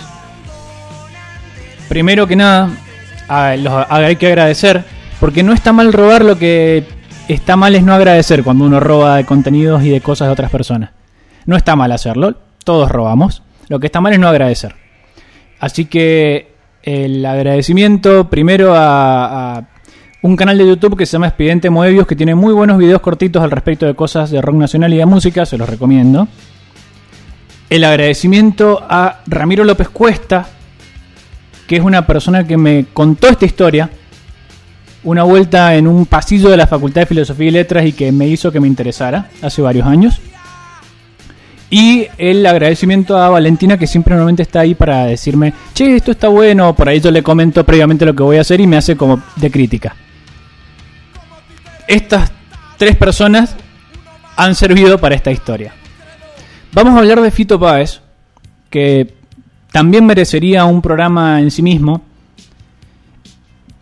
Primero 1.89 2.29
que 2.29 2.37
nada, 2.37 2.71
hay 3.29 4.15
que 4.15 4.29
agradecer, 4.29 4.85
porque 5.19 5.43
no 5.43 5.53
está 5.53 5.73
mal 5.73 5.93
robar, 5.93 6.25
lo 6.25 6.39
que 6.39 6.85
está 7.27 7.57
mal 7.57 7.75
es 7.75 7.83
no 7.83 7.93
agradecer 7.93 8.45
cuando 8.45 8.65
uno 8.65 8.79
roba 8.79 9.17
de 9.17 9.25
contenidos 9.25 9.83
y 9.83 9.91
de 9.91 10.01
cosas 10.01 10.29
de 10.29 10.33
otras 10.33 10.49
personas. 10.51 10.91
No 11.45 11.57
está 11.57 11.75
mal 11.75 11.91
hacerlo, 11.91 12.37
todos 12.63 12.89
robamos. 12.89 13.43
Lo 13.69 13.81
que 13.81 13.87
está 13.87 14.01
mal 14.01 14.13
es 14.13 14.21
no 14.21 14.29
agradecer. 14.29 14.77
Así 15.59 15.87
que 15.87 16.53
el 16.85 17.27
agradecimiento 17.27 18.31
primero 18.31 18.77
a, 18.77 19.57
a 19.57 19.65
un 20.23 20.37
canal 20.37 20.57
de 20.57 20.69
YouTube 20.69 20.97
que 20.97 21.05
se 21.05 21.15
llama 21.15 21.27
Expediente 21.27 21.69
Moebius, 21.69 22.07
que 22.07 22.15
tiene 22.15 22.37
muy 22.37 22.53
buenos 22.53 22.79
videos 22.79 23.01
cortitos 23.01 23.43
al 23.43 23.51
respecto 23.51 23.87
de 23.87 23.95
cosas 23.95 24.31
de 24.31 24.41
rock 24.41 24.55
nacional 24.55 24.95
y 24.95 24.99
de 24.99 25.07
música, 25.07 25.47
se 25.47 25.59
los 25.59 25.69
recomiendo. 25.69 26.29
El 27.69 27.83
agradecimiento 27.85 28.85
a 28.89 29.21
Ramiro 29.27 29.65
López 29.65 29.89
Cuesta, 29.89 30.47
que 31.67 31.77
es 31.77 31.83
una 31.83 32.07
persona 32.07 32.47
que 32.47 32.57
me 32.57 32.87
contó 32.93 33.29
esta 33.29 33.45
historia 33.45 33.91
una 35.07 35.23
vuelta 35.23 35.75
en 35.77 35.87
un 35.87 36.05
pasillo 36.05 36.51
de 36.51 36.57
la 36.57 36.67
Facultad 36.67 37.03
de 37.03 37.07
Filosofía 37.07 37.47
y 37.47 37.51
Letras 37.53 37.87
y 37.87 37.93
que 37.93 38.11
me 38.11 38.27
hizo 38.27 38.51
que 38.51 38.59
me 38.59 38.67
interesara 38.67 39.31
hace 39.41 39.63
varios 39.63 39.87
años. 39.87 40.21
Y 41.71 42.07
el 42.19 42.45
agradecimiento 42.45 43.17
a 43.17 43.29
Valentina 43.29 43.79
que 43.79 43.87
siempre 43.87 44.15
normalmente 44.15 44.43
está 44.43 44.61
ahí 44.61 44.75
para 44.75 45.07
decirme, 45.07 45.53
che, 45.75 45.97
esto 45.97 46.11
está 46.11 46.29
bueno, 46.29 46.75
por 46.75 46.89
ahí 46.89 47.01
yo 47.01 47.11
le 47.11 47.23
comento 47.23 47.65
previamente 47.65 48.05
lo 48.05 48.15
que 48.15 48.23
voy 48.23 48.37
a 48.37 48.41
hacer 48.41 48.61
y 48.61 48.67
me 48.67 48.77
hace 48.77 48.97
como 48.97 49.23
de 49.37 49.51
crítica. 49.51 49.95
Estas 51.87 52.33
tres 52.77 52.97
personas 52.97 53.57
han 54.37 54.55
servido 54.57 54.99
para 54.99 55.15
esta 55.15 55.31
historia. 55.31 55.73
Vamos 56.73 56.95
a 56.95 56.99
hablar 56.99 57.21
de 57.21 57.31
Fito 57.31 57.59
Páez, 57.59 58.01
que 58.71 59.15
también 59.73 60.05
merecería 60.05 60.65
un 60.65 60.83
programa 60.83 61.41
en 61.41 61.51
sí 61.51 61.63
mismo, 61.63 62.03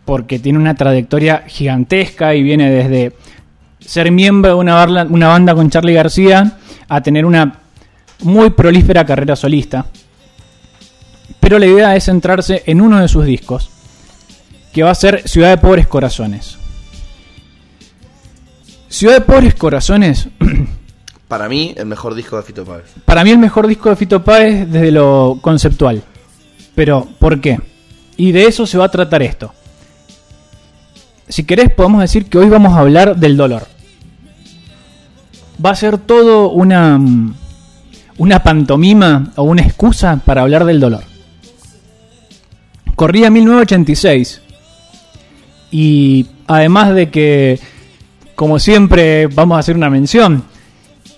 porque 0.05 0.39
tiene 0.39 0.59
una 0.59 0.75
trayectoria 0.75 1.43
gigantesca 1.47 2.35
y 2.35 2.43
viene 2.43 2.69
desde 2.69 3.15
ser 3.79 4.11
miembro 4.11 4.51
de 4.51 4.55
una, 4.55 4.85
una 5.09 5.27
banda 5.27 5.55
con 5.55 5.69
Charlie 5.69 5.93
García 5.93 6.57
a 6.87 7.01
tener 7.01 7.25
una 7.25 7.59
muy 8.23 8.51
prolífera 8.51 9.05
carrera 9.05 9.35
solista. 9.35 9.85
Pero 11.39 11.59
la 11.59 11.65
idea 11.65 11.95
es 11.95 12.05
centrarse 12.05 12.63
en 12.65 12.81
uno 12.81 12.99
de 12.99 13.07
sus 13.07 13.25
discos, 13.25 13.69
que 14.73 14.83
va 14.83 14.91
a 14.91 14.95
ser 14.95 15.27
Ciudad 15.27 15.49
de 15.49 15.57
Pobres 15.57 15.87
Corazones. 15.87 16.57
Ciudad 18.89 19.15
de 19.15 19.21
Pobres 19.21 19.55
Corazones, 19.55 20.29
Para 21.27 21.49
mí, 21.49 21.73
el 21.75 21.85
mejor 21.87 22.13
disco 22.13 22.37
de 22.37 22.43
Fito 22.43 22.63
Páez. 22.63 22.85
para 23.03 23.23
mí 23.23 23.31
el 23.31 23.39
mejor 23.39 23.67
disco 23.67 23.89
de 23.89 23.95
Fito 23.95 24.23
Páez 24.23 24.69
desde 24.69 24.91
lo 24.91 25.39
conceptual. 25.41 26.03
Pero, 26.75 27.07
¿por 27.19 27.41
qué? 27.41 27.59
Y 28.17 28.31
de 28.31 28.45
eso 28.45 28.67
se 28.67 28.77
va 28.77 28.85
a 28.85 28.91
tratar 28.91 29.23
esto. 29.23 29.53
Si 31.27 31.43
querés, 31.43 31.71
podemos 31.71 32.01
decir 32.01 32.25
que 32.25 32.37
hoy 32.37 32.49
vamos 32.49 32.73
a 32.73 32.79
hablar 32.79 33.15
del 33.15 33.35
dolor. 33.37 33.63
Va 35.63 35.71
a 35.71 35.75
ser 35.75 35.97
todo 35.97 36.49
una, 36.49 36.99
una 38.17 38.43
pantomima 38.43 39.31
o 39.35 39.43
una 39.43 39.63
excusa 39.63 40.21
para 40.23 40.43
hablar 40.43 40.65
del 40.65 40.79
dolor. 40.79 41.03
Corría 42.95 43.29
1986 43.29 44.41
y 45.71 46.27
además 46.47 46.93
de 46.93 47.09
que, 47.09 47.59
como 48.35 48.59
siempre, 48.59 49.27
vamos 49.27 49.57
a 49.57 49.59
hacer 49.59 49.75
una 49.75 49.89
mención, 49.89 50.43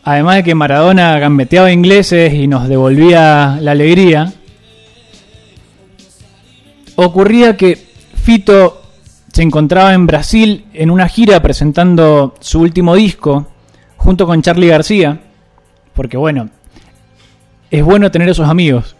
además 0.07 0.37
de 0.37 0.43
que 0.43 0.55
Maradona 0.55 1.19
gambeteaba 1.19 1.69
ingleses 1.69 2.33
y 2.33 2.47
nos 2.47 2.69
devolvía 2.69 3.57
la 3.59 3.71
alegría, 3.71 4.31
ocurría 6.95 7.57
que 7.57 7.75
Fito 8.15 8.83
se 9.33 9.41
encontraba 9.41 9.93
en 9.93 10.07
Brasil 10.07 10.65
en 10.71 10.91
una 10.91 11.09
gira 11.09 11.41
presentando 11.41 12.35
su 12.39 12.61
último 12.61 12.95
disco 12.95 13.47
junto 13.97 14.25
con 14.25 14.41
Charlie 14.41 14.69
García, 14.69 15.19
porque 15.93 16.15
bueno, 16.15 16.51
es 17.69 17.83
bueno 17.83 18.09
tener 18.09 18.29
esos 18.29 18.47
amigos. 18.47 18.95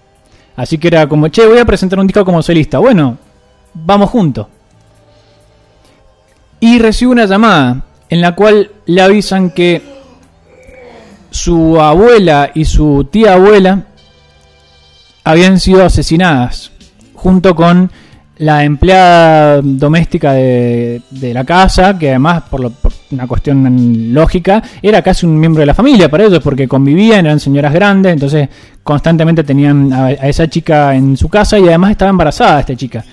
Así 0.58 0.78
que 0.78 0.90
era 0.90 1.08
como, 1.08 1.30
che, 1.30 1.48
voy 1.48 1.60
a 1.60 1.66
presentar 1.66 2.00
un 2.00 2.08
disco 2.08 2.26
como 2.26 2.42
solista. 2.42 2.80
Bueno, 2.80 3.18
vamos 3.74 4.10
juntos. 4.10 4.48
Y 6.60 6.80
recibe 6.80 7.14
una 7.14 7.28
llamada 7.28 7.86
en 8.10 8.20
la 8.20 8.36
cual 8.36 8.72
le 8.88 9.02
avisan 9.02 9.52
que 9.52 9.97
su 11.38 11.80
abuela 11.80 12.52
y 12.54 12.66
su 12.66 13.08
tía 13.12 13.34
abuela 13.34 13.84
habían 15.24 15.60
sido 15.60 15.86
asesinadas 15.86 16.72
junto 17.14 17.56
con 17.56 17.92
la 18.40 18.64
empleada 18.64 19.62
doméstica 19.64 20.34
de, 20.34 21.02
la 21.34 21.44
casa, 21.44 21.98
que 21.98 22.10
además, 22.10 22.44
por, 22.50 22.72
una 23.12 23.28
cuestión 23.28 24.14
lógica, 24.14 24.62
era 24.82 25.02
casi 25.02 25.26
un 25.26 25.40
miembro 25.40 25.62
de 25.62 25.66
la 25.66 25.74
familia 25.74 26.10
para 26.10 26.26
ellos, 26.26 26.42
porque 26.44 26.68
convivían, 26.68 27.26
eran 27.26 27.40
señoras 27.40 27.74
grandes, 27.74 28.14
entonces 28.14 28.50
constantemente 28.84 29.44
tenían 29.44 29.92
a, 29.92 30.12
esa 30.12 30.48
chica 30.48 30.96
en 30.96 31.18
su 31.18 31.30
casa 31.30 31.58
y 31.58 31.68
además 31.68 31.92
estaba 31.92 32.10
embarazada 32.10 32.60
esta 32.60 32.76
chica. 32.76 33.04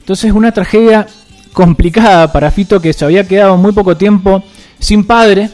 Entonces, 0.00 0.32
una 0.32 0.52
tragedia 0.52 1.06
complicada 1.52 2.30
para 2.30 2.50
Fito 2.50 2.80
que 2.80 2.92
se 2.92 3.04
había 3.04 3.26
quedado 3.26 3.56
muy 3.56 3.72
poco 3.72 3.96
tiempo 3.96 4.42
sin 4.78 5.04
padre, 5.04 5.50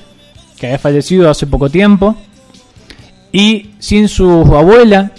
que 0.65 0.69
había 0.69 0.79
fallecido 0.79 1.29
hace 1.29 1.47
poco 1.47 1.69
tiempo, 1.69 2.17
y 3.31 3.73
sin 3.79 4.09
su 4.09 4.27
abuela, 4.57 5.12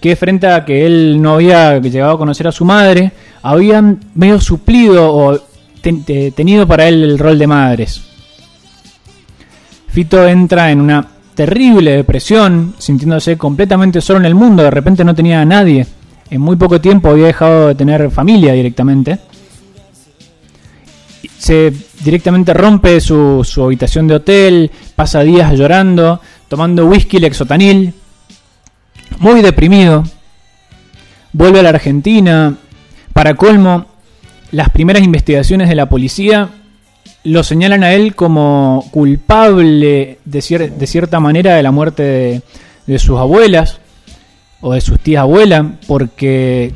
que 0.00 0.14
frente 0.14 0.46
a 0.46 0.64
que 0.64 0.86
él 0.86 1.20
no 1.20 1.34
había 1.34 1.78
llegado 1.80 2.12
a 2.12 2.18
conocer 2.18 2.46
a 2.46 2.52
su 2.52 2.64
madre, 2.64 3.10
habían 3.42 3.98
medio 4.14 4.40
suplido 4.40 5.12
o 5.12 5.40
tenido 5.82 6.68
para 6.68 6.86
él 6.86 7.02
el 7.02 7.18
rol 7.18 7.36
de 7.36 7.46
madres. 7.48 8.00
Fito 9.88 10.24
entra 10.28 10.70
en 10.70 10.80
una 10.80 11.04
terrible 11.34 11.96
depresión, 11.96 12.74
sintiéndose 12.78 13.36
completamente 13.36 14.00
solo 14.00 14.20
en 14.20 14.26
el 14.26 14.36
mundo, 14.36 14.62
de 14.62 14.70
repente 14.70 15.02
no 15.02 15.16
tenía 15.16 15.40
a 15.40 15.44
nadie. 15.44 15.84
En 16.30 16.40
muy 16.40 16.54
poco 16.54 16.80
tiempo 16.80 17.08
había 17.10 17.26
dejado 17.26 17.68
de 17.68 17.74
tener 17.74 18.08
familia 18.12 18.52
directamente. 18.52 19.18
Se 21.38 21.72
directamente 22.00 22.54
rompe 22.54 23.00
su, 23.00 23.44
habitación 23.64 24.08
de 24.08 24.14
hotel, 24.14 24.70
pasa 24.96 25.20
días 25.20 25.52
llorando, 25.56 26.20
tomando 26.48 26.86
whisky 26.86 27.18
lexotanil, 27.18 27.94
muy 29.18 29.42
deprimido. 29.42 30.04
Vuelve 31.32 31.60
a 31.60 31.62
la 31.62 31.68
Argentina. 31.70 32.56
Para 33.12 33.34
colmo, 33.34 33.86
las 34.52 34.70
primeras 34.70 35.02
investigaciones 35.02 35.68
de 35.68 35.74
la 35.74 35.88
policía 35.88 36.48
lo 37.24 37.42
señalan 37.42 37.84
a 37.84 37.92
él 37.92 38.14
como 38.14 38.88
culpable 38.90 40.18
de, 40.24 40.70
de 40.76 40.86
cierta 40.86 41.20
manera 41.20 41.54
de 41.54 41.62
la 41.62 41.70
muerte 41.70 42.02
de, 42.02 42.42
de, 42.86 42.98
sus 42.98 43.18
abuelas 43.18 43.78
o 44.62 44.72
de 44.72 44.80
sus 44.80 44.98
tías 45.00 45.20
abuelas, 45.20 45.66
porque 45.86 46.72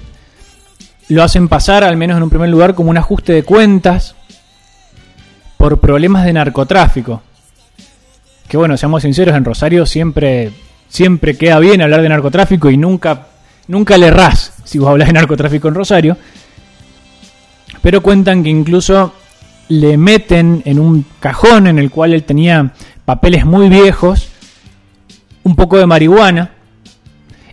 lo 1.09 1.23
hacen 1.23 1.49
pasar, 1.49 1.83
al 1.83 1.97
menos 1.97 2.19
en 2.19 2.25
un 2.25 2.31
primer 2.31 2.51
lugar, 2.51 2.75
como 2.75 2.91
un 2.91 2.99
ajuste 2.99 3.33
de 3.33 3.43
cuentas 3.43 4.14
por 5.65 5.81
problemas 5.81 6.27
de 6.27 6.35
narcotráfico. 6.35 7.23
Que 8.47 8.59
bueno, 8.59 8.77
seamos 8.77 9.01
sinceros, 9.03 9.35
en 9.35 9.47
Rosario 9.47 9.87
siempre 9.87 10.53
siempre 10.89 11.39
queda 11.39 11.59
bien 11.59 11.81
hablar 11.81 12.03
de 12.03 12.11
narcotráfico 12.11 12.69
y 12.69 12.77
nunca, 12.77 13.29
nunca 13.67 13.97
le 13.97 14.09
errás 14.09 14.53
si 14.65 14.79
vos 14.79 14.91
hablas 14.91 15.09
de 15.09 15.15
narcotráfico 15.15 15.69
en 15.69 15.75
Rosario. 15.75 16.19
Pero 17.81 18.03
cuentan 18.03 18.45
que 18.45 18.51
incluso 18.51 19.15
le 19.71 19.97
meten 19.97 20.61
en 20.67 20.79
un 20.79 21.07
cajón 21.19 21.67
en 21.67 21.79
el 21.79 21.91
cual 21.91 22.13
él 22.13 22.25
tenía 22.25 22.73
papeles 23.07 23.47
muy 23.47 23.71
viejos, 23.71 24.29
un 25.45 25.57
poco 25.57 25.79
de 25.79 25.87
marihuana, 25.87 26.51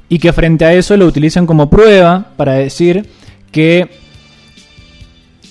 y 0.09 0.20
que 0.20 0.34
frente 0.34 0.66
a 0.66 0.74
eso 0.74 0.97
lo 0.97 1.05
utilizan 1.05 1.47
como 1.47 1.70
prueba 1.70 2.26
para 2.36 2.55
decir 2.55 3.09
que 3.53 4.01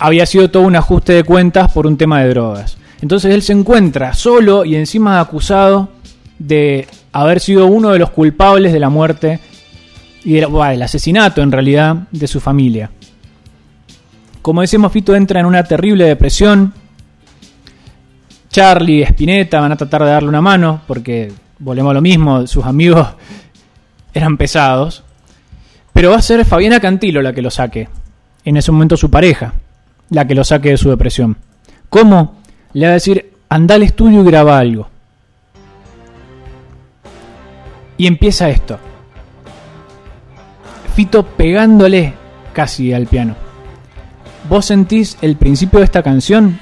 había 0.00 0.24
sido 0.24 0.50
todo 0.50 0.62
un 0.62 0.74
ajuste 0.76 1.12
de 1.12 1.24
cuentas 1.24 1.70
por 1.72 1.86
un 1.86 1.98
tema 1.98 2.22
de 2.22 2.30
drogas. 2.30 2.78
Entonces 3.02 3.34
él 3.34 3.42
se 3.42 3.52
encuentra 3.52 4.14
solo 4.14 4.64
y 4.64 4.74
encima 4.74 5.20
acusado 5.20 5.90
de 6.38 6.88
haber 7.12 7.40
sido 7.40 7.66
uno 7.66 7.90
de 7.90 7.98
los 7.98 8.10
culpables 8.10 8.72
de 8.72 8.80
la 8.80 8.88
muerte 8.88 9.40
y 10.24 10.32
del 10.32 10.82
asesinato 10.82 11.42
en 11.42 11.52
realidad 11.52 12.08
de 12.10 12.26
su 12.26 12.40
familia. 12.40 12.90
Como 14.40 14.62
decimos, 14.62 14.90
Fito 14.90 15.14
entra 15.14 15.40
en 15.40 15.46
una 15.46 15.64
terrible 15.64 16.06
depresión. 16.06 16.72
Charlie 18.48 19.00
y 19.00 19.02
Spinetta 19.02 19.60
van 19.60 19.72
a 19.72 19.76
tratar 19.76 20.02
de 20.04 20.10
darle 20.10 20.30
una 20.30 20.40
mano 20.40 20.80
porque, 20.86 21.30
volvemos 21.58 21.90
a 21.90 21.94
lo 21.94 22.00
mismo, 22.00 22.46
sus 22.46 22.64
amigos 22.64 23.06
eran 24.14 24.38
pesados. 24.38 25.04
Pero 25.92 26.10
va 26.10 26.16
a 26.16 26.22
ser 26.22 26.46
Fabiana 26.46 26.80
Cantilo 26.80 27.20
la 27.20 27.34
que 27.34 27.42
lo 27.42 27.50
saque. 27.50 27.88
En 28.44 28.56
ese 28.56 28.72
momento 28.72 28.96
su 28.96 29.10
pareja, 29.10 29.52
la 30.10 30.26
que 30.26 30.34
lo 30.34 30.44
saque 30.44 30.70
de 30.70 30.76
su 30.76 30.90
depresión. 30.90 31.36
¿Cómo? 31.88 32.36
Le 32.72 32.86
va 32.86 32.92
a 32.92 32.94
decir, 32.94 33.32
anda 33.48 33.76
al 33.76 33.82
estudio 33.82 34.22
y 34.22 34.26
graba 34.26 34.58
algo. 34.58 34.88
Y 37.96 38.06
empieza 38.06 38.48
esto. 38.48 38.78
Fito 40.94 41.24
pegándole 41.24 42.14
casi 42.52 42.92
al 42.92 43.06
piano. 43.06 43.34
Vos 44.48 44.66
sentís 44.66 45.16
el 45.20 45.36
principio 45.36 45.78
de 45.78 45.84
esta 45.84 46.02
canción 46.02 46.58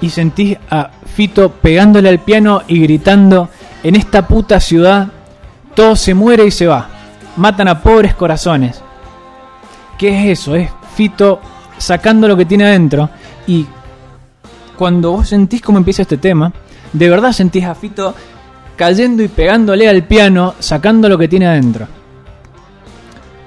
y 0.00 0.10
sentís 0.10 0.58
a 0.70 0.90
Fito 1.14 1.50
pegándole 1.50 2.08
al 2.08 2.18
piano 2.18 2.62
y 2.66 2.80
gritando, 2.80 3.48
en 3.82 3.96
esta 3.96 4.26
puta 4.26 4.60
ciudad 4.60 5.08
todo 5.74 5.96
se 5.96 6.14
muere 6.14 6.46
y 6.46 6.50
se 6.50 6.66
va. 6.66 6.88
Matan 7.36 7.68
a 7.68 7.80
pobres 7.80 8.14
corazones. 8.14 8.82
¿Qué 9.98 10.32
es 10.32 10.40
eso? 10.40 10.54
Es 10.56 10.70
Fito 10.94 11.40
sacando 11.78 12.28
lo 12.28 12.36
que 12.36 12.44
tiene 12.44 12.64
adentro. 12.64 13.10
Y 13.46 13.66
cuando 14.76 15.12
vos 15.12 15.28
sentís 15.28 15.62
cómo 15.62 15.78
empieza 15.78 16.02
este 16.02 16.16
tema, 16.16 16.52
de 16.92 17.08
verdad 17.08 17.32
sentís 17.32 17.64
a 17.64 17.74
Fito 17.74 18.14
cayendo 18.76 19.22
y 19.22 19.28
pegándole 19.28 19.88
al 19.88 20.04
piano, 20.04 20.54
sacando 20.58 21.08
lo 21.08 21.18
que 21.18 21.28
tiene 21.28 21.46
adentro. 21.46 21.86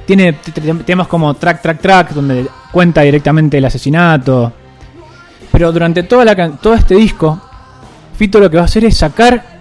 Tiene 0.05 0.33
temas 0.85 1.07
como 1.07 1.33
Track, 1.33 1.61
Track, 1.61 1.81
Track, 1.81 2.09
donde 2.11 2.47
cuenta 2.71 3.01
directamente 3.01 3.57
el 3.57 3.65
asesinato. 3.65 4.53
Pero 5.51 5.71
durante 5.71 6.03
todo 6.03 6.73
este 6.73 6.95
disco, 6.95 7.41
Fito 8.17 8.39
lo 8.39 8.49
que 8.49 8.57
va 8.57 8.63
a 8.63 8.65
hacer 8.65 8.85
es 8.85 8.95
sacar 8.95 9.57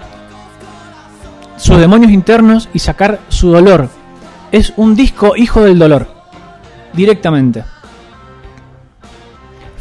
sus 1.57 1.79
demonios 1.79 2.13
internos 2.13 2.69
y 2.73 2.79
sacar 2.79 3.21
su 3.29 3.51
dolor. 3.51 3.89
Es 4.53 4.73
un 4.77 4.95
disco 4.95 5.37
hijo 5.37 5.63
del 5.63 5.79
dolor. 5.79 6.07
Directamente. 6.93 7.65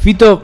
Fito 0.06 0.40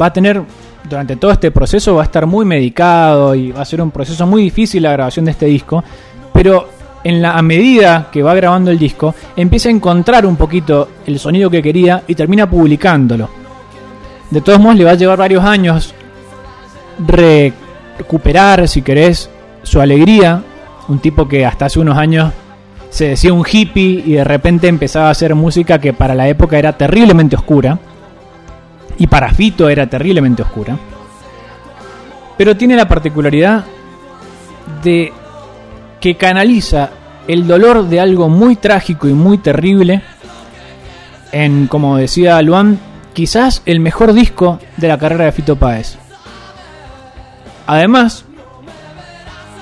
va 0.00 0.06
a 0.06 0.12
tener 0.12 0.42
durante 0.82 1.14
todo 1.14 1.30
este 1.30 1.52
proceso 1.52 1.94
va 1.94 2.02
a 2.02 2.06
estar 2.06 2.26
muy 2.26 2.44
medicado 2.44 3.36
y 3.36 3.52
va 3.52 3.60
a 3.60 3.64
ser 3.64 3.80
un 3.80 3.92
proceso 3.92 4.26
muy 4.26 4.42
difícil 4.42 4.82
la 4.82 4.90
grabación 4.90 5.26
de 5.26 5.30
este 5.30 5.46
disco, 5.46 5.84
pero 6.32 6.68
en 7.04 7.22
la, 7.22 7.40
medida 7.40 8.08
que 8.10 8.20
va 8.20 8.34
grabando 8.34 8.72
el 8.72 8.80
disco, 8.80 9.14
empieza 9.36 9.68
a 9.68 9.72
encontrar 9.72 10.26
un 10.26 10.34
poquito 10.34 10.88
el 11.06 11.20
sonido 11.20 11.48
que 11.48 11.62
quería 11.62 12.02
y 12.08 12.16
termina 12.16 12.50
publicándolo. 12.50 13.30
De 14.28 14.40
todos 14.40 14.58
modos, 14.58 14.76
le 14.76 14.84
va 14.84 14.90
a 14.90 14.94
llevar 14.94 15.18
varios 15.18 15.44
años 15.44 15.94
recuperar, 17.06 18.66
si 18.66 18.82
querés, 18.82 19.30
su 19.62 19.80
alegría. 19.80 20.42
Un 20.88 20.98
tipo 20.98 21.28
que 21.28 21.46
hasta 21.46 21.66
hace 21.66 21.78
unos 21.78 21.96
años 21.96 22.32
se 22.90 23.10
decía 23.10 23.32
un 23.32 23.46
hippie 23.48 24.02
y 24.04 24.14
de 24.14 24.24
repente 24.24 24.66
empezaba 24.66 25.06
a 25.06 25.10
hacer 25.12 25.36
música 25.36 25.78
que 25.78 25.92
para 25.92 26.16
la 26.16 26.28
época 26.28 26.58
era 26.58 26.76
terriblemente 26.76 27.36
oscura 27.36 27.78
y 29.00 29.06
para 29.06 29.32
Fito 29.32 29.68
era 29.70 29.88
terriblemente 29.88 30.42
oscura. 30.42 30.78
Pero 32.36 32.56
tiene 32.56 32.76
la 32.76 32.86
particularidad 32.86 33.64
de 34.84 35.10
que 36.00 36.16
canaliza 36.16 36.90
el 37.26 37.46
dolor 37.46 37.88
de 37.88 37.98
algo 37.98 38.28
muy 38.28 38.56
trágico 38.56 39.08
y 39.08 39.14
muy 39.14 39.38
terrible 39.38 40.02
en, 41.32 41.66
como 41.66 41.96
decía 41.96 42.40
Luan, 42.42 42.78
quizás 43.14 43.62
el 43.64 43.80
mejor 43.80 44.12
disco 44.12 44.58
de 44.76 44.88
la 44.88 44.98
carrera 44.98 45.24
de 45.24 45.32
Fito 45.32 45.56
Páez. 45.56 45.96
Además, 47.66 48.26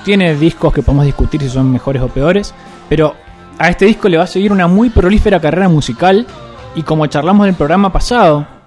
tiene 0.03 0.35
discos 0.35 0.73
que 0.73 0.81
podemos 0.83 1.05
discutir 1.05 1.41
si 1.41 1.49
son 1.49 1.71
mejores 1.71 2.01
o 2.01 2.09
peores, 2.09 2.53
pero 2.89 3.15
a 3.57 3.69
este 3.69 3.85
disco 3.85 4.09
le 4.09 4.17
va 4.17 4.25
a 4.25 4.27
seguir 4.27 4.51
una 4.51 4.67
muy 4.67 4.89
prolífera 4.89 5.39
carrera 5.39 5.69
musical 5.69 6.27
y 6.75 6.83
como 6.83 7.07
charlamos 7.07 7.45
en 7.45 7.51
el 7.51 7.55
programa 7.55 7.93
pasado, 7.93 8.58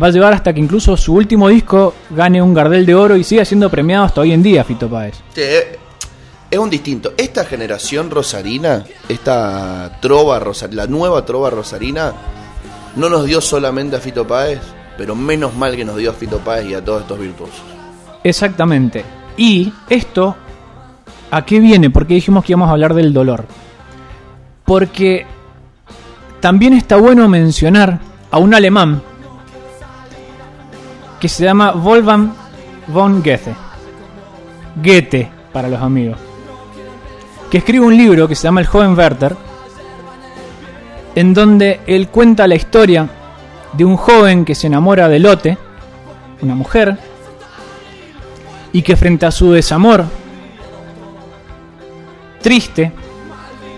va 0.00 0.08
a 0.08 0.10
llevar 0.10 0.32
hasta 0.32 0.52
que 0.52 0.60
incluso 0.60 0.96
su 0.96 1.14
último 1.14 1.48
disco 1.48 1.94
gane 2.10 2.40
un 2.40 2.54
Gardel 2.54 2.86
de 2.86 2.94
Oro 2.94 3.16
y 3.16 3.24
siga 3.24 3.44
siendo 3.44 3.70
premiado 3.70 4.04
hasta 4.04 4.20
hoy 4.20 4.32
en 4.32 4.42
día, 4.42 4.64
Fito 4.64 4.88
Páez. 4.88 5.16
Sí, 5.34 5.40
eh, 5.42 5.78
es 6.50 6.58
un 6.58 6.70
distinto. 6.70 7.12
Esta 7.16 7.44
generación 7.44 8.10
rosarina, 8.10 8.84
esta 9.08 9.98
trova 10.00 10.38
rosarina, 10.38 10.82
la 10.82 10.88
nueva 10.88 11.24
trova 11.24 11.50
rosarina, 11.50 12.12
no 12.96 13.08
nos 13.08 13.24
dio 13.24 13.40
solamente 13.40 13.96
a 13.96 14.00
Fito 14.00 14.26
Páez, 14.26 14.60
pero 14.96 15.14
menos 15.14 15.54
mal 15.54 15.76
que 15.76 15.84
nos 15.84 15.96
dio 15.96 16.10
a 16.10 16.14
Fito 16.14 16.38
Páez 16.38 16.66
y 16.70 16.74
a 16.74 16.84
todos 16.84 17.02
estos 17.02 17.18
virtuosos. 17.18 17.62
Exactamente. 18.22 19.04
Y 19.36 19.72
esto, 19.88 20.36
¿a 21.30 21.44
qué 21.44 21.60
viene? 21.60 21.90
Porque 21.90 22.14
dijimos 22.14 22.44
que 22.44 22.52
íbamos 22.52 22.68
a 22.68 22.72
hablar 22.72 22.94
del 22.94 23.12
dolor. 23.12 23.44
Porque 24.64 25.26
también 26.40 26.74
está 26.74 26.96
bueno 26.96 27.28
mencionar 27.28 28.00
a 28.30 28.38
un 28.38 28.54
alemán 28.54 29.02
que 31.20 31.28
se 31.28 31.44
llama 31.44 31.72
Wolfgang 31.72 32.32
von 32.88 33.22
Goethe. 33.22 33.54
Goethe, 34.76 35.30
para 35.52 35.68
los 35.68 35.80
amigos. 35.80 36.18
Que 37.50 37.58
escribe 37.58 37.84
un 37.84 37.96
libro 37.96 38.26
que 38.26 38.34
se 38.34 38.44
llama 38.44 38.60
El 38.60 38.66
joven 38.66 38.96
Werther, 38.96 39.36
en 41.14 41.34
donde 41.34 41.80
él 41.86 42.08
cuenta 42.08 42.46
la 42.46 42.54
historia 42.54 43.08
de 43.72 43.84
un 43.84 43.96
joven 43.96 44.44
que 44.44 44.54
se 44.54 44.68
enamora 44.68 45.08
de 45.08 45.18
Lotte, 45.18 45.58
una 46.40 46.54
mujer, 46.54 46.96
y 48.72 48.82
que 48.82 48.96
frente 48.96 49.26
a 49.26 49.30
su 49.30 49.52
desamor, 49.52 50.04
triste, 52.40 52.92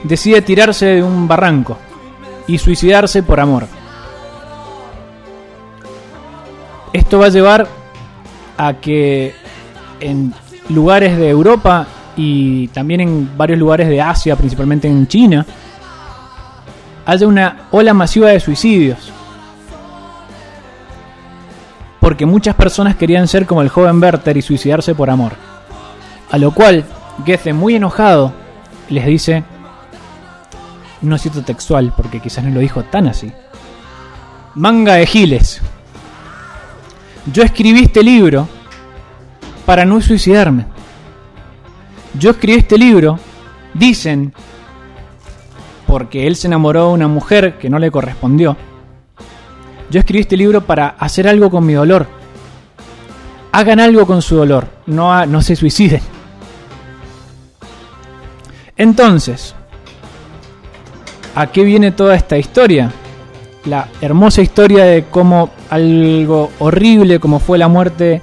decide 0.04 0.42
tirarse 0.42 0.86
de 0.86 1.02
un 1.02 1.26
barranco 1.26 1.78
y 2.46 2.58
suicidarse 2.58 3.22
por 3.22 3.40
amor. 3.40 3.66
Esto 6.92 7.18
va 7.18 7.26
a 7.26 7.30
llevar 7.30 7.66
a 8.58 8.74
que 8.74 9.34
en 10.00 10.34
lugares 10.68 11.16
de 11.16 11.28
Europa 11.28 11.86
y 12.16 12.68
también 12.68 13.00
en 13.00 13.36
varios 13.36 13.58
lugares 13.58 13.88
de 13.88 14.00
Asia, 14.00 14.36
principalmente 14.36 14.88
en 14.88 15.06
China, 15.06 15.46
haya 17.06 17.26
una 17.26 17.68
ola 17.70 17.94
masiva 17.94 18.28
de 18.28 18.40
suicidios. 18.40 19.10
Porque 22.00 22.26
muchas 22.26 22.54
personas 22.54 22.96
querían 22.96 23.28
ser 23.28 23.46
como 23.46 23.62
el 23.62 23.68
joven 23.68 24.02
Werther 24.02 24.36
y 24.36 24.42
suicidarse 24.42 24.94
por 24.94 25.08
amor. 25.08 25.32
A 26.30 26.38
lo 26.38 26.52
cual 26.52 26.84
Goethe, 27.24 27.52
muy 27.52 27.76
enojado, 27.76 28.32
les 28.88 29.06
dice, 29.06 29.44
no 31.00 31.16
cito 31.18 31.42
textual 31.42 31.92
porque 31.96 32.20
quizás 32.20 32.44
no 32.44 32.50
lo 32.50 32.60
dijo 32.60 32.82
tan 32.84 33.06
así, 33.06 33.32
manga 34.54 34.94
de 34.94 35.06
giles. 35.06 35.62
Yo 37.30 37.44
escribí 37.44 37.84
este 37.84 38.02
libro 38.02 38.48
para 39.64 39.84
no 39.84 40.00
suicidarme. 40.00 40.66
Yo 42.18 42.30
escribí 42.30 42.58
este 42.58 42.76
libro, 42.76 43.18
dicen, 43.74 44.34
porque 45.86 46.26
él 46.26 46.34
se 46.34 46.48
enamoró 46.48 46.88
de 46.88 46.94
una 46.94 47.08
mujer 47.08 47.58
que 47.58 47.70
no 47.70 47.78
le 47.78 47.90
correspondió. 47.90 48.56
Yo 49.90 50.00
escribí 50.00 50.22
este 50.22 50.36
libro 50.36 50.62
para 50.62 50.88
hacer 50.98 51.28
algo 51.28 51.48
con 51.48 51.64
mi 51.64 51.74
dolor. 51.74 52.06
Hagan 53.52 53.78
algo 53.78 54.06
con 54.06 54.20
su 54.20 54.36
dolor, 54.36 54.66
no, 54.86 55.24
no 55.26 55.42
se 55.42 55.54
suiciden. 55.54 56.00
Entonces, 58.76 59.54
¿a 61.34 61.46
qué 61.46 61.62
viene 61.62 61.92
toda 61.92 62.16
esta 62.16 62.36
historia? 62.36 62.90
La 63.66 63.86
hermosa 64.00 64.42
historia 64.42 64.84
de 64.84 65.04
cómo 65.04 65.50
algo 65.72 66.50
horrible 66.58 67.18
como 67.18 67.38
fue 67.38 67.56
la 67.56 67.66
muerte 67.66 68.20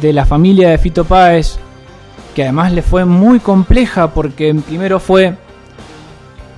de 0.00 0.12
la 0.12 0.24
familia 0.24 0.70
de 0.70 0.78
Fito 0.78 1.04
Páez, 1.04 1.58
que 2.32 2.44
además 2.44 2.72
le 2.72 2.82
fue 2.82 3.04
muy 3.04 3.40
compleja 3.40 4.14
porque 4.14 4.54
primero 4.54 5.00
fue 5.00 5.34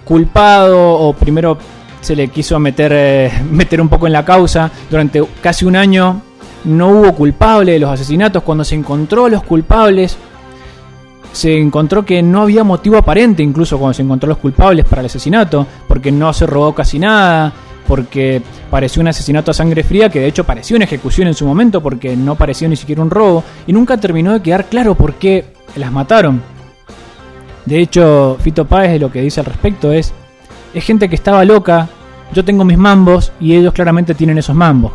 culpado 0.05 0.92
o 0.92 1.14
primero 1.14 1.57
se 2.03 2.14
le 2.14 2.28
quiso 2.28 2.59
meter, 2.59 2.92
eh, 2.95 3.32
meter 3.51 3.80
un 3.80 3.88
poco 3.88 4.07
en 4.07 4.12
la 4.12 4.22
causa. 4.22 4.70
Durante 4.90 5.24
casi 5.40 5.64
un 5.64 5.76
año 5.76 6.20
no 6.64 6.88
hubo 6.88 7.14
culpable 7.14 7.72
de 7.72 7.78
los 7.78 7.90
asesinatos. 7.90 8.42
Cuando 8.42 8.64
se 8.64 8.74
encontró 8.74 9.30
los 9.30 9.42
culpables, 9.45 10.18
se 11.32 11.59
encontró 11.59 12.05
que 12.05 12.22
no 12.22 12.42
había 12.42 12.64
motivo 12.64 12.99
aparente, 12.99 13.42
incluso 13.42 13.78
cuando 13.78 13.95
se 13.95 14.03
encontró 14.03 14.28
los 14.28 14.38
culpables 14.38 14.84
para 14.84 15.01
el 15.01 15.07
asesinato, 15.07 15.66
porque 15.88 16.12
no 16.12 16.34
se 16.34 16.47
robó 16.47 16.74
casi 16.74 16.99
nada, 16.99 17.51
porque 17.87 18.43
pareció 18.70 19.03
un 19.03 19.09
asesinato 19.09 19.51
a 19.51 19.55
sangre 19.55 19.82
fría, 19.82 20.09
que 20.09 20.20
de 20.20 20.26
hecho 20.26 20.45
pareció 20.45 20.76
una 20.76 20.85
ejecución 20.85 21.28
en 21.28 21.35
su 21.35 21.47
momento, 21.47 21.82
porque 21.82 22.16
no 22.16 22.35
pareció 22.35 22.68
ni 22.68 22.76
siquiera 22.76 23.03
un 23.03 23.11
robo, 23.11 23.45
y 23.66 23.72
nunca 23.72 23.97
terminó 23.97 24.32
de 24.32 24.41
quedar 24.41 24.66
claro 24.66 24.95
por 24.95 25.14
qué 25.14 25.45
las 25.76 25.93
mataron. 25.93 26.43
De 27.66 27.80
hecho, 27.80 28.37
Fito 28.41 28.66
Páez 28.66 29.01
lo 29.01 29.11
que 29.11 29.22
dice 29.22 29.41
al 29.41 29.47
respecto 29.47 29.93
es, 29.93 30.12
es 30.74 30.85
gente 30.85 31.09
que 31.09 31.14
estaba 31.14 31.45
loca, 31.45 31.89
yo 32.32 32.45
tengo 32.45 32.64
mis 32.64 32.78
mambos 32.78 33.32
y 33.41 33.55
ellos 33.55 33.72
claramente 33.72 34.14
tienen 34.14 34.39
esos 34.39 34.57
mambos. 34.57 34.93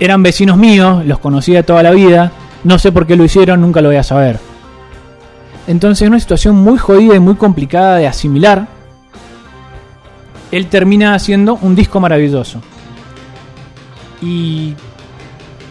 Eran 0.00 0.22
vecinos 0.22 0.56
míos, 0.56 1.04
los 1.04 1.18
conocía 1.18 1.64
toda 1.64 1.82
la 1.82 1.90
vida, 1.90 2.32
no 2.64 2.78
sé 2.78 2.92
por 2.92 3.06
qué 3.06 3.16
lo 3.16 3.24
hicieron, 3.24 3.60
nunca 3.60 3.80
lo 3.80 3.88
voy 3.88 3.96
a 3.96 4.02
saber. 4.02 4.38
Entonces, 5.66 6.02
en 6.02 6.08
una 6.08 6.20
situación 6.20 6.56
muy 6.56 6.78
jodida 6.78 7.14
y 7.14 7.20
muy 7.20 7.36
complicada 7.36 7.96
de 7.96 8.06
asimilar, 8.06 8.68
él 10.56 10.66
termina 10.66 11.14
haciendo 11.14 11.58
un 11.60 11.74
disco 11.74 12.00
maravilloso. 12.00 12.60
Y 14.22 14.74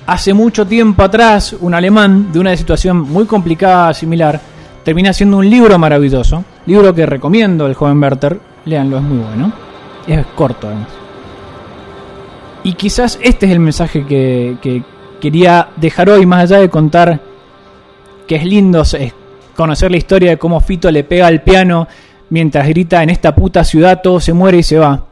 hace 0.05 0.34
mucho 0.34 0.67
tiempo 0.67 1.03
atrás, 1.03 1.55
un 1.59 1.73
alemán 1.73 2.31
de 2.31 2.39
una 2.39 2.55
situación 2.57 2.99
muy 2.99 3.25
complicada, 3.25 3.93
similar, 3.93 4.39
termina 4.84 5.11
haciendo 5.11 5.38
un 5.38 5.49
libro 5.49 5.79
maravilloso. 5.79 6.43
Libro 6.65 6.93
que 6.93 7.05
recomiendo, 7.05 7.65
el 7.65 7.73
joven 7.73 8.01
Werther. 8.01 8.39
Leanlo, 8.65 8.97
es 8.97 9.03
muy 9.03 9.19
bueno. 9.19 9.53
Es 10.07 10.25
corto, 10.36 10.67
además. 10.67 10.89
Y 12.63 12.73
quizás 12.73 13.19
este 13.21 13.45
es 13.45 13.51
el 13.51 13.59
mensaje 13.59 14.05
que, 14.05 14.57
que 14.61 14.84
quería 15.19 15.69
dejar 15.77 16.09
hoy, 16.09 16.25
más 16.25 16.43
allá 16.43 16.59
de 16.59 16.69
contar 16.69 17.21
que 18.27 18.36
es 18.36 18.45
lindo 18.45 18.84
conocer 19.55 19.91
la 19.91 19.97
historia 19.97 20.31
de 20.31 20.38
cómo 20.38 20.59
Fito 20.59 20.89
le 20.91 21.03
pega 21.03 21.27
al 21.27 21.41
piano 21.41 21.88
mientras 22.34 22.67
grita 22.67 23.03
en 23.03 23.11
esta 23.11 23.36
puta 23.36 23.63
ciudad 23.63 24.01
todo 24.01 24.19
se 24.19 24.34
muere 24.34 24.57
y 24.57 24.63
se 24.63 24.79
va. 24.79 25.05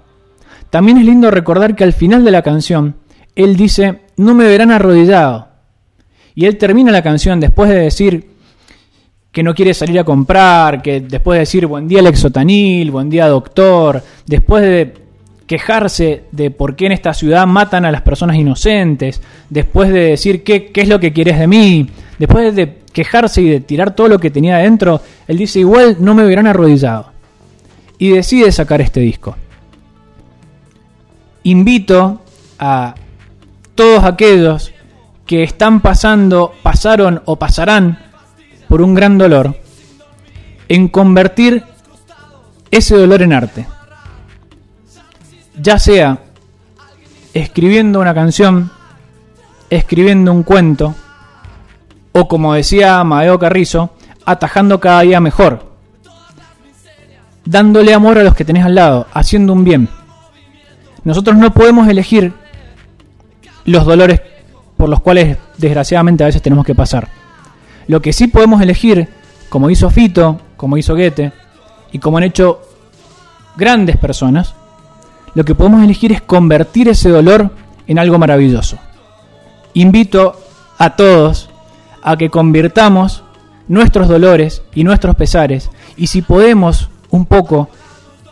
También 0.72 0.98
es 0.98 1.06
lindo 1.06 1.30
recordar 1.30 1.76
que 1.76 1.84
al 1.84 1.94
final 1.94 2.26
de 2.26 2.32
la 2.32 2.42
canción, 2.42 2.96
él 3.36 3.56
dice, 3.56 4.00
no 4.18 4.34
me 4.34 4.46
verán 4.46 4.72
arrodillado. 4.72 5.48
Y 6.34 6.46
él 6.46 6.58
termina 6.58 6.92
la 6.92 7.04
canción 7.04 7.40
después 7.40 7.70
de 7.70 7.76
decir 7.76 8.32
que 9.32 9.44
no 9.44 9.54
quiere 9.54 9.76
salir 9.76 10.00
a 10.00 10.04
comprar, 10.04 10.82
que 10.82 11.02
después 11.02 11.36
de 11.36 11.42
decir 11.42 11.68
buen 11.68 11.88
día 11.88 12.02
Lexotanil, 12.02 12.90
buen 12.90 13.12
día 13.12 13.28
doctor, 13.28 14.02
después 14.26 14.64
de 14.64 14.92
quejarse 15.46 16.24
de 16.32 16.50
por 16.50 16.76
qué 16.76 16.88
en 16.88 16.94
esta 16.94 17.14
ciudad 17.14 17.46
matan 17.46 17.86
a 17.86 17.92
las 17.92 18.02
personas 18.02 18.36
inocentes, 18.36 19.22
después 19.48 19.94
de 19.94 20.06
decir 20.06 20.44
qué, 20.44 20.72
qué 20.72 20.82
es 20.82 20.88
lo 20.88 21.00
que 21.00 21.14
quieres 21.14 21.38
de 21.38 21.46
mí, 21.46 21.88
después 22.18 22.56
de 22.56 22.81
quejarse 22.92 23.42
y 23.42 23.50
de 23.50 23.60
tirar 23.60 23.96
todo 23.96 24.08
lo 24.08 24.20
que 24.20 24.32
tenía 24.32 24.58
adentro, 24.58 25.02
él 25.28 25.38
dice 25.38 25.60
igual 25.60 25.98
no 26.00 26.14
me 26.14 26.24
verán 26.24 26.48
arrodillado. 26.48 27.12
Y 27.98 28.10
decide 28.10 28.52
sacar 28.52 28.82
este 28.82 29.00
disco. 29.00 29.36
Invito 31.44 32.22
a 32.60 32.96
todos 33.76 34.04
aquellos 34.04 34.72
que 35.26 35.44
están 35.44 35.82
pasando, 35.82 36.54
pasaron 36.62 37.22
o 37.26 37.38
pasarán 37.38 38.00
por 38.68 38.82
un 38.82 38.94
gran 38.94 39.18
dolor, 39.18 39.56
en 40.68 40.88
convertir 40.88 41.64
ese 42.70 42.96
dolor 42.96 43.22
en 43.22 43.34
arte. 43.34 43.68
Ya 45.62 45.78
sea 45.78 46.20
escribiendo 47.34 48.00
una 48.00 48.14
canción, 48.14 48.72
escribiendo 49.70 50.32
un 50.32 50.44
cuento, 50.44 50.96
o 52.14 52.28
como 52.28 52.54
decía 52.54 53.00
Amadeo 53.00 53.40
Carrizo, 53.40 53.92
atajando 54.26 54.80
cada 54.80 55.02
día 55.02 55.20
mejor, 55.20 55.72
dándole 57.46 57.94
amor 57.94 58.18
a 58.18 58.24
los 58.24 58.36
que 58.36 58.46
tenés 58.46 58.66
al 58.66 58.76
lado, 58.76 59.08
haciendo 59.14 59.54
un 59.54 59.64
bien. 59.64 59.90
Nosotros 61.04 61.38
no 61.38 61.54
podemos 61.54 61.88
elegir 61.88 62.34
los 63.66 63.86
dolores 63.86 64.22
por 64.78 64.90
los 64.90 65.02
cuales 65.02 65.38
desgraciadamente 65.58 66.24
a 66.24 66.28
veces 66.28 66.42
tenemos 66.42 66.66
que 66.66 66.74
pasar. 66.74 67.08
Lo 67.88 68.02
que 68.02 68.14
sí 68.14 68.28
podemos 68.28 68.62
elegir, 68.62 69.10
como 69.50 69.70
hizo 69.70 69.90
Fito, 69.90 70.40
como 70.58 70.78
hizo 70.78 70.96
Goethe, 70.96 71.32
y 71.92 72.00
como 72.00 72.18
han 72.18 72.24
hecho 72.24 72.62
grandes 73.58 73.98
personas, 73.98 74.56
lo 75.36 75.46
que 75.46 75.56
podemos 75.56 75.84
elegir 75.84 76.12
es 76.12 76.22
convertir 76.22 76.90
ese 76.90 77.10
dolor 77.10 77.52
en 77.88 78.00
algo 78.00 78.18
maravilloso. 78.18 78.78
Invito 79.74 80.40
a 80.78 80.96
todos 80.96 81.51
a 82.02 82.18
que 82.18 82.30
convirtamos 82.30 83.24
nuestros 83.68 84.08
dolores 84.08 84.62
y 84.74 84.84
nuestros 84.84 85.16
pesares, 85.16 85.70
y 85.96 86.08
si 86.08 86.22
podemos 86.22 86.90
un 87.10 87.26
poco 87.26 87.70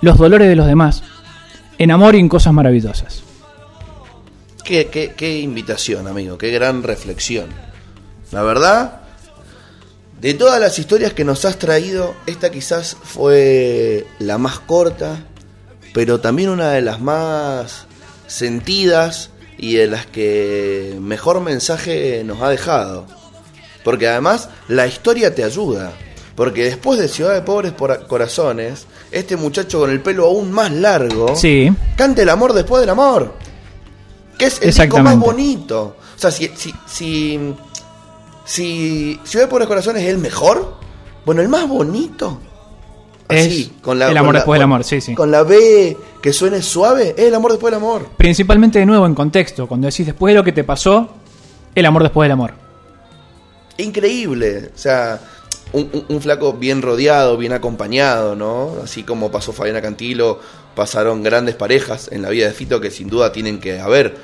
los 0.01 0.17
dolores 0.17 0.47
de 0.47 0.55
los 0.55 0.67
demás, 0.67 1.03
en 1.77 1.91
amor 1.91 2.15
y 2.15 2.19
en 2.19 2.29
cosas 2.29 2.53
maravillosas. 2.53 3.23
Qué, 4.63 4.87
qué, 4.87 5.13
qué 5.15 5.39
invitación, 5.39 6.07
amigo, 6.07 6.37
qué 6.37 6.51
gran 6.51 6.83
reflexión. 6.83 7.47
La 8.31 8.43
verdad, 8.43 9.01
de 10.21 10.33
todas 10.33 10.59
las 10.59 10.77
historias 10.77 11.13
que 11.13 11.23
nos 11.23 11.45
has 11.45 11.57
traído, 11.57 12.13
esta 12.25 12.51
quizás 12.51 12.97
fue 13.01 14.05
la 14.19 14.37
más 14.37 14.59
corta, 14.59 15.23
pero 15.93 16.19
también 16.19 16.49
una 16.49 16.71
de 16.71 16.81
las 16.81 16.99
más 16.99 17.85
sentidas 18.27 19.31
y 19.57 19.75
de 19.75 19.87
las 19.87 20.05
que 20.05 20.97
mejor 21.01 21.41
mensaje 21.41 22.23
nos 22.25 22.41
ha 22.41 22.49
dejado. 22.49 23.07
Porque 23.83 24.07
además 24.07 24.49
la 24.67 24.87
historia 24.87 25.33
te 25.33 25.43
ayuda. 25.43 25.91
Porque 26.35 26.63
después 26.63 26.99
de 26.99 27.07
Ciudad 27.09 27.33
de 27.33 27.41
Pobres 27.41 27.73
por 27.73 28.07
Corazones, 28.07 28.87
este 29.11 29.35
muchacho 29.35 29.79
con 29.79 29.89
el 29.91 30.01
pelo 30.01 30.25
aún 30.25 30.51
más 30.51 30.71
largo 30.71 31.35
Sí. 31.35 31.69
canta 31.97 32.21
el 32.21 32.29
amor 32.29 32.53
después 32.53 32.79
del 32.81 32.89
amor. 32.89 33.33
Que 34.37 34.45
es 34.45 34.61
el 34.61 34.73
disco 34.73 34.99
más 34.99 35.17
bonito. 35.19 35.97
O 36.15 36.19
sea, 36.19 36.31
si, 36.31 36.49
si, 36.55 36.73
si, 36.87 37.53
si 38.45 39.19
Ciudad 39.23 39.45
de 39.45 39.49
Pobres 39.49 39.67
Corazones 39.67 40.03
es 40.03 40.09
el 40.09 40.17
mejor, 40.17 40.75
bueno, 41.25 41.41
el 41.41 41.49
más 41.49 41.67
bonito. 41.67 42.39
Es 43.27 43.45
el 43.45 43.63
amor 43.63 43.81
con 43.81 43.99
la- 43.99 44.31
después 44.33 44.57
del 44.57 44.63
amor, 44.63 44.83
sí, 44.83 45.01
sí. 45.01 45.13
Con 45.15 45.29
la 45.29 45.43
B 45.43 45.95
que 46.21 46.33
suene 46.33 46.61
suave, 46.61 47.13
es 47.17 47.25
el 47.25 47.35
amor 47.35 47.51
después 47.51 47.71
del 47.71 47.79
amor. 47.81 48.07
Principalmente 48.17 48.79
de 48.79 48.85
nuevo 48.85 49.05
en 49.05 49.13
contexto, 49.13 49.67
cuando 49.67 49.87
decís 49.87 50.05
después 50.05 50.31
de 50.33 50.37
lo 50.39 50.43
que 50.43 50.51
te 50.51 50.63
pasó, 50.63 51.09
el 51.75 51.85
amor 51.85 52.03
después 52.03 52.25
del 52.25 52.31
amor. 52.31 52.53
Increíble. 53.79 54.71
O 54.75 54.77
sea, 54.77 55.19
un, 55.71 56.21
flaco 56.21 56.53
bien 56.53 56.81
rodeado, 56.81 57.37
bien 57.37 57.53
acompañado, 57.53 58.35
¿no? 58.35 58.73
Así 58.83 59.03
como 59.03 59.31
pasó 59.31 59.53
Fabiana 59.53 59.81
Cantilo, 59.81 60.39
pasaron 60.75 61.23
grandes 61.23 61.55
parejas 61.55 62.09
en 62.11 62.21
la 62.21 62.29
vida 62.29 62.47
de 62.47 62.53
Fito 62.53 62.81
que 62.81 62.91
sin 62.91 63.09
duda 63.09 63.31
tienen 63.31 63.59
que 63.59 63.79
haber 63.79 64.17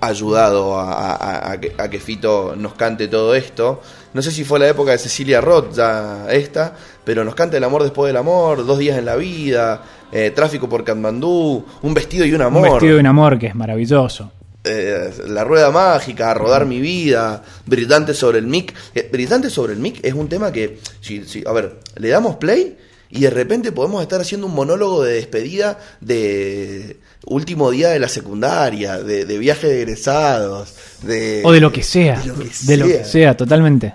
ayudado 0.00 0.78
a, 0.78 1.58
que, 1.60 1.98
Fito 1.98 2.54
nos 2.56 2.74
cante 2.74 3.08
todo 3.08 3.34
esto. 3.34 3.80
No 4.14 4.22
sé 4.22 4.30
si 4.30 4.44
fue 4.44 4.58
la 4.58 4.68
época 4.68 4.92
de 4.92 4.98
Cecilia 4.98 5.40
Roth, 5.40 5.74
ya 5.74 6.26
esta, 6.30 6.74
pero 7.04 7.24
nos 7.24 7.34
canta 7.34 7.56
El 7.56 7.64
amor 7.64 7.82
después 7.82 8.08
del 8.08 8.16
amor, 8.16 8.66
Dos 8.66 8.78
días 8.78 8.98
en 8.98 9.06
la 9.06 9.16
vida, 9.16 9.82
eh, 10.12 10.30
Tráfico 10.30 10.68
por 10.68 10.84
Katmandú, 10.84 11.64
Un 11.82 11.94
vestido 11.94 12.26
y 12.26 12.32
un 12.34 12.42
amor. 12.42 12.66
Un 12.66 12.72
vestido 12.72 12.94
de 12.94 13.00
un 13.00 13.06
amor 13.06 13.38
que 13.38 13.46
es 13.46 13.54
maravilloso. 13.54 14.30
Eh, 14.64 15.10
la 15.28 15.44
rueda 15.44 15.70
mágica, 15.70 16.34
rodar 16.34 16.66
mi 16.66 16.80
vida, 16.80 17.42
Brillante 17.64 18.12
sobre 18.12 18.38
el 18.38 18.46
mic. 18.46 18.74
Eh, 18.94 19.08
Brillante 19.10 19.50
sobre 19.50 19.72
el 19.72 19.78
mic 19.78 20.00
es 20.02 20.12
un 20.14 20.28
tema 20.28 20.52
que, 20.52 20.80
si, 21.00 21.24
si- 21.24 21.44
a 21.46 21.52
ver, 21.52 21.78
le 21.96 22.08
damos 22.08 22.36
play 22.36 22.76
y 23.10 23.20
de 23.20 23.30
repente 23.30 23.72
podemos 23.72 24.02
estar 24.02 24.20
haciendo 24.20 24.46
un 24.48 24.54
monólogo 24.54 25.02
de 25.02 25.14
despedida 25.14 25.78
de 26.00 26.98
último 27.24 27.70
día 27.70 27.88
de 27.90 27.98
la 28.00 28.08
secundaria, 28.08 28.98
de, 28.98 29.24
de 29.24 29.38
viaje 29.38 29.66
de 29.68 29.80
egresados, 29.82 30.74
de... 31.02 31.40
O 31.44 31.52
de 31.52 31.60
lo 31.60 31.72
que 31.72 31.82
sea. 31.82 32.20
de 32.20 32.26
lo 32.26 32.34
que 32.38 32.50
De 32.62 32.76
lo 32.76 32.86
que 32.86 33.04
sea. 33.04 33.36
totalmente. 33.36 33.94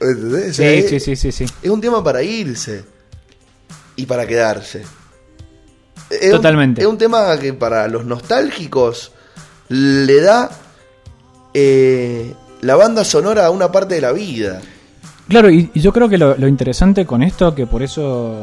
¿Entendés? 0.00 0.42
O 0.42 0.46
Sí, 0.48 0.54
sea, 0.54 0.70
es, 0.72 0.90
sí, 0.90 1.00
sí, 1.00 1.16
sí, 1.16 1.32
sí. 1.32 1.44
es 1.62 1.70
un 1.70 1.80
tema 1.80 2.02
para 2.04 2.22
irse 2.22 2.84
y 3.96 4.04
para 4.04 4.26
quedarse. 4.26 4.82
Es 6.20 6.26
un- 6.30 6.36
Totalmente. 6.36 6.80
es 6.80 6.86
un 6.86 6.98
tema 6.98 7.36
que 7.38 7.52
para 7.52 7.88
los 7.88 8.04
nostálgicos 8.04 9.12
le 9.68 10.20
da 10.20 10.50
eh, 11.52 12.34
la 12.62 12.76
banda 12.76 13.04
sonora 13.04 13.46
a 13.46 13.50
una 13.50 13.70
parte 13.70 13.94
de 13.96 14.00
la 14.00 14.12
vida. 14.12 14.60
Claro, 15.28 15.50
y, 15.50 15.70
y 15.72 15.80
yo 15.80 15.92
creo 15.92 16.08
que 16.08 16.18
lo, 16.18 16.36
lo 16.36 16.48
interesante 16.48 17.06
con 17.06 17.22
esto, 17.22 17.54
que 17.54 17.66
por 17.66 17.82
eso 17.82 18.42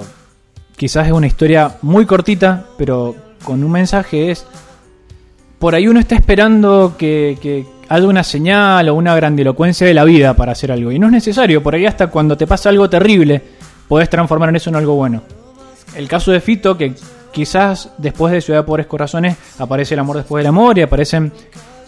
quizás 0.76 1.08
es 1.08 1.14
una 1.14 1.28
historia 1.28 1.78
muy 1.84 2.06
cortita, 2.06 2.66
pero 2.78 3.16
con 3.44 3.64
un 3.64 3.72
mensaje 3.72 4.32
es, 4.32 4.46
por 5.60 5.76
ahí 5.76 5.88
uno 5.88 6.00
está 6.00 6.16
esperando 6.16 6.96
que, 6.98 7.38
que 7.42 7.66
haya 7.90 8.08
una 8.08 8.24
señal 8.24 8.90
o 8.90 8.96
una 8.96 9.16
grandilocuencia 9.16 9.86
de 9.86 9.94
la 9.94 10.04
vida 10.06 10.34
para 10.36 10.54
hacer 10.54 10.72
algo, 10.72 10.92
y 10.92 10.98
no 10.98 11.08
es 11.08 11.12
necesario, 11.14 11.62
por 11.62 11.76
ahí 11.76 11.86
hasta 11.86 12.08
cuando 12.08 12.36
te 12.38 12.48
pasa 12.48 12.70
algo 12.70 12.90
terrible, 12.90 13.42
podés 13.88 14.10
transformar 14.10 14.50
en 14.50 14.56
eso 14.56 14.70
en 14.70 14.78
algo 14.78 14.96
bueno. 14.96 15.22
El 15.96 16.08
caso 16.08 16.32
de 16.32 16.40
Fito, 16.40 16.78
que 16.78 16.94
quizás 17.32 17.90
después 17.98 18.34
de 18.34 18.42
Ciudad 18.42 18.60
de 18.60 18.66
Pobres 18.66 18.88
Corazones 18.88 19.38
aparece 19.58 19.94
el 19.94 20.00
amor 20.00 20.18
después 20.18 20.42
del 20.42 20.48
amor 20.48 20.78
y 20.78 20.82
aparecen 20.82 21.32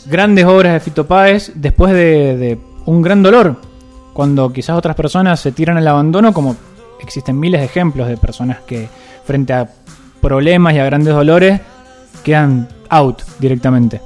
grandes 0.06 0.46
obras 0.46 0.74
de 0.74 0.80
Fito 0.80 1.06
Páez 1.06 1.52
después 1.56 1.94
de, 1.94 2.58
un 2.86 3.02
gran 3.02 3.24
dolor, 3.24 3.56
cuando 4.14 4.52
quizás 4.52 4.78
otras 4.78 4.96
personas 4.96 5.40
se 5.40 5.54
tiran 5.54 5.78
al 5.78 5.88
abandono, 5.88 6.34
como 6.34 6.56
existen 7.00 7.40
miles 7.40 7.62
de 7.62 7.66
ejemplos 7.66 8.08
de 8.08 8.18
personas 8.18 8.60
que 8.62 8.90
frente 9.26 9.54
a 9.54 9.70
problemas 10.22 10.74
y 10.74 10.80
a 10.80 10.86
grandes 10.86 11.14
dolores 11.14 11.62
quedan 12.24 12.68
out 12.90 13.22
directamente. 13.40 14.02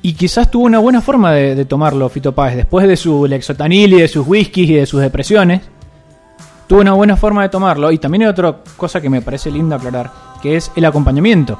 Y 0.00 0.14
quizás 0.14 0.50
tuvo 0.50 0.64
una 0.64 0.78
buena 0.78 1.02
forma 1.02 1.32
de, 1.32 1.54
de 1.54 1.64
tomarlo 1.66 2.08
Fito 2.08 2.34
Páez, 2.34 2.56
después 2.56 2.88
de 2.88 2.96
su 2.96 3.26
lexotanil 3.26 3.94
y 3.94 4.00
de 4.00 4.08
sus 4.08 4.26
whiskies 4.26 4.70
y 4.70 4.74
de 4.74 4.86
sus 4.86 5.02
depresiones, 5.02 5.62
tuvo 6.68 6.80
una 6.80 6.92
buena 6.92 7.16
forma 7.16 7.42
de 7.42 7.48
tomarlo. 7.48 7.90
Y 7.90 7.98
también 7.98 8.22
hay 8.22 8.28
otra 8.28 8.54
cosa 8.76 9.00
que 9.00 9.10
me 9.10 9.20
parece 9.22 9.50
linda 9.50 9.74
aclarar, 9.76 10.10
que 10.40 10.54
es 10.56 10.70
el 10.76 10.84
acompañamiento. 10.84 11.58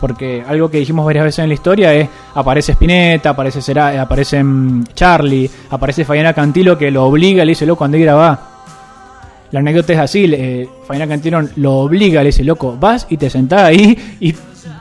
Porque 0.00 0.42
algo 0.48 0.68
que 0.70 0.78
dijimos 0.78 1.04
varias 1.04 1.24
veces 1.24 1.38
en 1.40 1.48
la 1.48 1.54
historia 1.54 1.94
es, 1.94 2.08
aparece 2.34 2.72
Spinetta, 2.72 3.30
aparece, 3.30 3.60
Sera- 3.62 4.00
aparece 4.02 4.42
mm, 4.42 4.84
Charlie, 4.94 5.48
aparece 5.70 6.04
Fabiana 6.04 6.32
Cantilo 6.32 6.76
que 6.76 6.90
lo 6.90 7.04
obliga, 7.04 7.44
le 7.44 7.50
dice, 7.50 7.66
loco, 7.66 7.84
andá 7.84 7.98
y 7.98 8.02
grabá. 8.02 8.48
La 9.52 9.60
anécdota 9.60 9.92
es 9.92 9.98
así, 9.98 10.24
eh, 10.32 10.68
Cantilo 10.88 11.42
lo 11.56 11.74
obliga, 11.80 12.20
le 12.22 12.28
dice, 12.30 12.42
loco, 12.42 12.76
vas 12.80 13.06
y 13.10 13.16
te 13.18 13.28
sentás 13.30 13.62
ahí 13.62 14.16
y, 14.18 14.34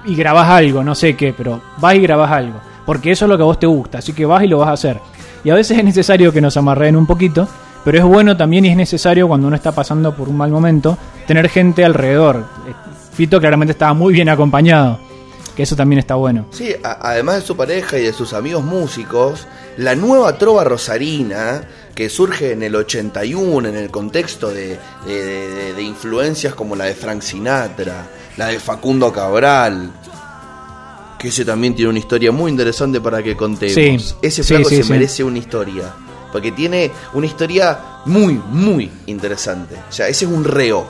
y 0.05 0.15
grabás 0.15 0.49
algo, 0.49 0.84
no 0.84 0.95
sé 0.95 1.15
qué, 1.15 1.34
pero 1.38 1.61
vas 1.77 1.93
y 1.95 1.99
grabás 1.99 2.31
algo. 2.31 2.59
Porque 2.85 3.11
eso 3.11 3.26
es 3.26 3.30
lo 3.30 3.38
que 3.38 3.43
a 3.43 3.45
vos 3.45 3.59
te 3.59 3.68
gusta, 3.68 3.99
así 3.99 4.13
que 4.13 4.26
vas 4.26 4.41
y 4.43 4.47
lo 4.47 4.57
vas 4.59 4.69
a 4.69 4.73
hacer. 4.73 4.97
Y 5.43 5.49
a 5.51 5.55
veces 5.55 5.77
es 5.77 5.84
necesario 5.84 6.31
que 6.31 6.41
nos 6.41 6.55
amarreen 6.57 6.95
un 6.95 7.05
poquito, 7.05 7.47
pero 7.84 7.98
es 7.98 8.03
bueno 8.03 8.36
también 8.38 8.66
y 8.66 8.70
es 8.70 8.76
necesario 8.78 9.28
cuando 9.28 9.48
uno 9.48 9.56
está 9.56 9.72
pasando 9.72 10.16
por 10.16 10.30
un 10.30 10.38
mal 10.38 10.52
momento, 10.52 10.98
tener 11.28 11.49
gente 11.49 11.84
alrededor. 11.86 12.45
Eh, 12.68 12.74
Fito 13.14 13.40
claramente 13.40 13.72
estaba 13.74 13.94
muy 13.94 14.14
bien 14.14 14.30
acompañado, 14.30 14.99
que 15.56 15.64
eso 15.64 15.76
también 15.76 15.99
está 15.99 16.16
bueno. 16.16 16.45
Sí, 16.52 16.74
a- 16.84 17.10
además 17.10 17.36
de 17.36 17.41
su 17.41 17.58
pareja 17.58 17.98
y 17.98 18.03
de 18.03 18.14
sus 18.14 18.34
amigos 18.34 18.64
músicos, 18.64 19.48
la 19.78 19.95
nueva 19.95 20.38
trova 20.38 20.64
rosarina, 20.64 21.62
que 21.95 22.10
surge 22.10 22.53
en 22.53 22.64
el 22.64 22.74
81 22.76 23.68
en 23.68 23.76
el 23.76 23.91
contexto 23.91 24.49
de, 24.49 24.78
de- 25.06 25.49
de- 25.49 25.74
de 25.74 25.82
influencias 25.84 26.56
como 26.56 26.76
la 26.76 26.86
de 26.86 26.95
Frank 26.95 27.22
Sinatra, 27.22 28.08
la 28.38 28.48
de 28.48 28.60
Facundo 28.60 29.12
Cabral, 29.12 29.91
que 31.20 31.28
ese 31.28 31.45
también 31.45 31.76
tiene 31.76 31.90
una 31.90 31.99
historia 31.99 32.32
muy 32.32 32.49
interesante 32.49 32.99
para 33.02 33.22
que 33.22 33.36
contemos. 33.36 33.74
Sí, 33.76 33.98
ese 34.22 34.44
sí, 34.44 34.53
flaco 34.56 34.70
sí, 34.70 34.78
se 34.78 34.84
sí. 34.84 34.91
merece 34.91 35.24
una 35.24 35.38
historia, 35.38 35.84
porque 36.32 36.52
tiene 36.52 36.91
una 37.14 37.26
historia 37.26 37.80
muy, 38.06 38.41
muy 38.49 38.91
interesante. 39.06 39.76
O 39.90 39.91
sea, 39.91 40.08
ese 40.08 40.26
es 40.26 40.32
un 40.32 40.44
reo. 40.44 40.86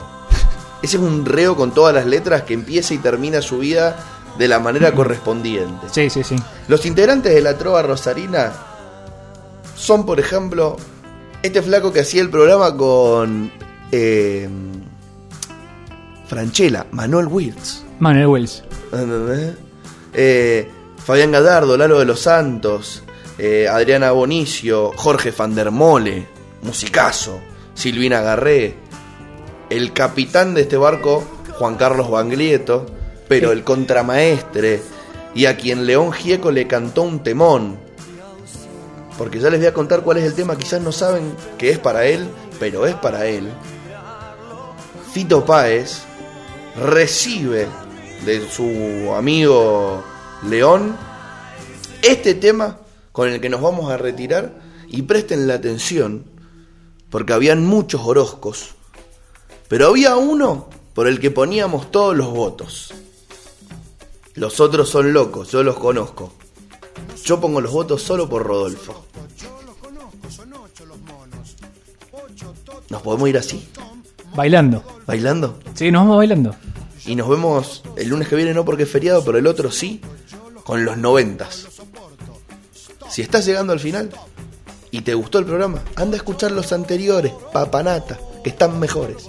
Ese 0.82 0.96
es 0.96 1.02
un 1.02 1.24
reo 1.24 1.56
con 1.56 1.72
todas 1.72 1.94
las 1.94 2.06
letras 2.06 2.42
que 2.42 2.54
empieza 2.54 2.94
y 2.94 2.98
termina 2.98 3.40
su 3.40 3.58
vida 3.58 3.96
de 4.38 4.48
la 4.48 4.58
manera 4.58 4.92
correspondiente. 4.92 5.86
Sí, 5.90 6.10
sí, 6.10 6.24
sí. 6.24 6.36
Los 6.68 6.86
integrantes 6.86 7.34
de 7.34 7.40
la 7.40 7.56
Trova 7.56 7.82
Rosarina 7.82 8.52
son, 9.76 10.06
por 10.06 10.18
ejemplo, 10.18 10.76
este 11.42 11.62
flaco 11.62 11.92
que 11.92 12.00
hacía 12.00 12.22
el 12.22 12.30
programa 12.30 12.76
con 12.76 13.50
eh, 13.90 14.48
Franchella, 16.26 16.86
Manuel 16.92 17.26
Wirtz. 17.26 17.84
Manuel. 17.98 18.48
¿entendés? 18.92 19.54
Eh, 20.14 20.70
Fabián 21.04 21.32
Gadardo, 21.32 21.76
Lalo 21.76 21.98
de 21.98 22.04
los 22.04 22.20
Santos, 22.20 23.02
eh, 23.44 23.66
Adriana 23.68 24.12
Bonicio, 24.12 24.92
Jorge 24.94 25.32
Van 25.32 25.52
der 25.52 25.72
Mole, 25.72 26.28
musicazo, 26.62 27.40
Silvina 27.74 28.20
Garré, 28.20 28.76
el 29.68 29.92
capitán 29.92 30.54
de 30.54 30.60
este 30.60 30.76
barco, 30.76 31.24
Juan 31.58 31.74
Carlos 31.74 32.08
Banglieto, 32.08 32.86
pero 33.26 33.48
Sí. 33.48 33.56
el 33.56 33.64
contramaestre, 33.64 34.80
y 35.34 35.46
a 35.46 35.56
quien 35.56 35.86
León 35.86 36.12
Gieco 36.12 36.52
le 36.52 36.68
cantó 36.68 37.02
un 37.02 37.24
temón. 37.24 37.78
Porque 39.18 39.40
ya 39.40 39.50
les 39.50 39.58
voy 39.58 39.66
a 39.66 39.74
contar 39.74 40.02
cuál 40.02 40.18
es 40.18 40.24
el 40.24 40.34
tema, 40.34 40.56
quizás 40.56 40.80
no 40.80 40.92
saben 40.92 41.34
que 41.58 41.70
es 41.70 41.80
para 41.80 42.04
él, 42.04 42.28
pero 42.60 42.86
es 42.86 42.94
para 42.94 43.26
él. 43.26 43.48
Fito 45.12 45.44
Páez 45.44 46.02
recibe 46.80 47.66
de 48.24 48.48
su 48.48 49.12
amigo 49.16 50.04
León 50.48 50.96
este 52.02 52.34
tema 52.34 52.76
con 53.12 53.28
el 53.28 53.40
que 53.40 53.48
nos 53.48 53.60
vamos 53.60 53.90
a 53.90 53.96
retirar 53.96 54.52
y 54.88 55.02
presten 55.02 55.46
la 55.46 55.54
atención 55.54 56.24
porque 57.10 57.34
habían 57.34 57.64
muchos 57.64 58.00
Orozcos, 58.02 58.70
pero 59.68 59.88
había 59.88 60.16
uno 60.16 60.68
por 60.94 61.06
el 61.06 61.20
que 61.20 61.30
poníamos 61.30 61.90
todos 61.90 62.16
los 62.16 62.30
votos. 62.30 62.94
Los 64.34 64.60
otros 64.60 64.88
son 64.88 65.12
locos, 65.12 65.50
yo 65.50 65.62
los 65.62 65.78
conozco. 65.78 66.32
Yo 67.24 67.40
pongo 67.40 67.60
los 67.60 67.72
votos 67.72 68.02
solo 68.02 68.28
por 68.28 68.44
Rodolfo. 68.44 69.04
¿Nos 72.88 73.02
podemos 73.02 73.28
ir 73.28 73.38
así? 73.38 73.68
Bailando. 74.34 74.82
¿Bailando? 75.06 75.58
Sí, 75.74 75.90
nos 75.90 76.02
vamos 76.02 76.16
bailando. 76.16 76.56
y 77.04 77.14
nos 77.14 77.28
vemos 77.28 77.82
el 77.96 78.08
lunes 78.08 78.28
que 78.28 78.36
viene, 78.36 78.54
no 78.54 78.64
porque 78.64 78.84
es 78.84 78.90
feriado, 78.90 79.22
pero 79.24 79.36
el 79.36 79.46
otro 79.46 79.70
sí, 79.70 80.00
con 80.64 80.84
los 80.84 80.96
noventas. 80.96 81.68
Si 83.12 83.20
estás 83.22 83.44
llegando 83.44 83.72
al 83.72 83.80
final 83.80 84.08
y 84.90 85.00
te 85.02 85.14
gustó 85.14 85.38
el 85.38 85.44
programa, 85.44 85.80
anda 85.96 86.14
a 86.14 86.16
escuchar 86.16 86.50
los 86.52 86.72
anteriores, 86.72 87.32
papanata, 87.52 88.18
que 88.42 88.50
están 88.50 88.78
mejores. 88.80 89.24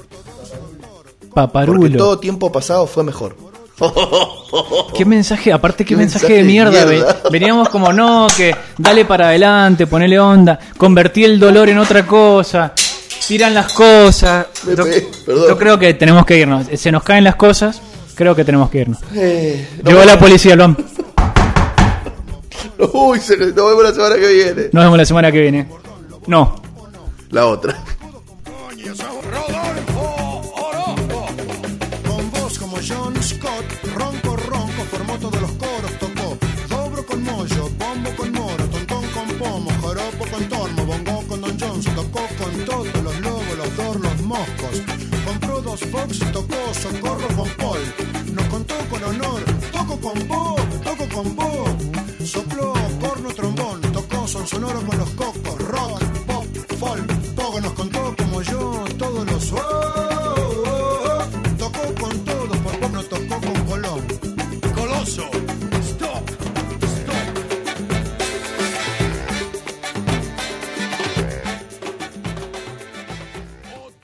Porque 1.19 1.33
Paparulo. 1.33 1.97
todo 1.97 2.19
tiempo 2.19 2.51
pasado 2.51 2.87
fue 2.87 3.03
mejor. 3.03 3.35
Qué 4.95 5.03
mensaje, 5.03 5.51
aparte 5.51 5.83
qué, 5.83 5.89
Qué 5.95 5.97
mensaje, 5.97 6.25
mensaje 6.27 6.41
de 6.43 6.47
mierda. 6.47 6.85
mierda. 6.85 7.13
ve- 7.23 7.29
Veníamos 7.31 7.69
como, 7.69 7.91
no, 7.91 8.27
que 8.37 8.55
dale 8.77 9.03
para 9.03 9.27
adelante, 9.29 9.87
ponele 9.87 10.19
onda, 10.19 10.59
convertí 10.77 11.23
el 11.25 11.39
dolor 11.39 11.69
en 11.69 11.79
otra 11.79 12.05
cosa, 12.05 12.73
tiran 13.27 13.53
las 13.53 13.73
cosas. 13.73 14.45
Yo, 14.77 14.85
yo 15.27 15.57
creo 15.57 15.79
que 15.79 15.93
tenemos 15.95 16.25
que 16.25 16.37
irnos. 16.37 16.67
Se 16.75 16.91
nos 16.91 17.01
caen 17.03 17.23
las 17.23 17.35
cosas, 17.35 17.81
creo 18.15 18.35
que 18.35 18.45
tenemos 18.45 18.69
que 18.69 18.81
irnos. 18.81 18.99
Eh, 19.15 19.67
nos 19.83 19.91
Llegó 19.93 20.05
la 20.05 20.19
policía, 20.19 20.55
Lom. 20.55 20.75
Uy, 22.93 23.19
se 23.19 23.37
nos 23.37 23.53
nos 23.55 23.69
vemos 23.69 23.83
la 23.83 23.93
semana 23.93 24.15
que 24.15 24.33
viene. 24.33 24.69
Nos 24.71 24.83
vemos 24.83 24.97
la 24.97 25.05
semana 25.05 25.31
que 25.31 25.41
viene. 25.41 25.67
No. 26.27 26.55
La 27.29 27.47
otra. 27.47 27.77
Con 32.07 32.31
voz 32.31 32.59
como 32.59 32.77
John 32.77 33.21
Scott, 33.21 33.65
ronco, 33.95 34.35
ronco, 34.35 34.83
formó 34.91 35.17
todos 35.17 35.41
los 35.41 35.51
coros, 35.51 35.99
tocó. 35.99 36.37
Dobro 36.69 37.05
con 37.05 37.23
mollo, 37.23 37.69
bombo 37.77 38.09
con 38.15 38.31
moro, 38.31 38.65
tontón 38.65 39.05
con 39.13 39.27
pomo, 39.37 39.71
joropo 39.81 40.25
con 40.31 40.43
tormo, 40.49 40.85
bongo 40.85 41.27
con 41.27 41.41
Don 41.41 41.59
Jones, 41.59 41.85
tocó 41.95 42.27
con 42.37 42.65
todos 42.65 43.03
los 43.03 43.19
lobos, 43.21 43.57
los 43.57 43.77
dor, 43.77 43.99
los 43.99 44.21
moscos. 44.21 44.81
Compró 45.25 45.61
dos 45.61 45.79
Fox, 45.91 46.19
tocó 46.31 46.73
socorro 46.73 47.27
con 47.35 47.49
Paul. 47.57 47.79
Nos 48.33 48.45
contó 48.47 48.75
con 48.89 49.03
honor, 49.03 49.41
toco 49.71 49.99
con 49.99 50.27
Bob, 50.27 50.59
toco 50.83 51.07
con 51.09 51.35
Bob 51.35 51.82
sopló 52.27 52.73
corno 53.01 53.29
trombón, 53.33 53.81
tocó 53.81 54.27
son 54.27 54.47
sonoro 54.47 54.81
con 54.85 54.97
los 54.97 55.09
cocos, 55.11 55.59
rock, 55.67 56.02